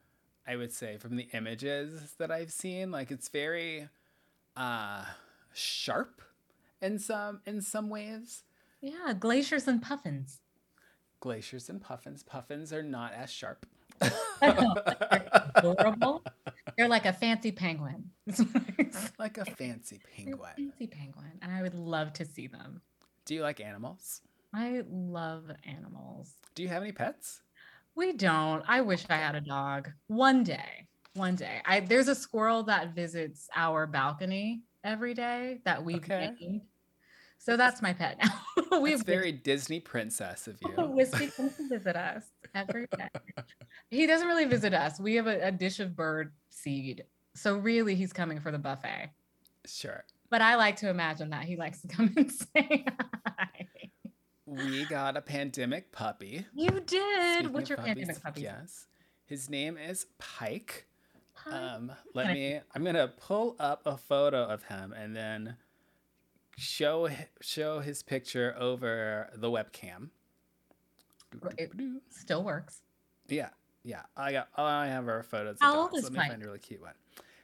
I 0.46 0.56
would 0.56 0.72
say 0.72 0.96
from 0.96 1.16
the 1.16 1.28
images 1.32 2.14
that 2.18 2.30
I've 2.30 2.52
seen, 2.52 2.90
like 2.90 3.10
it's 3.10 3.28
very 3.28 3.88
uh 4.56 5.04
sharp 5.52 6.22
in 6.80 6.98
some 6.98 7.40
in 7.46 7.60
some 7.60 7.88
ways. 7.88 8.44
Yeah, 8.80 9.12
glaciers 9.18 9.68
and 9.68 9.82
puffins. 9.82 10.40
Glaciers 11.20 11.68
and 11.68 11.80
puffins. 11.80 12.22
Puffins 12.22 12.72
are 12.72 12.82
not 12.82 13.12
as 13.12 13.30
sharp. 13.30 13.66
They're 14.00 15.28
adorable. 15.54 16.24
They're 16.76 16.88
like 16.88 17.04
a 17.04 17.12
fancy 17.12 17.52
penguin. 17.52 18.10
like 19.18 19.36
a 19.36 19.44
fancy 19.44 20.00
penguin. 20.16 20.50
fancy 20.56 20.86
penguin, 20.86 21.38
and 21.42 21.52
I 21.52 21.60
would 21.60 21.74
love 21.74 22.14
to 22.14 22.24
see 22.24 22.46
them. 22.46 22.80
Do 23.26 23.34
you 23.34 23.42
like 23.42 23.60
animals? 23.60 24.22
I 24.54 24.82
love 24.90 25.50
animals. 25.64 26.32
Do 26.54 26.62
you 26.62 26.70
have 26.70 26.82
any 26.82 26.92
pets? 26.92 27.42
We 27.94 28.12
don't. 28.12 28.62
I 28.66 28.80
wish 28.80 29.04
I 29.08 29.16
had 29.16 29.34
a 29.34 29.40
dog. 29.40 29.90
One 30.06 30.42
day. 30.42 30.88
One 31.14 31.34
day. 31.34 31.60
I 31.64 31.80
there's 31.80 32.08
a 32.08 32.14
squirrel 32.14 32.62
that 32.64 32.94
visits 32.94 33.48
our 33.54 33.86
balcony 33.86 34.62
every 34.84 35.14
day 35.14 35.60
that 35.64 35.84
we've 35.84 35.96
Okay. 35.96 36.30
named. 36.40 36.62
So 37.38 37.56
that's 37.56 37.80
my 37.80 37.94
pet 37.94 38.18
now. 38.22 38.80
we 38.80 38.90
have 38.90 39.02
very 39.02 39.32
Disney 39.32 39.80
princess 39.80 40.46
of 40.46 40.58
oh, 40.64 40.88
you. 40.88 40.90
Whiskey 40.92 41.28
comes 41.28 41.56
to 41.56 41.68
visit 41.68 41.96
us 41.96 42.24
every 42.54 42.86
day. 42.96 43.08
He 43.88 44.06
doesn't 44.06 44.28
really 44.28 44.44
visit 44.44 44.74
us. 44.74 45.00
We 45.00 45.14
have 45.14 45.26
a, 45.26 45.46
a 45.46 45.50
dish 45.50 45.80
of 45.80 45.96
bird 45.96 46.32
seed. 46.50 47.04
So 47.34 47.56
really 47.56 47.94
he's 47.94 48.12
coming 48.12 48.40
for 48.40 48.52
the 48.52 48.58
buffet. 48.58 49.10
Sure. 49.66 50.04
But 50.28 50.42
I 50.42 50.56
like 50.56 50.76
to 50.76 50.90
imagine 50.90 51.30
that 51.30 51.44
he 51.44 51.56
likes 51.56 51.80
to 51.82 51.88
come 51.88 52.12
and 52.16 52.30
say 52.30 52.84
hi. 53.26 53.68
We 54.50 54.84
got 54.86 55.16
a 55.16 55.20
pandemic 55.20 55.92
puppy. 55.92 56.44
You 56.56 56.80
did. 56.80 57.34
Speaking 57.36 57.52
What's 57.52 57.68
your 57.68 57.78
pandemic 57.78 58.20
puppy? 58.20 58.42
Yes. 58.42 58.86
His 59.26 59.48
name 59.48 59.78
is 59.78 60.06
Pike. 60.18 60.86
Hi. 61.34 61.56
Um, 61.74 61.92
let 62.14 62.24
Can 62.24 62.30
I- 62.32 62.34
me. 62.34 62.60
I'm 62.74 62.82
gonna 62.84 63.06
pull 63.08 63.54
up 63.60 63.82
a 63.86 63.96
photo 63.96 64.42
of 64.44 64.64
him 64.64 64.92
and 64.92 65.14
then 65.14 65.56
show 66.58 67.08
show 67.40 67.78
his 67.78 68.02
picture 68.02 68.54
over 68.58 69.30
the 69.34 69.48
webcam. 69.48 70.10
It- 71.56 71.70
Still 72.10 72.42
works. 72.42 72.82
Yeah, 73.28 73.50
yeah. 73.84 74.02
I 74.16 74.32
got. 74.32 74.48
I 74.56 74.88
have 74.88 75.06
our 75.06 75.22
photos. 75.22 75.58
How 75.60 75.82
old 75.82 75.94
is 75.94 76.02
Let 76.04 76.12
me 76.12 76.18
Pike? 76.18 76.30
find 76.30 76.42
a 76.42 76.46
really 76.46 76.58
cute 76.58 76.80
one. 76.80 76.94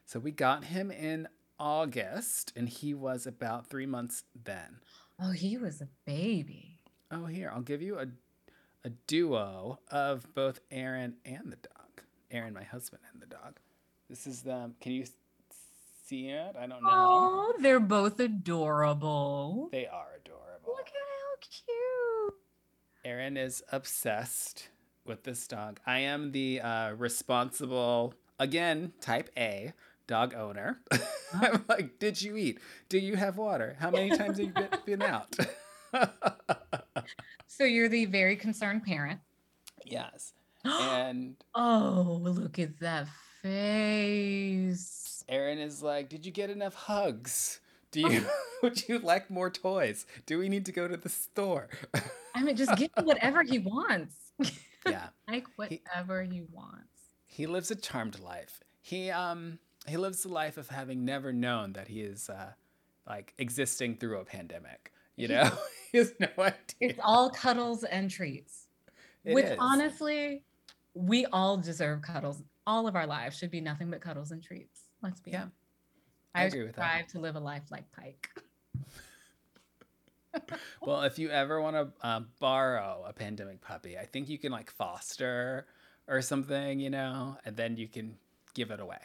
So 0.07 0.19
we 0.19 0.33
got 0.33 0.65
him 0.65 0.91
in 0.91 1.29
August, 1.61 2.53
and 2.57 2.69
he 2.69 2.95
was 2.95 3.27
about 3.29 3.69
three 3.69 3.87
months 3.87 4.25
then. 4.35 4.81
Oh, 5.21 5.31
he 5.31 5.57
was 5.57 5.81
a 5.81 5.89
baby. 6.05 6.66
Oh, 7.11 7.27
here 7.27 7.51
I'll 7.55 7.63
give 7.63 7.83
you 7.83 7.99
a 7.99 8.07
a 8.87 8.91
duo 9.09 9.81
of 9.91 10.33
both 10.35 10.61
Aaron 10.71 11.17
and 11.25 11.51
the 11.51 11.57
dog. 11.57 12.03
Aaron, 12.31 12.55
my 12.55 12.63
husband, 12.63 13.03
and 13.13 13.21
the 13.21 13.27
dog. 13.27 13.59
This 14.09 14.29
is 14.29 14.43
them. 14.43 14.77
Can 14.81 14.93
you 14.93 15.05
see 16.07 16.29
it? 16.29 16.55
I 16.57 16.67
don't 16.69 16.83
know. 16.83 16.89
Oh, 16.89 17.55
they're 17.59 17.81
both 17.81 18.21
adorable. 18.21 19.69
They 19.73 19.89
are 19.89 20.07
adorable. 20.25 20.75
Look 20.77 20.87
at 20.87 20.95
how 20.95 21.37
cute. 21.41 22.35
Aaron 23.05 23.37
is 23.37 23.65
obsessed 23.73 24.69
with 25.05 25.25
this 25.25 25.49
dog. 25.49 25.81
I 25.85 25.99
am 26.01 26.31
the 26.31 26.61
uh, 26.61 26.93
responsible, 26.93 28.15
again, 28.39 28.93
type 29.01 29.31
A 29.37 29.73
dog 30.07 30.33
owner. 30.35 30.81
I'm 31.35 31.65
like, 31.69 31.99
did 31.99 32.23
you 32.23 32.37
eat? 32.37 32.61
Do 32.89 32.99
you 32.99 33.17
have 33.17 33.37
water? 33.37 33.77
How 33.81 33.91
many 33.91 34.11
times 34.11 34.39
have 34.39 34.47
you 34.47 34.53
been, 34.53 34.69
been 34.85 35.03
out? 35.03 35.37
So 37.47 37.65
you're 37.65 37.89
the 37.89 38.05
very 38.07 38.37
concerned 38.37 38.85
parent. 38.85 39.21
yes. 39.85 40.33
And 40.65 41.37
oh, 41.55 42.19
look 42.23 42.59
at 42.59 42.81
that 42.81 43.07
face. 43.41 45.25
Aaron 45.29 45.59
is 45.59 45.83
like, 45.83 46.09
did 46.09 46.25
you 46.27 46.33
get 46.33 46.51
enough 46.51 46.75
hugs? 46.75 47.61
Do 47.93 48.01
you 48.01 48.25
would 48.63 48.89
you 48.89 48.99
like 48.99 49.31
more 49.31 49.51
toys? 49.51 50.07
Do 50.27 50.39
we 50.39 50.49
need 50.49 50.67
to 50.67 50.73
go 50.73 50.89
to 50.89 50.97
the 50.97 51.09
store? 51.09 51.69
I 52.35 52.43
mean, 52.43 52.57
just 52.57 52.77
give 52.77 52.91
him 52.97 53.05
whatever 53.11 53.43
he 53.43 53.59
wants. 53.59 54.15
yeah. 54.87 55.09
like 55.29 55.47
He- 55.69 55.83
whatever 55.85 56.23
he 56.23 56.43
wants. 56.53 56.89
He 57.27 57.47
lives 57.47 57.71
a 57.71 57.77
charmed 57.77 58.19
life. 58.21 58.61
He 58.83 59.11
um 59.11 59.59
he 59.87 59.97
lives 59.97 60.23
the 60.23 60.29
life 60.29 60.57
of 60.57 60.69
having 60.69 61.05
never 61.05 61.33
known 61.33 61.75
that 61.75 61.89
he 61.89 62.01
is 62.01 62.29
uh 62.31 62.53
like 63.07 63.35
existing 63.39 63.97
through 63.97 64.19
a 64.19 64.25
pandemic. 64.25 64.93
You 65.17 65.29
know, 65.29 65.51
he 65.93 65.99
has 65.99 66.13
no 66.21 66.29
idea. 66.39 66.55
It's 66.81 67.01
all 67.03 67.31
cuddles 67.31 67.85
and 67.85 68.11
treats. 68.11 68.67
It 69.25 69.35
Which 69.35 69.47
is. 69.47 69.57
honestly, 69.59 70.43
we 70.95 71.27
all 71.27 71.57
deserve 71.57 72.03
cuddles. 72.03 72.43
All 72.67 72.87
of 72.87 72.97
our 72.97 73.07
lives 73.07 73.37
should 73.39 73.51
be 73.51 73.61
nothing 73.61 73.91
but 73.91 74.01
cuddles 74.01 74.31
and 74.31 74.43
treats. 74.43 74.83
Let's 75.03 75.21
be 75.21 75.31
Yeah, 75.33 75.43
honest. 75.43 75.57
I 76.35 76.43
I, 76.43 76.45
agree 76.45 76.63
with 76.65 76.75
that. 76.77 76.83
strive 76.83 77.07
to 77.09 77.19
live 77.21 77.37
a 77.37 77.41
life 77.41 77.63
like 77.71 77.85
Pike. 77.93 78.29
well, 80.83 81.03
if 81.03 81.19
you 81.19 81.31
ever 81.31 81.61
want 81.61 81.77
to 81.77 82.07
uh, 82.07 82.21
borrow 82.41 83.05
a 83.07 83.13
pandemic 83.13 83.61
puppy, 83.61 83.97
I 83.97 84.05
think 84.05 84.29
you 84.29 84.39
can 84.39 84.53
like 84.53 84.71
foster 84.71 85.67
or 86.09 86.21
something, 86.23 86.79
you 86.79 86.91
know, 86.91 87.37
and 87.45 87.57
then 87.57 87.77
you 87.77 87.89
can 87.89 88.17
give 88.55 88.71
it 88.71 88.81
away. 88.81 88.99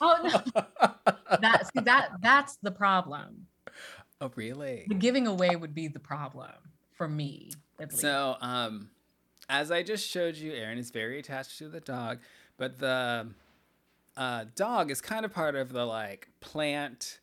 Oh 0.00 0.18
no, 0.22 0.62
that 1.40 1.66
see, 1.72 1.82
that 1.84 2.10
that's 2.20 2.56
the 2.62 2.70
problem. 2.70 3.46
Oh, 4.20 4.32
really? 4.36 4.84
The 4.88 4.94
giving 4.94 5.26
away 5.26 5.56
would 5.56 5.74
be 5.74 5.88
the 5.88 5.98
problem 6.00 6.52
for 6.92 7.08
me. 7.08 7.52
So, 7.90 8.36
um, 8.40 8.90
as 9.48 9.70
I 9.70 9.82
just 9.82 10.08
showed 10.08 10.36
you, 10.36 10.52
Aaron 10.52 10.78
is 10.78 10.90
very 10.90 11.18
attached 11.18 11.58
to 11.58 11.68
the 11.68 11.80
dog, 11.80 12.18
but 12.56 12.78
the 12.78 13.28
uh, 14.16 14.44
dog 14.54 14.90
is 14.90 15.00
kind 15.00 15.24
of 15.24 15.32
part 15.32 15.54
of 15.54 15.72
the 15.72 15.84
like 15.84 16.28
plant, 16.40 17.20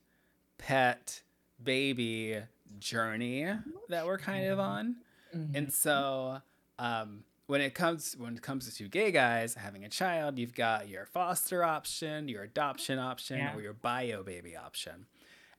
pet, 0.57 1.21
baby 1.63 2.39
journey 2.79 3.47
that 3.89 4.05
we're 4.05 4.17
kind 4.19 4.45
of 4.47 4.59
on. 4.59 4.97
Mhm. 5.35 5.55
And 5.55 5.73
so, 5.73 6.41
um, 6.77 7.23
when 7.47 7.61
it 7.61 7.73
comes 7.73 8.15
when 8.17 8.35
it 8.35 8.41
comes 8.41 8.69
to 8.69 8.75
two 8.75 8.87
gay 8.87 9.11
guys 9.11 9.55
having 9.55 9.83
a 9.83 9.89
child, 9.89 10.37
you've 10.37 10.53
got 10.55 10.87
your 10.87 11.05
foster 11.05 11.63
option, 11.63 12.27
your 12.29 12.43
adoption 12.43 12.99
option, 12.99 13.39
Yeah. 13.39 13.55
or 13.55 13.61
your 13.61 13.73
bio 13.73 14.23
baby 14.23 14.55
option. 14.55 15.07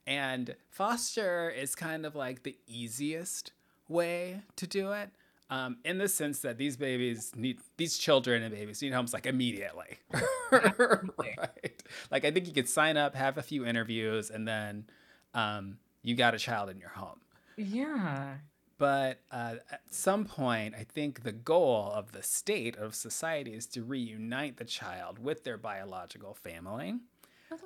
And 0.07 0.55
foster 0.71 1.51
is 1.51 1.75
kind 1.75 2.05
of 2.05 2.15
like 2.15 2.43
the 2.43 2.57
easiest 2.67 3.53
way 3.89 4.43
to 4.57 4.67
do 4.67 4.93
it. 4.93 5.11
Um, 5.51 5.77
in 5.85 5.99
the 5.99 6.09
sense 6.09 6.41
that 6.41 6.57
these 6.57 6.77
babies 6.77 7.33
need 7.37 7.59
these 7.77 7.99
children 7.99 8.43
and 8.43 8.53
babies 8.53 8.81
need 8.81 8.93
homes 8.93 9.13
like 9.13 9.27
immediately. 9.27 9.99
Right. 10.53 11.83
Like 12.13 12.25
I 12.25 12.31
think 12.31 12.47
you 12.47 12.53
could 12.53 12.69
sign 12.69 12.97
up, 12.97 13.17
have 13.17 13.39
a 13.39 13.43
few 13.43 13.67
interviews, 13.67 14.31
and 14.31 14.47
then 14.47 14.87
um, 15.35 15.79
you 16.03 16.15
got 16.15 16.33
a 16.33 16.39
child 16.39 16.71
in 16.71 16.79
your 16.79 16.91
home 16.91 17.19
yeah. 17.57 18.35
but 18.79 19.21
uh, 19.31 19.57
at 19.71 19.83
some 19.91 20.25
point, 20.25 20.75
I 20.75 20.85
think 20.85 21.23
the 21.23 21.33
goal 21.33 21.91
of 21.95 22.13
the 22.13 22.23
state 22.23 22.77
of 22.77 22.95
society 22.95 23.55
is 23.55 23.67
to 23.69 23.83
reunite 23.83 24.57
the 24.57 24.65
child 24.65 25.19
with 25.19 25.45
their 25.45 25.57
biological 25.57 26.35
family. 26.35 26.97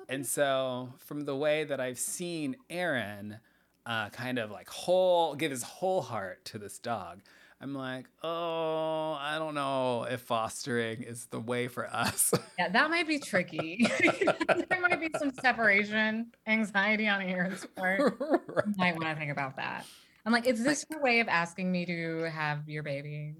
And 0.07 0.25
so, 0.25 0.93
from 0.99 1.21
the 1.21 1.35
way 1.35 1.63
that 1.63 1.79
I've 1.79 1.99
seen 1.99 2.55
Aaron 2.69 3.39
uh, 3.85 4.09
kind 4.09 4.37
of 4.37 4.51
like 4.51 4.69
whole 4.69 5.35
give 5.35 5.51
his 5.51 5.63
whole 5.63 6.01
heart 6.01 6.45
to 6.45 6.57
this 6.57 6.79
dog, 6.79 7.21
I'm 7.61 7.73
like, 7.73 8.05
oh, 8.23 9.17
I 9.19 9.37
don't 9.37 9.55
know 9.55 10.03
if 10.09 10.21
fostering 10.21 11.03
is 11.03 11.25
the 11.25 11.39
way 11.39 11.67
for 11.67 11.87
us. 11.87 12.33
Yeah, 12.57 12.69
that 12.69 12.89
might 12.89 13.07
be 13.07 13.19
tricky. 13.19 13.87
there 14.69 14.81
might 14.81 14.99
be 14.99 15.09
some 15.17 15.31
separation 15.41 16.31
anxiety 16.47 17.07
on 17.07 17.21
Aaron's 17.21 17.65
part. 17.75 17.99
You 17.99 18.73
might 18.77 18.93
want 18.95 19.07
to 19.07 19.15
think 19.15 19.31
about 19.31 19.57
that. 19.57 19.85
I'm 20.25 20.31
like, 20.31 20.47
is 20.47 20.63
this 20.63 20.85
your 20.89 21.01
way 21.01 21.19
of 21.19 21.27
asking 21.27 21.71
me 21.71 21.85
to 21.85 22.29
have 22.31 22.67
your 22.67 22.83
babies? 22.83 23.35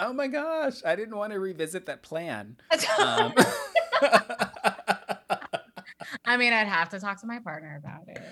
oh 0.00 0.12
my 0.12 0.26
gosh, 0.26 0.82
I 0.84 0.96
didn't 0.96 1.16
want 1.16 1.32
to 1.32 1.38
revisit 1.38 1.86
that 1.86 2.02
plan. 2.02 2.56
Um, 2.98 3.34
I 6.30 6.36
mean, 6.36 6.52
I'd 6.52 6.68
have 6.68 6.90
to 6.90 7.00
talk 7.00 7.20
to 7.22 7.26
my 7.26 7.40
partner 7.40 7.76
about 7.76 8.08
it. 8.08 8.22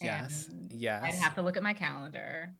yes, 0.00 0.48
yes. 0.70 1.02
I'd 1.04 1.14
have 1.14 1.34
to 1.34 1.42
look 1.42 1.58
at 1.58 1.62
my 1.62 1.74
calendar. 1.74 2.54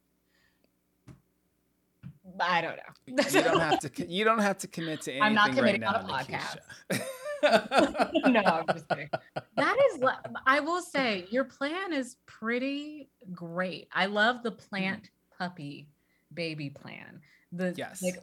I 2.39 2.61
don't 2.61 2.77
know. 2.77 3.25
you 3.31 3.43
don't 3.43 3.61
have 3.61 3.79
to. 3.81 4.07
You 4.07 4.25
don't 4.25 4.39
have 4.41 4.59
to 4.59 4.67
commit 4.67 5.01
to 5.03 5.13
anything 5.13 5.23
I'm 5.27 5.35
not 5.35 5.49
right 5.49 5.57
committing 5.57 5.81
now, 5.81 5.95
on 5.95 6.05
a 6.05 6.13
podcast. 6.13 6.57
No, 8.31 8.41
I'm 8.41 8.65
just 8.73 8.89
kidding. 8.89 9.11
That 9.57 9.77
is, 9.91 10.05
I 10.47 10.61
will 10.61 10.81
say, 10.81 11.27
your 11.31 11.43
plan 11.43 11.93
is 11.93 12.17
pretty 12.27 13.09
great. 13.33 13.89
I 13.93 14.07
love 14.07 14.45
the 14.45 14.53
plant 14.53 15.05
mm-hmm. 15.05 15.43
puppy 15.43 15.89
baby 16.35 16.71
plan. 16.71 17.21
The 17.51 17.75
Yes. 17.77 18.01
like 18.03 18.23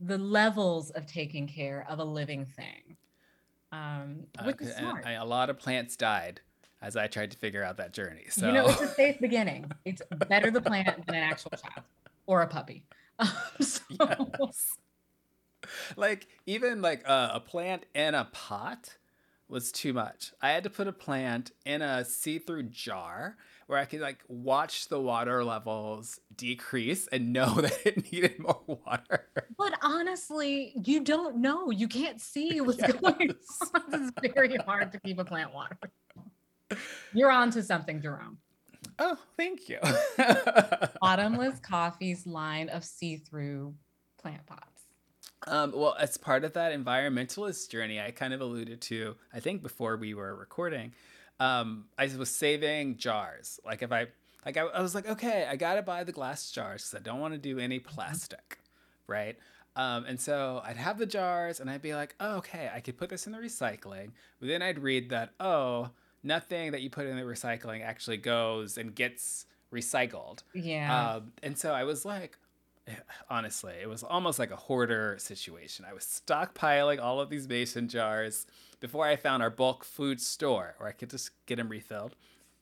the 0.00 0.18
levels 0.18 0.90
of 0.90 1.06
taking 1.06 1.46
care 1.46 1.86
of 1.88 2.00
a 2.00 2.04
living 2.04 2.44
thing, 2.44 2.96
um, 3.72 4.26
which 4.44 4.56
Okay, 4.56 4.66
is 4.66 4.76
smart. 4.76 5.04
I- 5.06 5.12
a 5.12 5.24
lot 5.24 5.50
of 5.50 5.58
plants 5.58 5.96
died 5.96 6.40
as 6.80 6.96
I 6.96 7.06
tried 7.06 7.30
to 7.32 7.38
figure 7.38 7.62
out 7.64 7.76
that 7.78 7.92
journey. 7.92 8.24
So 8.28 8.46
You 8.48 8.52
know, 8.52 8.66
it's 8.68 8.80
a 8.80 8.88
safe 8.88 9.18
beginning. 9.20 9.70
It's 9.84 10.02
better 10.28 10.50
the 10.50 10.60
plant 10.60 10.88
than 11.06 11.14
an 11.14 11.22
actual 11.22 11.50
child 11.52 11.84
or 12.26 12.42
a 12.42 12.46
puppy. 12.46 12.84
Um, 13.18 13.28
so- 13.60 13.82
yes. 14.40 14.76
like 15.96 16.26
even 16.46 16.82
like 16.82 17.02
uh, 17.08 17.30
a 17.34 17.40
plant 17.40 17.86
in 17.94 18.14
a 18.14 18.24
pot 18.32 18.96
was 19.48 19.70
too 19.70 19.92
much. 19.92 20.32
I 20.40 20.50
had 20.50 20.64
to 20.64 20.70
put 20.70 20.88
a 20.88 20.92
plant 20.92 21.52
in 21.66 21.82
a 21.82 22.04
see-through 22.04 22.64
jar 22.64 23.36
where 23.72 23.80
I 23.80 23.86
could 23.86 24.00
like 24.00 24.18
watch 24.28 24.88
the 24.88 25.00
water 25.00 25.42
levels 25.42 26.20
decrease 26.36 27.08
and 27.08 27.32
know 27.32 27.54
that 27.62 27.86
it 27.86 28.12
needed 28.12 28.38
more 28.38 28.60
water. 28.66 29.30
But 29.56 29.72
honestly, 29.80 30.74
you 30.84 31.00
don't 31.00 31.38
know. 31.38 31.70
You 31.70 31.88
can't 31.88 32.20
see 32.20 32.60
what's 32.60 32.78
yes. 32.78 32.92
going 32.92 33.30
on. 33.30 34.12
It's 34.22 34.34
very 34.34 34.56
hard 34.56 34.92
to 34.92 35.00
keep 35.00 35.18
a 35.18 35.24
plant 35.24 35.54
water. 35.54 35.78
You're 37.14 37.30
on 37.30 37.50
to 37.52 37.62
something, 37.62 38.02
Jerome. 38.02 38.36
Oh, 38.98 39.16
thank 39.38 39.70
you. 39.70 39.78
Bottomless 41.00 41.58
Coffee's 41.60 42.26
line 42.26 42.68
of 42.68 42.84
see-through 42.84 43.74
plant 44.20 44.44
pots. 44.44 44.82
Um, 45.46 45.72
well, 45.74 45.96
as 45.98 46.18
part 46.18 46.44
of 46.44 46.52
that 46.52 46.78
environmentalist 46.78 47.70
journey, 47.70 48.00
I 48.00 48.10
kind 48.10 48.34
of 48.34 48.42
alluded 48.42 48.82
to, 48.82 49.16
I 49.32 49.40
think 49.40 49.62
before 49.62 49.96
we 49.96 50.12
were 50.12 50.36
recording, 50.36 50.92
um, 51.42 51.84
I 51.98 52.08
was 52.16 52.30
saving 52.30 52.98
jars. 52.98 53.58
Like 53.64 53.82
if 53.82 53.90
I, 53.90 54.06
like 54.46 54.56
I, 54.56 54.62
I 54.62 54.80
was 54.80 54.94
like, 54.94 55.08
okay, 55.08 55.46
I 55.50 55.56
gotta 55.56 55.82
buy 55.82 56.04
the 56.04 56.12
glass 56.12 56.50
jars 56.50 56.82
because 56.82 57.00
I 57.00 57.02
don't 57.02 57.20
want 57.20 57.34
to 57.34 57.38
do 57.38 57.58
any 57.58 57.80
mm-hmm. 57.80 57.88
plastic, 57.88 58.58
right? 59.06 59.36
Um, 59.74 60.04
and 60.04 60.20
so 60.20 60.62
I'd 60.64 60.76
have 60.76 60.98
the 60.98 61.06
jars 61.06 61.58
and 61.58 61.68
I'd 61.68 61.82
be 61.82 61.94
like, 61.94 62.14
oh, 62.20 62.36
okay, 62.36 62.70
I 62.72 62.80
could 62.80 62.96
put 62.96 63.08
this 63.08 63.26
in 63.26 63.32
the 63.32 63.38
recycling. 63.38 64.10
But 64.38 64.48
then 64.48 64.62
I'd 64.62 64.78
read 64.78 65.10
that, 65.10 65.30
oh, 65.40 65.90
nothing 66.22 66.72
that 66.72 66.82
you 66.82 66.90
put 66.90 67.06
in 67.06 67.16
the 67.16 67.22
recycling 67.22 67.82
actually 67.82 68.18
goes 68.18 68.78
and 68.78 68.94
gets 68.94 69.46
recycled. 69.72 70.42
Yeah. 70.54 71.14
Um, 71.14 71.32
and 71.42 71.56
so 71.58 71.72
I 71.72 71.84
was 71.84 72.04
like, 72.04 72.38
honestly, 73.30 73.74
it 73.80 73.88
was 73.88 74.02
almost 74.02 74.38
like 74.38 74.50
a 74.50 74.56
hoarder 74.56 75.16
situation. 75.18 75.86
I 75.88 75.94
was 75.94 76.04
stockpiling 76.04 77.00
all 77.00 77.20
of 77.20 77.30
these 77.30 77.48
mason 77.48 77.88
jars 77.88 78.46
before 78.82 79.06
I 79.06 79.14
found 79.14 79.44
our 79.44 79.48
bulk 79.48 79.84
food 79.84 80.20
store 80.20 80.74
where 80.76 80.88
I 80.88 80.92
could 80.92 81.08
just 81.08 81.30
get 81.46 81.56
them 81.56 81.68
refilled. 81.68 82.16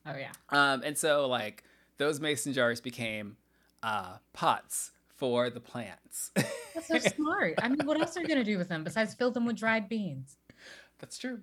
Oh 0.05 0.15
yeah. 0.15 0.31
Um, 0.49 0.83
and 0.85 0.95
so 0.97 1.27
like 1.27 1.63
those 1.97 2.21
mason 2.21 2.53
jars 2.53 2.79
became 2.79 3.37
uh, 3.81 4.17
pots 4.31 4.91
for 5.17 5.49
the 5.49 5.59
plants. 5.59 6.31
That's 6.35 6.87
so 6.87 6.99
smart. 7.15 7.55
I 7.61 7.67
mean, 7.67 7.85
what 7.85 7.99
else 7.99 8.15
are 8.15 8.21
you 8.21 8.27
gonna 8.27 8.43
do 8.43 8.59
with 8.59 8.69
them 8.69 8.83
besides 8.83 9.15
fill 9.15 9.31
them 9.31 9.45
with 9.47 9.57
dried 9.57 9.89
beans? 9.89 10.37
That's 10.99 11.17
true. 11.17 11.39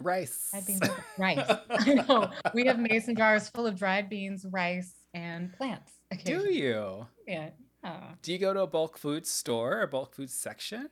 Rice. 0.00 0.50
Dried 0.52 0.66
beans, 0.66 0.90
rice. 1.18 1.50
I 1.70 1.94
know. 1.94 2.30
We 2.52 2.66
have 2.66 2.78
mason 2.78 3.16
jars 3.16 3.48
full 3.48 3.66
of 3.66 3.76
dried 3.76 4.10
beans, 4.10 4.44
rice, 4.50 4.92
and 5.14 5.52
plants. 5.54 5.92
Do 6.24 6.52
you? 6.52 7.06
Yeah. 7.26 7.48
Oh. 7.82 7.96
Do 8.20 8.32
you 8.32 8.38
go 8.38 8.52
to 8.52 8.60
a 8.60 8.66
bulk 8.66 8.98
food 8.98 9.26
store 9.26 9.80
or 9.80 9.86
bulk 9.86 10.14
food 10.14 10.30
section? 10.30 10.90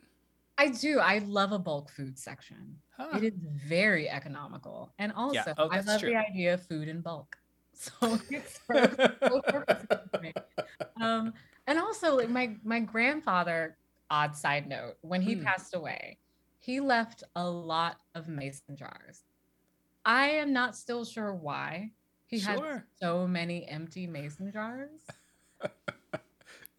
I 0.58 0.68
do. 0.68 0.98
I 0.98 1.18
love 1.18 1.52
a 1.52 1.58
bulk 1.58 1.90
food 1.90 2.18
section. 2.18 2.76
Huh. 2.96 3.18
It 3.18 3.24
is 3.24 3.34
very 3.66 4.08
economical. 4.08 4.92
And 4.98 5.12
also, 5.12 5.34
yeah. 5.34 5.54
oh, 5.58 5.68
I 5.68 5.80
love 5.80 6.00
true. 6.00 6.10
the 6.10 6.16
idea 6.16 6.54
of 6.54 6.62
food 6.62 6.88
in 6.88 7.00
bulk. 7.00 7.36
So 7.78 8.18
it's 8.30 8.58
good 8.66 9.12
for 9.50 9.64
me. 10.22 10.32
um, 10.98 11.34
and 11.66 11.78
also 11.78 12.16
like 12.16 12.30
my 12.30 12.56
my 12.64 12.80
grandfather, 12.80 13.76
odd 14.10 14.34
side 14.34 14.66
note, 14.66 14.94
when 15.02 15.20
he 15.20 15.34
hmm. 15.34 15.42
passed 15.42 15.74
away, 15.74 16.16
he 16.58 16.80
left 16.80 17.22
a 17.34 17.46
lot 17.46 17.98
of 18.14 18.28
mason 18.28 18.76
jars. 18.76 19.24
I 20.06 20.28
am 20.30 20.54
not 20.54 20.74
still 20.74 21.04
sure 21.04 21.34
why 21.34 21.90
he 22.24 22.38
sure. 22.38 22.72
had 22.72 22.82
so 22.98 23.26
many 23.26 23.68
empty 23.68 24.06
mason 24.06 24.50
jars. 24.50 25.02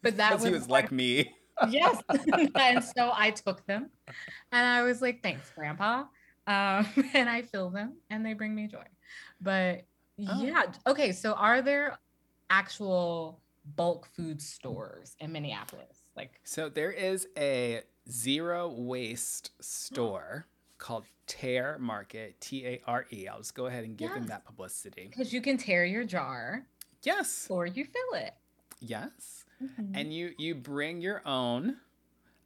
But 0.04 0.18
that 0.18 0.34
was 0.34 0.44
Because 0.44 0.46
he 0.46 0.60
was 0.60 0.70
like 0.70 0.92
me. 0.92 1.34
Yes. 1.70 2.02
and 2.56 2.84
so 2.84 3.12
I 3.14 3.32
took 3.32 3.66
them 3.66 3.90
and 4.52 4.68
I 4.68 4.84
was 4.84 5.02
like, 5.02 5.22
thanks, 5.22 5.52
Grandpa. 5.56 6.06
Um, 6.48 6.88
and 7.14 7.30
I 7.30 7.42
fill 7.42 7.70
them 7.70 7.94
and 8.10 8.26
they 8.26 8.34
bring 8.34 8.56
me 8.56 8.68
joy. 8.68 8.86
But 9.42 9.86
oh. 10.28 10.42
yeah. 10.42 10.64
Okay. 10.86 11.12
So 11.12 11.34
are 11.34 11.62
there 11.62 11.98
actual 12.50 13.40
bulk 13.76 14.08
food 14.14 14.42
stores 14.42 15.16
in 15.20 15.32
Minneapolis? 15.32 16.04
Like, 16.16 16.40
so 16.44 16.70
there 16.70 16.92
is 16.92 17.28
a 17.38 17.82
zero 18.10 18.70
waste 18.70 19.52
store 19.62 20.48
called 20.78 21.06
Tare 21.26 21.78
Market, 21.80 22.40
T 22.40 22.66
A 22.66 22.82
R 22.88 23.06
E. 23.12 23.28
I'll 23.28 23.40
just 23.40 23.56
go 23.56 23.66
ahead 23.66 23.84
and 23.84 23.98
give 23.98 24.10
yes. 24.10 24.20
them 24.20 24.28
that 24.28 24.46
publicity. 24.46 25.08
Because 25.10 25.34
you 25.34 25.42
can 25.42 25.58
tare 25.58 25.86
your 25.86 26.04
jar. 26.04 26.66
Yes. 27.04 27.48
Or 27.50 27.66
you 27.66 27.86
fill 27.86 28.20
it. 28.20 28.34
Yes 28.80 29.46
mm-hmm. 29.64 29.96
and 29.96 30.14
you 30.14 30.34
you 30.38 30.56
bring 30.56 31.02
your 31.02 31.22
own 31.26 31.78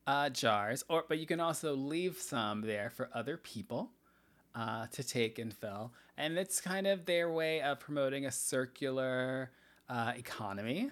uh, 0.08 0.30
jars, 0.30 0.84
or 0.90 1.06
but 1.08 1.20
you 1.20 1.26
can 1.26 1.40
also 1.40 1.76
leave 1.76 2.18
some 2.18 2.62
there 2.62 2.90
for 2.90 3.10
other 3.14 3.38
people 3.38 3.92
uh, 4.56 4.88
to 4.88 5.04
take 5.04 5.40
and 5.40 5.54
fill, 5.54 5.94
and 6.18 6.38
it's 6.38 6.60
kind 6.62 6.88
of 6.88 7.06
their 7.06 7.32
way 7.32 7.62
of 7.62 7.80
promoting 7.80 8.26
a 8.26 8.32
circular 8.32 9.52
uh, 9.90 10.14
economy, 10.16 10.92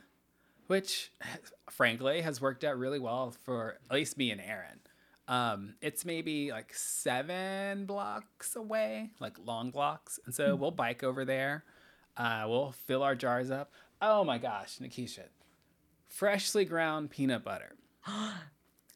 which 0.68 1.12
frankly 1.70 2.22
has 2.22 2.42
worked 2.42 2.64
out 2.64 2.78
really 2.78 3.00
well 3.00 3.32
for 3.32 3.78
at 3.90 3.96
least 3.96 4.18
me 4.18 4.32
and 4.32 4.42
Aaron. 4.42 4.80
Um, 5.28 5.76
it's 5.80 6.06
maybe 6.06 6.52
like 6.52 6.74
seven 6.74 7.86
blocks 7.86 8.56
away, 8.56 9.12
like 9.20 9.38
long 9.46 9.70
blocks, 9.70 10.20
and 10.26 10.34
so 10.34 10.50
mm-hmm. 10.50 10.62
we'll 10.62 10.72
bike 10.72 11.04
over 11.04 11.24
there. 11.24 11.64
Uh, 12.18 12.46
we'll 12.48 12.72
fill 12.72 13.04
our 13.04 13.16
jars 13.16 13.52
up. 13.52 13.74
Oh 14.02 14.24
my 14.24 14.38
gosh, 14.38 14.80
Nikisha, 14.80 15.26
freshly 16.10 16.66
ground 16.66 17.12
peanut 17.12 17.44
butter. 17.46 17.76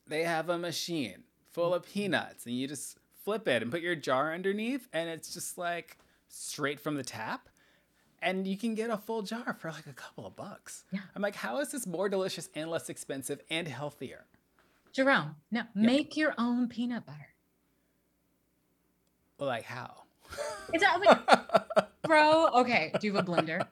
they 0.07 0.23
have 0.23 0.49
a 0.49 0.57
machine 0.57 1.23
full 1.51 1.73
of 1.73 1.85
peanuts, 1.85 2.45
and 2.45 2.57
you 2.57 2.67
just 2.67 2.97
flip 3.23 3.47
it 3.47 3.61
and 3.61 3.71
put 3.71 3.81
your 3.81 3.95
jar 3.95 4.33
underneath, 4.33 4.89
and 4.91 5.09
it's 5.09 5.33
just 5.33 5.57
like 5.57 5.97
straight 6.27 6.79
from 6.79 6.95
the 6.95 7.03
tap. 7.03 7.47
And 8.21 8.47
you 8.47 8.57
can 8.57 8.73
get 8.73 8.89
a 8.89 8.97
full 8.97 9.21
jar 9.21 9.55
for 9.59 9.69
like 9.69 9.85
a 9.85 9.93
couple 9.93 10.25
of 10.25 10.35
bucks. 10.35 10.85
Yeah. 10.91 11.01
I'm 11.15 11.21
like, 11.21 11.35
how 11.35 11.59
is 11.59 11.71
this 11.71 11.85
more 11.85 12.07
delicious 12.07 12.49
and 12.55 12.69
less 12.69 12.89
expensive 12.89 13.41
and 13.49 13.67
healthier? 13.67 14.25
Jerome, 14.93 15.35
no, 15.51 15.63
make 15.75 16.15
your 16.15 16.33
own 16.37 16.69
peanut 16.69 17.05
butter. 17.05 17.27
Well, 19.37 19.49
like 19.49 19.65
how? 19.65 20.03
Is 20.73 20.81
that 20.81 21.01
like, 21.01 21.87
bro? 22.03 22.47
Okay, 22.61 22.93
do 22.99 23.07
you 23.07 23.13
have 23.13 23.27
a 23.27 23.31
blender? 23.31 23.67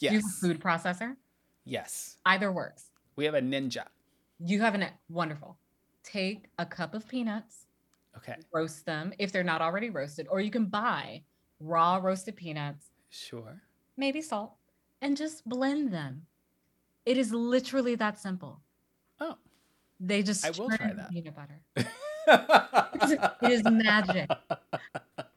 Yes. 0.00 0.10
Do 0.10 0.16
you 0.16 0.16
have 0.16 0.24
a 0.24 0.40
food 0.40 0.60
processor? 0.60 1.16
Yes. 1.64 2.18
Either 2.26 2.52
works. 2.52 2.90
We 3.16 3.24
have 3.24 3.34
a 3.34 3.40
ninja. 3.40 3.86
You 4.38 4.60
have 4.60 4.74
a 4.74 4.90
wonderful. 5.08 5.56
Take 6.02 6.46
a 6.58 6.66
cup 6.66 6.94
of 6.94 7.08
peanuts. 7.08 7.66
Okay. 8.16 8.36
Roast 8.52 8.84
them 8.84 9.12
if 9.18 9.32
they're 9.32 9.44
not 9.44 9.62
already 9.62 9.90
roasted, 9.90 10.26
or 10.30 10.40
you 10.40 10.50
can 10.50 10.66
buy 10.66 11.22
raw 11.60 11.96
roasted 12.02 12.36
peanuts. 12.36 12.90
Sure. 13.10 13.62
Maybe 13.96 14.20
salt, 14.20 14.54
and 15.00 15.16
just 15.16 15.48
blend 15.48 15.92
them. 15.92 16.26
It 17.06 17.16
is 17.16 17.32
literally 17.32 17.94
that 17.96 18.18
simple. 18.18 18.60
Oh. 19.20 19.36
They 20.00 20.22
just 20.22 20.44
I 20.44 20.50
will 20.50 20.68
try 20.68 20.92
that. 20.92 21.10
peanut 21.10 21.34
butter. 21.36 21.60
it 23.42 23.52
is 23.52 23.62
magic. 23.64 24.30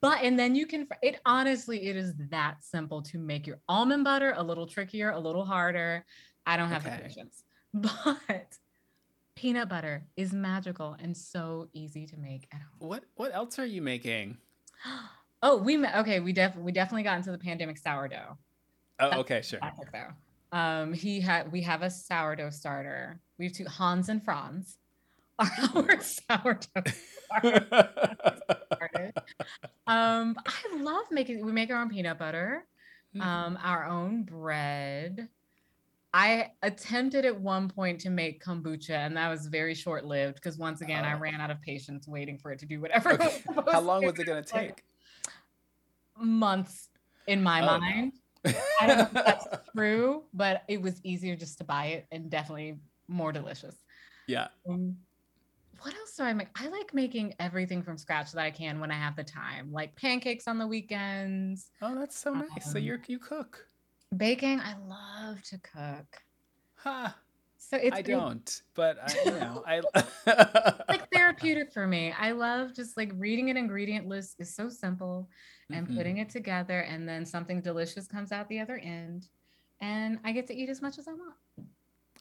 But 0.00 0.22
and 0.22 0.38
then 0.38 0.54
you 0.54 0.66
can 0.66 0.86
it 1.02 1.20
honestly 1.26 1.88
it 1.88 1.96
is 1.96 2.14
that 2.30 2.62
simple 2.62 3.02
to 3.02 3.18
make 3.18 3.46
your 3.46 3.58
almond 3.68 4.04
butter 4.04 4.34
a 4.36 4.42
little 4.42 4.66
trickier, 4.66 5.10
a 5.10 5.18
little 5.18 5.44
harder. 5.44 6.04
I 6.46 6.56
don't 6.56 6.68
have 6.68 6.86
okay. 6.86 6.96
the 6.96 7.02
patience. 7.02 7.44
But 7.74 8.56
peanut 9.36 9.68
butter 9.68 10.06
is 10.16 10.32
magical 10.32 10.96
and 11.00 11.14
so 11.14 11.68
easy 11.74 12.06
to 12.06 12.16
make 12.16 12.48
at 12.52 12.60
home. 12.60 12.88
What 12.88 13.04
what 13.16 13.34
else 13.34 13.58
are 13.58 13.66
you 13.66 13.82
making? 13.82 14.36
Oh, 15.40 15.56
we 15.56 15.76
met 15.76 15.94
okay, 15.98 16.18
we 16.18 16.32
definitely 16.32 16.64
we 16.64 16.72
definitely 16.72 17.04
got 17.04 17.16
into 17.16 17.30
the 17.30 17.38
pandemic 17.38 17.78
sourdough. 17.78 18.36
Oh, 18.98 19.10
That's 19.10 19.20
okay, 19.20 19.40
sure. 19.40 19.60
Though. 19.92 20.58
Um, 20.58 20.92
he 20.92 21.20
had 21.20 21.52
we 21.52 21.62
have 21.62 21.82
a 21.82 21.90
sourdough 21.90 22.50
starter. 22.50 23.20
We 23.38 23.44
have 23.44 23.54
two 23.54 23.64
Hans 23.66 24.08
and 24.08 24.20
Franz 24.24 24.78
our 25.38 26.00
sourdough 26.02 26.92
um, 29.86 30.36
I 30.46 30.76
love 30.80 31.04
making. 31.10 31.44
We 31.44 31.52
make 31.52 31.70
our 31.70 31.80
own 31.80 31.88
peanut 31.88 32.18
butter, 32.18 32.66
mm-hmm. 33.14 33.26
um, 33.26 33.58
our 33.62 33.86
own 33.86 34.24
bread. 34.24 35.28
I 36.14 36.52
attempted 36.62 37.26
at 37.26 37.38
one 37.38 37.68
point 37.68 38.00
to 38.00 38.10
make 38.10 38.42
kombucha, 38.42 38.90
and 38.90 39.16
that 39.16 39.28
was 39.28 39.46
very 39.46 39.74
short 39.74 40.04
lived 40.06 40.36
because 40.36 40.56
once 40.56 40.80
again, 40.80 41.04
oh. 41.04 41.08
I 41.08 41.14
ran 41.14 41.40
out 41.40 41.50
of 41.50 41.60
patience 41.60 42.08
waiting 42.08 42.38
for 42.38 42.50
it 42.50 42.58
to 42.60 42.66
do 42.66 42.80
whatever. 42.80 43.12
Okay. 43.12 43.42
How 43.72 43.80
long 43.80 44.04
was 44.04 44.18
it 44.18 44.24
going 44.24 44.42
to 44.42 44.48
take? 44.48 44.82
months 46.20 46.88
in 47.26 47.42
my 47.42 47.62
oh, 47.62 47.78
mind. 47.78 48.12
No. 48.44 48.52
I 48.80 48.86
don't 48.86 48.98
know 48.98 49.04
if 49.04 49.12
that's 49.12 49.46
true, 49.76 50.24
but 50.32 50.62
it 50.68 50.80
was 50.80 51.00
easier 51.04 51.36
just 51.36 51.58
to 51.58 51.64
buy 51.64 51.86
it 51.86 52.06
and 52.10 52.30
definitely 52.30 52.78
more 53.08 53.32
delicious. 53.32 53.76
Yeah. 54.26 54.48
Um, 54.68 54.96
what 55.82 55.94
else 55.94 56.14
do 56.16 56.24
I 56.24 56.32
make? 56.32 56.48
I 56.56 56.68
like 56.68 56.92
making 56.94 57.34
everything 57.38 57.82
from 57.82 57.96
scratch 57.96 58.32
that 58.32 58.40
I 58.42 58.50
can 58.50 58.80
when 58.80 58.90
I 58.90 58.94
have 58.94 59.16
the 59.16 59.24
time, 59.24 59.72
like 59.72 59.94
pancakes 59.96 60.48
on 60.48 60.58
the 60.58 60.66
weekends. 60.66 61.70
Oh, 61.82 61.94
that's 61.94 62.18
so 62.18 62.34
nice. 62.34 62.66
Um, 62.66 62.72
so 62.72 62.78
you 62.78 62.98
you 63.06 63.18
cook. 63.18 63.66
Baking, 64.16 64.60
I 64.60 64.74
love 64.78 65.42
to 65.44 65.58
cook. 65.58 66.06
Huh. 66.76 67.10
So 67.58 67.76
it's 67.76 67.98
I 67.98 68.02
don't, 68.02 68.62
but 68.74 68.98
I, 69.02 69.14
you 69.24 69.30
know, 69.32 69.62
I 69.66 69.82
like 70.88 71.08
therapeutic 71.12 71.72
for 71.72 71.86
me. 71.86 72.12
I 72.18 72.30
love 72.32 72.74
just 72.74 72.96
like 72.96 73.10
reading 73.16 73.50
an 73.50 73.56
ingredient 73.56 74.06
list 74.06 74.36
is 74.38 74.54
so 74.54 74.68
simple 74.68 75.28
and 75.70 75.86
Mhm. 75.86 75.96
putting 75.96 76.18
it 76.18 76.30
together 76.30 76.80
and 76.80 77.06
then 77.08 77.26
something 77.26 77.60
delicious 77.60 78.06
comes 78.06 78.32
out 78.32 78.48
the 78.48 78.60
other 78.60 78.78
end 78.78 79.26
and 79.80 80.18
I 80.24 80.32
get 80.32 80.46
to 80.46 80.54
eat 80.54 80.70
as 80.70 80.80
much 80.80 80.98
as 80.98 81.06
I 81.08 81.12
want. 81.12 81.34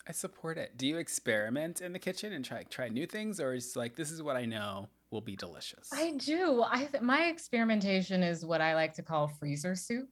I 0.08 0.12
support 0.14 0.58
it. 0.58 0.78
Do 0.78 0.88
you 0.88 0.98
experiment 0.98 1.82
in 1.82 1.92
the 1.92 2.00
kitchen 2.00 2.32
and 2.34 2.44
try 2.44 2.64
try 2.64 2.88
new 2.88 3.06
things, 3.06 3.40
or 3.40 3.54
is 3.54 3.76
like 3.76 3.96
this 3.96 4.12
is 4.12 4.24
what 4.24 4.36
I 4.36 4.46
know 4.46 4.88
will 5.12 5.22
be 5.22 5.36
delicious? 5.36 5.90
I 5.92 6.12
do. 6.12 6.64
I 6.66 6.86
th- 6.86 7.04
my 7.04 7.26
experimentation 7.26 8.24
is 8.24 8.46
what 8.46 8.62
I 8.62 8.76
like 8.76 8.94
to 8.96 9.02
call 9.02 9.28
freezer 9.28 9.76
soup. 9.76 10.08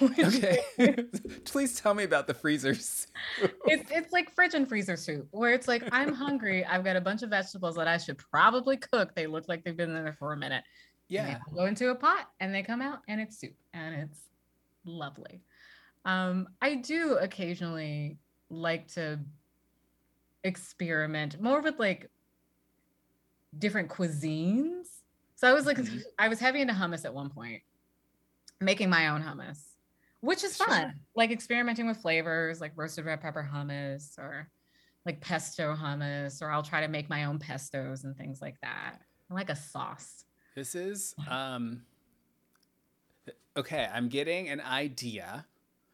Okay. 0.00 0.58
Please 1.44 1.80
tell 1.80 1.94
me 1.94 2.04
about 2.04 2.26
the 2.26 2.34
freezers. 2.34 3.08
it's 3.66 3.90
it's 3.90 4.12
like 4.12 4.30
fridge 4.30 4.54
and 4.54 4.68
freezer 4.68 4.96
soup 4.96 5.26
where 5.32 5.52
it's 5.52 5.66
like 5.66 5.82
I'm 5.90 6.12
hungry. 6.12 6.64
I've 6.64 6.84
got 6.84 6.96
a 6.96 7.00
bunch 7.00 7.22
of 7.22 7.30
vegetables 7.30 7.74
that 7.76 7.88
I 7.88 7.96
should 7.98 8.18
probably 8.18 8.76
cook. 8.76 9.14
They 9.14 9.26
look 9.26 9.48
like 9.48 9.64
they've 9.64 9.76
been 9.76 9.94
there 9.94 10.16
for 10.18 10.32
a 10.32 10.36
minute. 10.36 10.64
yeah. 11.08 11.38
go 11.54 11.66
into 11.66 11.90
a 11.90 11.94
pot 11.94 12.30
and 12.40 12.54
they 12.54 12.62
come 12.62 12.80
out 12.80 13.00
and 13.08 13.20
it's 13.20 13.38
soup 13.38 13.54
and 13.74 13.94
it's 13.94 14.20
lovely. 14.84 15.40
Um, 16.04 16.48
I 16.62 16.76
do 16.76 17.16
occasionally 17.16 18.18
like 18.48 18.88
to 18.88 19.18
experiment 20.44 21.40
more 21.40 21.60
with 21.60 21.78
like 21.78 22.10
different 23.58 23.88
cuisines. 23.90 24.86
So 25.34 25.48
I 25.48 25.52
was 25.52 25.66
like, 25.66 25.76
Mhm. 25.78 26.02
I 26.18 26.28
was 26.28 26.40
heavy 26.40 26.60
into 26.60 26.74
hummus 26.74 27.04
at 27.04 27.12
one 27.14 27.30
point, 27.30 27.62
making 28.60 28.88
my 28.90 29.08
own 29.08 29.22
hummus, 29.22 29.62
which 30.20 30.44
is 30.44 30.56
fun. 30.56 30.68
Sure. 30.68 30.94
Like 31.14 31.30
experimenting 31.30 31.86
with 31.86 31.98
flavors, 31.98 32.60
like 32.60 32.72
roasted 32.76 33.04
red 33.04 33.20
pepper 33.20 33.48
hummus 33.52 34.18
or 34.18 34.50
like 35.04 35.20
pesto 35.20 35.74
hummus, 35.74 36.42
or 36.42 36.50
I'll 36.50 36.62
try 36.62 36.80
to 36.80 36.88
make 36.88 37.08
my 37.08 37.24
own 37.24 37.38
pestos 37.38 38.04
and 38.04 38.16
things 38.16 38.40
like 38.40 38.56
that. 38.62 38.98
I 39.30 39.34
like 39.34 39.50
a 39.50 39.56
sauce. 39.56 40.24
This 40.54 40.74
is 40.74 41.14
um 41.28 41.82
okay, 43.56 43.88
I'm 43.92 44.08
getting 44.08 44.48
an 44.48 44.60
idea 44.60 45.46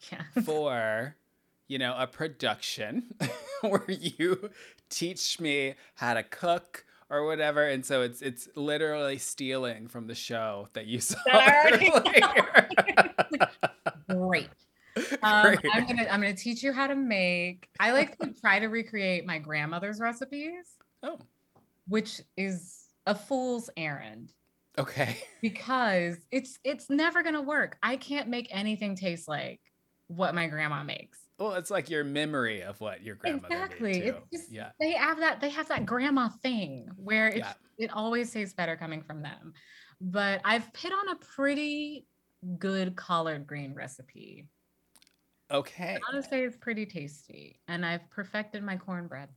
Yeah. 0.12 0.22
for 0.44 1.16
you 1.72 1.78
know, 1.78 1.94
a 1.96 2.06
production 2.06 3.14
where 3.62 3.86
you 3.88 4.50
teach 4.90 5.40
me 5.40 5.74
how 5.94 6.12
to 6.12 6.22
cook 6.22 6.84
or 7.08 7.24
whatever 7.24 7.66
and 7.66 7.84
so 7.84 8.02
it's 8.02 8.20
it's 8.20 8.46
literally 8.56 9.16
stealing 9.16 9.88
from 9.88 10.06
the 10.06 10.14
show 10.14 10.68
that 10.74 10.84
you 10.86 11.00
saw 11.00 11.18
earlier. 11.32 12.68
Great. 14.06 14.50
Um, 15.22 15.42
Great. 15.44 15.60
I'm 15.72 15.86
gonna 15.86 16.06
I'm 16.10 16.20
gonna 16.20 16.34
teach 16.34 16.62
you 16.62 16.74
how 16.74 16.86
to 16.86 16.94
make. 16.94 17.70
I 17.80 17.92
like 17.92 18.18
to 18.18 18.34
try 18.38 18.58
to 18.58 18.66
recreate 18.66 19.24
my 19.24 19.38
grandmother's 19.38 19.98
recipes, 19.98 20.76
oh, 21.02 21.18
which 21.88 22.20
is 22.36 22.84
a 23.06 23.14
fool's 23.14 23.70
errand 23.78 24.34
okay. 24.76 25.16
because 25.40 26.16
it's 26.30 26.58
it's 26.64 26.90
never 26.90 27.22
gonna 27.22 27.40
work. 27.40 27.78
I 27.82 27.96
can't 27.96 28.28
make 28.28 28.48
anything 28.50 28.94
taste 28.94 29.26
like 29.26 29.60
what 30.08 30.34
my 30.34 30.48
grandma 30.48 30.82
makes. 30.82 31.18
Well, 31.42 31.54
it's 31.54 31.72
like 31.72 31.90
your 31.90 32.04
memory 32.04 32.62
of 32.62 32.80
what 32.80 33.02
your 33.02 33.16
grandmother 33.16 33.54
exactly. 33.54 33.92
made 33.92 34.02
It's 34.04 34.18
too. 34.18 34.24
just 34.32 34.52
yeah. 34.52 34.70
they 34.78 34.92
have 34.92 35.18
that 35.18 35.40
they 35.40 35.50
have 35.50 35.66
that 35.68 35.86
grandma 35.86 36.28
thing 36.28 36.88
where 36.96 37.26
it 37.28 37.38
Yeah. 37.38 37.54
it 37.78 37.90
always 37.92 38.32
tastes 38.32 38.54
better 38.54 38.76
coming 38.76 39.02
from 39.02 39.22
them. 39.22 39.52
But 40.00 40.40
I've 40.44 40.70
hit 40.76 40.92
on 40.92 41.08
a 41.08 41.16
pretty 41.16 42.06
good 42.58 42.94
collard 42.94 43.46
green 43.46 43.74
recipe. 43.74 44.48
Okay. 45.50 45.96
I 45.96 46.12
gotta 46.12 46.22
say 46.22 46.44
it's 46.44 46.56
pretty 46.56 46.86
tasty, 46.86 47.60
and 47.66 47.84
I've 47.84 48.08
perfected 48.10 48.62
my 48.62 48.76
cornbread. 48.76 49.28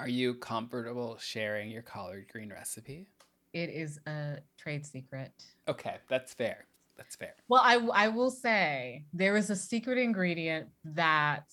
Are 0.00 0.08
you 0.08 0.34
comfortable 0.34 1.16
sharing 1.18 1.70
your 1.70 1.82
collard 1.82 2.26
green 2.32 2.50
recipe? 2.50 3.06
It 3.52 3.70
is 3.70 4.00
a 4.06 4.38
trade 4.58 4.84
secret. 4.84 5.32
Okay, 5.68 5.98
that's 6.08 6.34
fair. 6.34 6.66
That's 7.00 7.16
fair. 7.16 7.34
Well, 7.48 7.62
I 7.64 7.76
I 8.04 8.08
will 8.08 8.30
say 8.30 9.04
there 9.14 9.36
is 9.36 9.48
a 9.48 9.56
secret 9.56 9.96
ingredient 9.98 10.68
that 10.84 11.46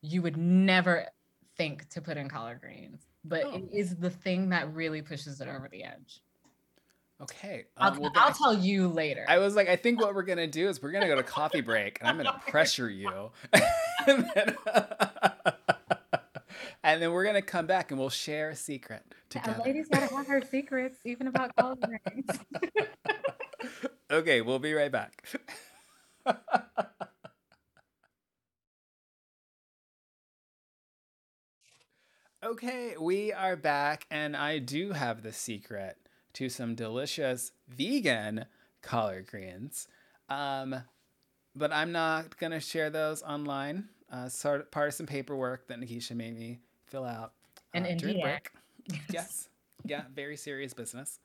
you 0.00 0.22
would 0.22 0.36
never 0.38 1.06
think 1.58 1.88
to 1.90 2.00
put 2.00 2.16
in 2.16 2.28
collard 2.30 2.60
greens, 2.62 3.02
but 3.22 3.44
Oh. 3.44 3.54
it 3.56 3.64
is 3.70 3.94
the 3.96 4.08
thing 4.10 4.48
that 4.48 4.72
really 4.72 5.02
pushes 5.02 5.40
it 5.42 5.46
over 5.46 5.68
the 5.70 5.84
edge. 5.84 6.22
Okay. 7.20 7.66
I'll, 7.76 7.92
um, 7.92 7.98
well, 8.00 8.10
I'll 8.16 8.28
then- 8.30 8.34
tell 8.38 8.54
you 8.54 8.88
later. 8.88 9.24
I 9.28 9.38
was 9.38 9.54
like, 9.54 9.68
I 9.68 9.76
think 9.76 10.00
what 10.00 10.14
we're 10.14 10.22
gonna 10.24 10.46
do 10.48 10.68
is 10.68 10.80
we're 10.82 10.90
gonna 10.90 11.06
go 11.06 11.16
to 11.16 11.22
coffee 11.38 11.60
break, 11.60 11.98
and 12.00 12.08
I'm 12.08 12.16
gonna 12.16 12.40
pressure 12.48 12.88
you, 12.90 13.30
and, 13.52 14.26
then, 14.34 14.56
and 16.82 17.00
then 17.02 17.12
we're 17.12 17.24
gonna 17.24 17.42
come 17.42 17.66
back 17.66 17.90
and 17.90 18.00
we'll 18.00 18.08
share 18.10 18.48
a 18.50 18.56
secret 18.56 19.02
a 19.06 19.14
together. 19.28 19.62
lady's 19.64 19.88
gotta 19.88 20.12
have 20.12 20.26
her 20.26 20.42
secrets, 20.50 20.98
even 21.04 21.26
about 21.28 21.54
collard 21.56 21.78
greens. 22.04 22.40
Okay, 24.10 24.40
we'll 24.40 24.58
be 24.58 24.74
right 24.74 24.90
back. 24.92 25.24
okay, 32.44 32.94
we 33.00 33.32
are 33.32 33.56
back, 33.56 34.06
and 34.10 34.36
I 34.36 34.58
do 34.58 34.92
have 34.92 35.22
the 35.22 35.32
secret 35.32 35.96
to 36.34 36.48
some 36.48 36.74
delicious 36.74 37.52
vegan 37.68 38.46
collard 38.82 39.26
greens. 39.26 39.88
Um, 40.28 40.76
but 41.54 41.72
I'm 41.72 41.92
not 41.92 42.36
gonna 42.38 42.60
share 42.60 42.90
those 42.90 43.22
online. 43.22 43.88
Uh, 44.10 44.28
sort 44.28 44.60
of 44.60 44.70
part 44.70 44.88
of 44.88 44.94
some 44.94 45.06
paperwork 45.06 45.68
that 45.68 45.80
Nikisha 45.80 46.14
made 46.14 46.38
me 46.38 46.60
fill 46.86 47.04
out 47.04 47.32
uh, 47.74 47.80
the 47.80 47.88
NDA. 47.88 48.20
break. 48.20 48.50
Yes, 49.10 49.48
yeah, 49.84 50.02
very 50.14 50.36
serious 50.36 50.74
business. 50.74 51.18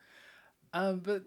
Um, 0.73 0.99
but 0.99 1.23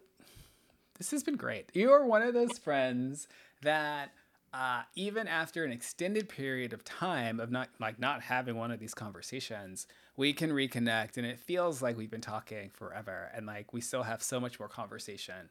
this 1.01 1.11
has 1.13 1.23
been 1.23 1.37
great. 1.37 1.71
You 1.73 1.91
are 1.93 2.05
one 2.05 2.21
of 2.21 2.35
those 2.35 2.59
friends 2.59 3.27
that 3.63 4.11
uh, 4.53 4.83
even 4.95 5.27
after 5.27 5.65
an 5.65 5.73
extended 5.73 6.29
period 6.29 6.75
of 6.75 6.85
time 6.85 7.41
of 7.41 7.51
not 7.51 7.71
like 7.81 7.99
not 7.99 8.21
having 8.21 8.55
one 8.57 8.71
of 8.71 8.79
these 8.81 8.93
conversations, 8.93 9.87
we 10.19 10.35
can 10.35 10.51
reconnect, 10.51 11.17
and 11.17 11.25
it 11.25 11.41
feels 11.41 11.81
like 11.81 11.97
we've 11.97 12.11
been 12.11 12.21
talking 12.21 12.69
forever, 12.69 13.31
and 13.35 13.47
like 13.47 13.73
we 13.73 13.81
still 13.81 14.03
have 14.03 14.23
so 14.23 14.39
much 14.39 14.59
more 14.61 14.69
conversation 14.69 15.49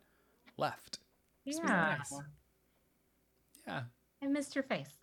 left. 0.56 1.00
It's 1.48 1.58
Yeah. 1.64 1.96
nice. 1.98 2.22
Yeah, 3.66 3.82
I 4.22 4.28
missed 4.28 4.54
your 4.54 4.64
face. 4.64 4.94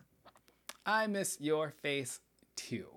I 0.85 1.07
miss 1.07 1.41
your 1.41 1.71
face 1.71 2.21
too. 2.55 2.87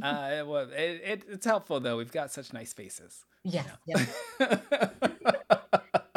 Uh, 0.00 0.44
well, 0.46 0.68
it, 0.70 1.00
it, 1.02 1.22
it's 1.28 1.46
helpful 1.46 1.80
though. 1.80 1.96
We've 1.96 2.12
got 2.12 2.30
such 2.30 2.52
nice 2.52 2.72
faces. 2.72 3.24
Yes, 3.42 3.66
you 3.88 3.94
know? 4.38 4.58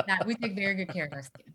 That 0.09 0.25
we 0.25 0.33
take 0.35 0.55
very 0.55 0.73
good 0.75 0.89
care 0.89 1.05
of 1.05 1.13
our 1.13 1.21
skin. 1.21 1.53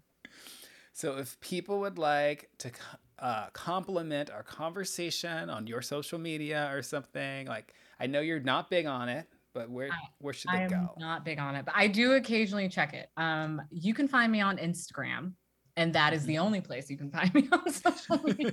So 0.92 1.18
if 1.18 1.38
people 1.40 1.80
would 1.80 1.98
like 1.98 2.48
to 2.59 2.70
uh, 3.18 3.46
compliment 3.52 4.30
our 4.30 4.44
conversation 4.44 5.50
on 5.50 5.66
your 5.66 5.82
social 5.82 6.20
media 6.20 6.70
or 6.72 6.82
something, 6.82 7.48
like 7.48 7.74
I 7.98 8.07
know 8.07 8.20
you're 8.20 8.38
not 8.38 8.70
big 8.70 8.86
on 8.86 9.09
it, 9.09 9.26
but 9.55 9.68
where 9.70 9.90
I- 9.90 9.96
where 10.18 10.32
should 10.32 10.52
they 10.52 10.59
I'm 10.64 10.68
go? 10.70 10.94
not 10.98 11.24
big 11.24 11.40
on 11.40 11.57
it, 11.57 11.64
but 11.64 11.74
I 11.76 11.88
do 11.88 12.12
occasionally 12.12 12.68
check 12.68 12.94
it. 12.94 13.09
Um, 13.16 13.61
you 13.70 13.92
can 13.92 14.07
find 14.07 14.30
me 14.30 14.40
on 14.40 14.57
Instagram, 14.59 15.32
and 15.76 15.92
that 15.94 16.12
is 16.12 16.24
the 16.26 16.38
only 16.38 16.61
place 16.61 16.88
you 16.88 16.96
can 16.96 17.11
find 17.11 17.34
me 17.34 17.48
on 17.52 17.68
social 17.72 18.22
media. 18.22 18.52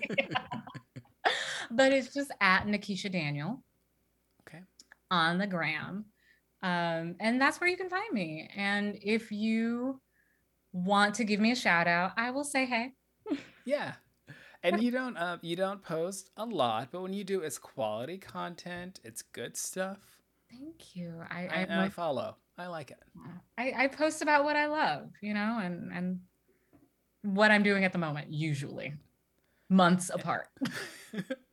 but 1.69 1.91
it's 1.91 2.11
just 2.13 2.31
at 2.41 2.65
Nikisha 2.65 3.11
Daniel 3.11 3.63
Okay. 4.47 4.61
on 5.11 5.37
the 5.37 5.45
gram. 5.47 6.05
Um, 6.63 7.15
and 7.19 7.41
that's 7.41 7.59
where 7.59 7.69
you 7.69 7.77
can 7.77 7.89
find 7.89 8.11
me. 8.13 8.49
And 8.55 8.97
if 9.01 9.31
you 9.31 9.99
want 10.73 11.15
to 11.15 11.23
give 11.23 11.39
me 11.39 11.51
a 11.51 11.55
shout 11.55 11.87
out, 11.87 12.11
I 12.17 12.31
will 12.31 12.43
say 12.43 12.65
hey. 12.65 12.93
Yeah. 13.65 13.93
And 14.63 14.81
you 14.81 14.91
don't 14.91 15.17
um 15.17 15.39
you 15.41 15.55
don't 15.55 15.83
post 15.83 16.29
a 16.37 16.45
lot, 16.45 16.89
but 16.91 17.01
when 17.01 17.13
you 17.13 17.23
do, 17.23 17.41
it's 17.41 17.57
quality 17.57 18.17
content. 18.17 18.99
It's 19.03 19.21
good 19.21 19.57
stuff. 19.57 19.97
Thank 20.51 20.95
you. 20.95 21.15
I 21.29 21.35
I, 21.35 21.41
I, 21.41 21.57
and 21.61 21.73
I 21.73 21.89
follow. 21.89 22.35
I 22.57 22.67
like 22.67 22.91
it. 22.91 22.99
I, 23.57 23.73
I 23.75 23.87
post 23.87 24.21
about 24.21 24.43
what 24.43 24.55
I 24.55 24.67
love, 24.67 25.09
you 25.21 25.33
know, 25.33 25.59
and 25.61 25.91
and 25.91 26.19
what 27.23 27.49
I'm 27.49 27.63
doing 27.63 27.85
at 27.85 27.91
the 27.91 27.97
moment, 27.97 28.31
usually 28.31 28.93
months 29.69 30.11
apart. 30.13 30.47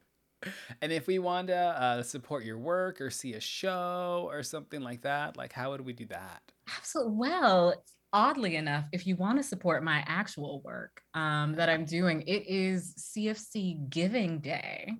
and 0.83 0.93
if 0.93 1.07
we 1.07 1.19
want 1.19 1.49
to 1.49 1.57
uh, 1.57 2.03
support 2.03 2.45
your 2.45 2.59
work 2.59 3.01
or 3.01 3.11
see 3.11 3.35
a 3.35 3.41
show 3.41 4.29
or 4.31 4.43
something 4.43 4.81
like 4.81 5.03
that, 5.03 5.37
like 5.37 5.53
how 5.53 5.71
would 5.71 5.81
we 5.81 5.93
do 5.93 6.07
that? 6.07 6.43
Absolutely. 6.77 7.15
Well, 7.17 7.75
oddly 8.13 8.57
enough, 8.57 8.85
if 8.93 9.07
you 9.07 9.17
want 9.17 9.39
to 9.39 9.43
support 9.43 9.83
my 9.83 10.05
actual 10.07 10.61
work 10.65 11.03
um, 11.15 11.55
that 11.57 11.69
I'm 11.69 11.85
doing, 11.85 12.23
it 12.23 12.45
is 12.47 12.95
CofC 13.17 13.91
Giving 13.91 14.39
Day, 14.41 14.99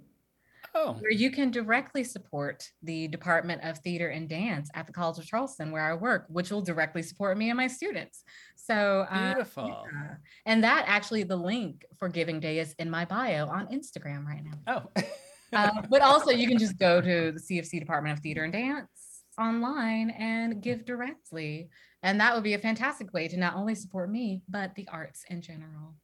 Oh, 0.75 0.93
where 1.01 1.11
you 1.11 1.31
can 1.31 1.51
directly 1.51 2.05
support 2.05 2.71
the 2.83 3.09
Department 3.09 3.63
of 3.65 3.79
Theater 3.79 4.09
and 4.09 4.29
Dance 4.29 4.71
at 4.75 4.87
the 4.87 4.93
College 4.93 5.19
of 5.19 5.27
Charleston, 5.27 5.73
where 5.73 5.83
I 5.83 5.95
work, 5.95 6.27
which 6.29 6.51
will 6.51 6.61
directly 6.61 7.03
support 7.03 7.39
me 7.39 7.51
and 7.51 7.57
my 7.57 7.67
students. 7.67 8.23
So, 8.57 9.07
uh, 9.11 9.35
beautiful. 9.35 9.87
yeah. 9.93 10.17
and 10.45 10.63
that 10.63 10.85
actually, 10.87 11.23
the 11.23 11.37
link 11.37 11.85
for 11.99 12.09
Giving 12.09 12.39
Day 12.39 12.59
is 12.59 12.75
in 12.79 12.91
my 12.91 13.05
bio 13.07 13.49
on 13.49 13.69
Instagram 13.69 14.27
right 14.27 14.43
now. 14.45 14.85
Oh. 14.97 15.03
uh, 15.53 15.83
but 15.89 16.03
also, 16.03 16.31
you 16.31 16.47
can 16.47 16.59
just 16.59 16.79
go 16.79 17.01
to 17.01 17.33
the 17.33 17.41
CofC 17.41 17.79
Department 17.81 18.17
of 18.17 18.23
Theater 18.23 18.45
and 18.45 18.53
Dance 18.53 19.23
online 19.39 20.11
and 20.11 20.63
give 20.63 20.85
directly. 20.85 21.69
And 22.03 22.21
that 22.21 22.35
would 22.35 22.45
be 22.45 22.55
a 22.55 22.59
fantastic 22.59 23.13
way 23.13 23.29
to 23.29 23.37
not 23.37 23.57
only 23.57 23.75
support 23.75 24.11
me, 24.11 24.43
but 24.49 24.75
the 24.75 24.87
arts 24.89 25.25
in 25.31 25.41
general. 25.41 25.95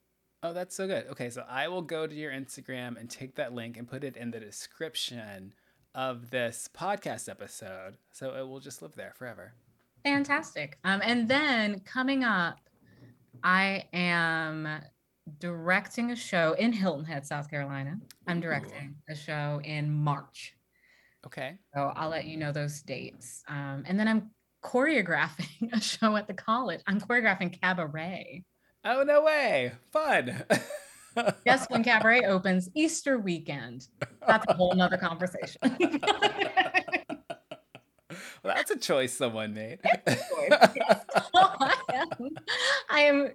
Oh, 0.42 0.52
that's 0.52 0.76
so 0.76 0.86
good. 0.86 1.06
Okay, 1.10 1.30
so 1.30 1.44
I 1.48 1.68
will 1.68 1.82
go 1.82 2.06
to 2.06 2.14
your 2.14 2.32
Instagram 2.32 2.98
and 2.98 3.08
take 3.08 3.36
that 3.36 3.54
link 3.54 3.76
and 3.76 3.88
put 3.88 4.04
it 4.04 4.16
in 4.16 4.30
the 4.30 4.40
description 4.40 5.54
of 5.94 6.30
this 6.30 6.68
podcast 6.76 7.28
episode. 7.28 7.96
So 8.12 8.34
it 8.34 8.46
will 8.46 8.60
just 8.60 8.82
live 8.82 8.94
there 8.94 9.12
forever. 9.16 9.54
Fantastic. 10.04 10.78
Um, 10.84 11.00
and 11.02 11.28
then 11.28 11.80
coming 11.80 12.24
up, 12.24 12.58
I 13.42 13.84
am 13.92 14.68
directing 15.38 16.10
a 16.10 16.16
show 16.16 16.54
in 16.54 16.72
Hilton 16.72 17.04
Head, 17.04 17.26
South 17.26 17.50
Carolina. 17.50 17.96
I'm 18.26 18.40
directing 18.40 18.94
Ooh. 19.08 19.12
a 19.12 19.16
show 19.16 19.60
in 19.64 19.92
March. 19.92 20.54
Okay. 21.26 21.56
So 21.74 21.92
I'll 21.96 22.10
let 22.10 22.26
you 22.26 22.36
know 22.36 22.52
those 22.52 22.82
dates. 22.82 23.42
Um, 23.48 23.84
and 23.86 23.98
then 23.98 24.08
I'm 24.08 24.30
choreographing 24.64 25.72
a 25.72 25.80
show 25.80 26.16
at 26.16 26.26
the 26.26 26.34
college. 26.34 26.80
I'm 26.86 27.00
choreographing 27.00 27.60
cabaret. 27.60 28.44
Oh 28.84 29.02
no 29.02 29.22
way! 29.22 29.72
Fun. 29.92 30.44
Yes, 31.46 31.66
when 31.68 31.84
cabaret 31.84 32.24
opens 32.24 32.68
Easter 32.74 33.18
weekend. 33.18 33.86
That's 34.26 34.44
a 34.48 34.54
whole 34.54 34.74
nother 34.74 34.96
conversation. 34.96 35.60
well, 35.62 35.78
that's 38.42 38.72
a 38.72 38.76
choice 38.76 39.12
someone 39.12 39.54
made. 39.54 39.78
I, 39.84 41.76
am, 41.92 42.10
I 42.90 43.00
am 43.02 43.28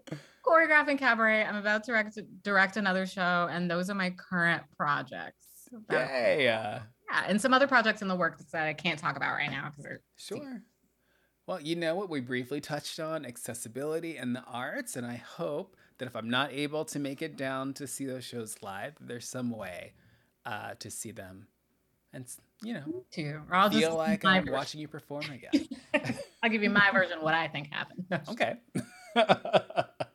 choreographing 0.49 0.97
cabaret. 0.97 1.43
I'm 1.43 1.55
about 1.55 1.83
to 1.83 1.91
direct, 1.91 2.17
direct 2.43 2.77
another 2.77 3.05
show, 3.05 3.47
and 3.51 3.69
those 3.69 3.89
are 3.89 3.95
my 3.95 4.11
current 4.11 4.63
projects. 4.75 5.45
Yay! 5.91 6.45
Yeah, 6.45 6.81
and 7.27 7.39
some 7.39 7.53
other 7.53 7.67
projects 7.67 8.01
in 8.01 8.07
the 8.07 8.15
works 8.15 8.43
that 8.51 8.65
I 8.65 8.73
can't 8.73 8.99
talk 8.99 9.15
about 9.15 9.33
right 9.33 9.51
now 9.51 9.71
because 9.75 9.99
sure. 10.17 10.63
Well, 11.45 11.61
you 11.61 11.75
know 11.75 11.95
what 11.95 12.09
we 12.09 12.21
briefly 12.21 12.61
touched 12.61 12.99
on 12.99 13.25
accessibility 13.25 14.17
and 14.17 14.35
the 14.35 14.43
arts, 14.43 14.95
and 14.95 15.05
I 15.05 15.15
hope 15.15 15.75
that 15.97 16.05
if 16.05 16.15
I'm 16.15 16.29
not 16.29 16.51
able 16.51 16.85
to 16.85 16.99
make 16.99 17.21
it 17.21 17.37
down 17.37 17.73
to 17.73 17.87
see 17.87 18.05
those 18.05 18.23
shows 18.23 18.55
live, 18.61 18.93
there's 19.01 19.27
some 19.27 19.49
way 19.51 19.93
uh, 20.45 20.75
to 20.79 20.91
see 20.91 21.11
them, 21.11 21.47
and 22.13 22.25
you 22.61 22.73
know, 22.73 23.03
to 23.13 23.41
or 23.49 23.55
I'll 23.55 23.69
feel 23.69 23.95
like 23.95 24.25
I'm 24.25 24.43
version. 24.43 24.53
watching 24.53 24.81
you 24.81 24.87
perform 24.87 25.25
again. 25.31 25.67
I'll 26.43 26.49
give 26.49 26.63
you 26.63 26.69
my 26.69 26.91
version 26.91 27.17
of 27.17 27.23
what 27.23 27.33
I 27.33 27.47
think 27.47 27.71
happened. 27.71 28.05
okay. 28.29 28.57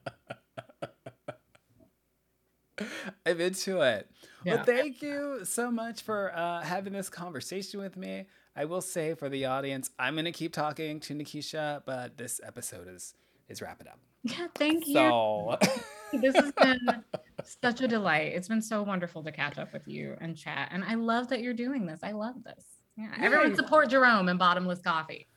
I'm 3.26 3.40
into 3.40 3.80
it. 3.80 4.08
Yeah. 4.44 4.56
Well, 4.56 4.64
thank 4.64 5.00
you 5.02 5.44
so 5.44 5.70
much 5.70 6.02
for 6.02 6.36
uh, 6.36 6.62
having 6.62 6.92
this 6.92 7.08
conversation 7.08 7.80
with 7.80 7.96
me. 7.96 8.26
I 8.56 8.66
will 8.66 8.82
say 8.82 9.14
for 9.14 9.28
the 9.28 9.46
audience, 9.46 9.90
I'm 9.98 10.14
gonna 10.14 10.32
keep 10.32 10.52
talking 10.52 11.00
to 11.00 11.14
Nikisha, 11.14 11.82
but 11.86 12.16
this 12.16 12.40
episode 12.44 12.88
is 12.88 13.14
is 13.48 13.60
wrapping 13.60 13.88
up. 13.88 13.98
Yeah, 14.22 14.46
thank 14.54 14.86
you. 14.86 14.94
So 14.94 15.58
this 16.12 16.34
has 16.34 16.52
been 16.52 16.78
such 17.62 17.80
a 17.80 17.88
delight. 17.88 18.32
It's 18.34 18.48
been 18.48 18.62
so 18.62 18.82
wonderful 18.82 19.22
to 19.24 19.32
catch 19.32 19.58
up 19.58 19.72
with 19.72 19.86
you 19.88 20.16
and 20.20 20.36
chat. 20.36 20.68
And 20.72 20.84
I 20.84 20.94
love 20.94 21.28
that 21.28 21.40
you're 21.40 21.54
doing 21.54 21.86
this. 21.86 22.00
I 22.02 22.12
love 22.12 22.42
this. 22.44 22.64
Yeah. 22.96 23.10
Yay. 23.18 23.24
Everyone 23.26 23.54
support 23.56 23.90
Jerome 23.90 24.28
and 24.28 24.38
bottomless 24.38 24.80
coffee. 24.80 25.28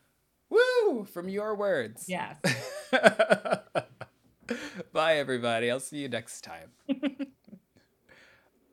Woo! 0.50 1.06
From 1.06 1.28
your 1.28 1.56
words. 1.56 2.06
Yes. 2.08 2.38
Bye 4.94 5.18
everybody. 5.18 5.70
I'll 5.70 5.80
see 5.80 5.98
you 5.98 6.10
next 6.10 6.42
time. 6.42 7.28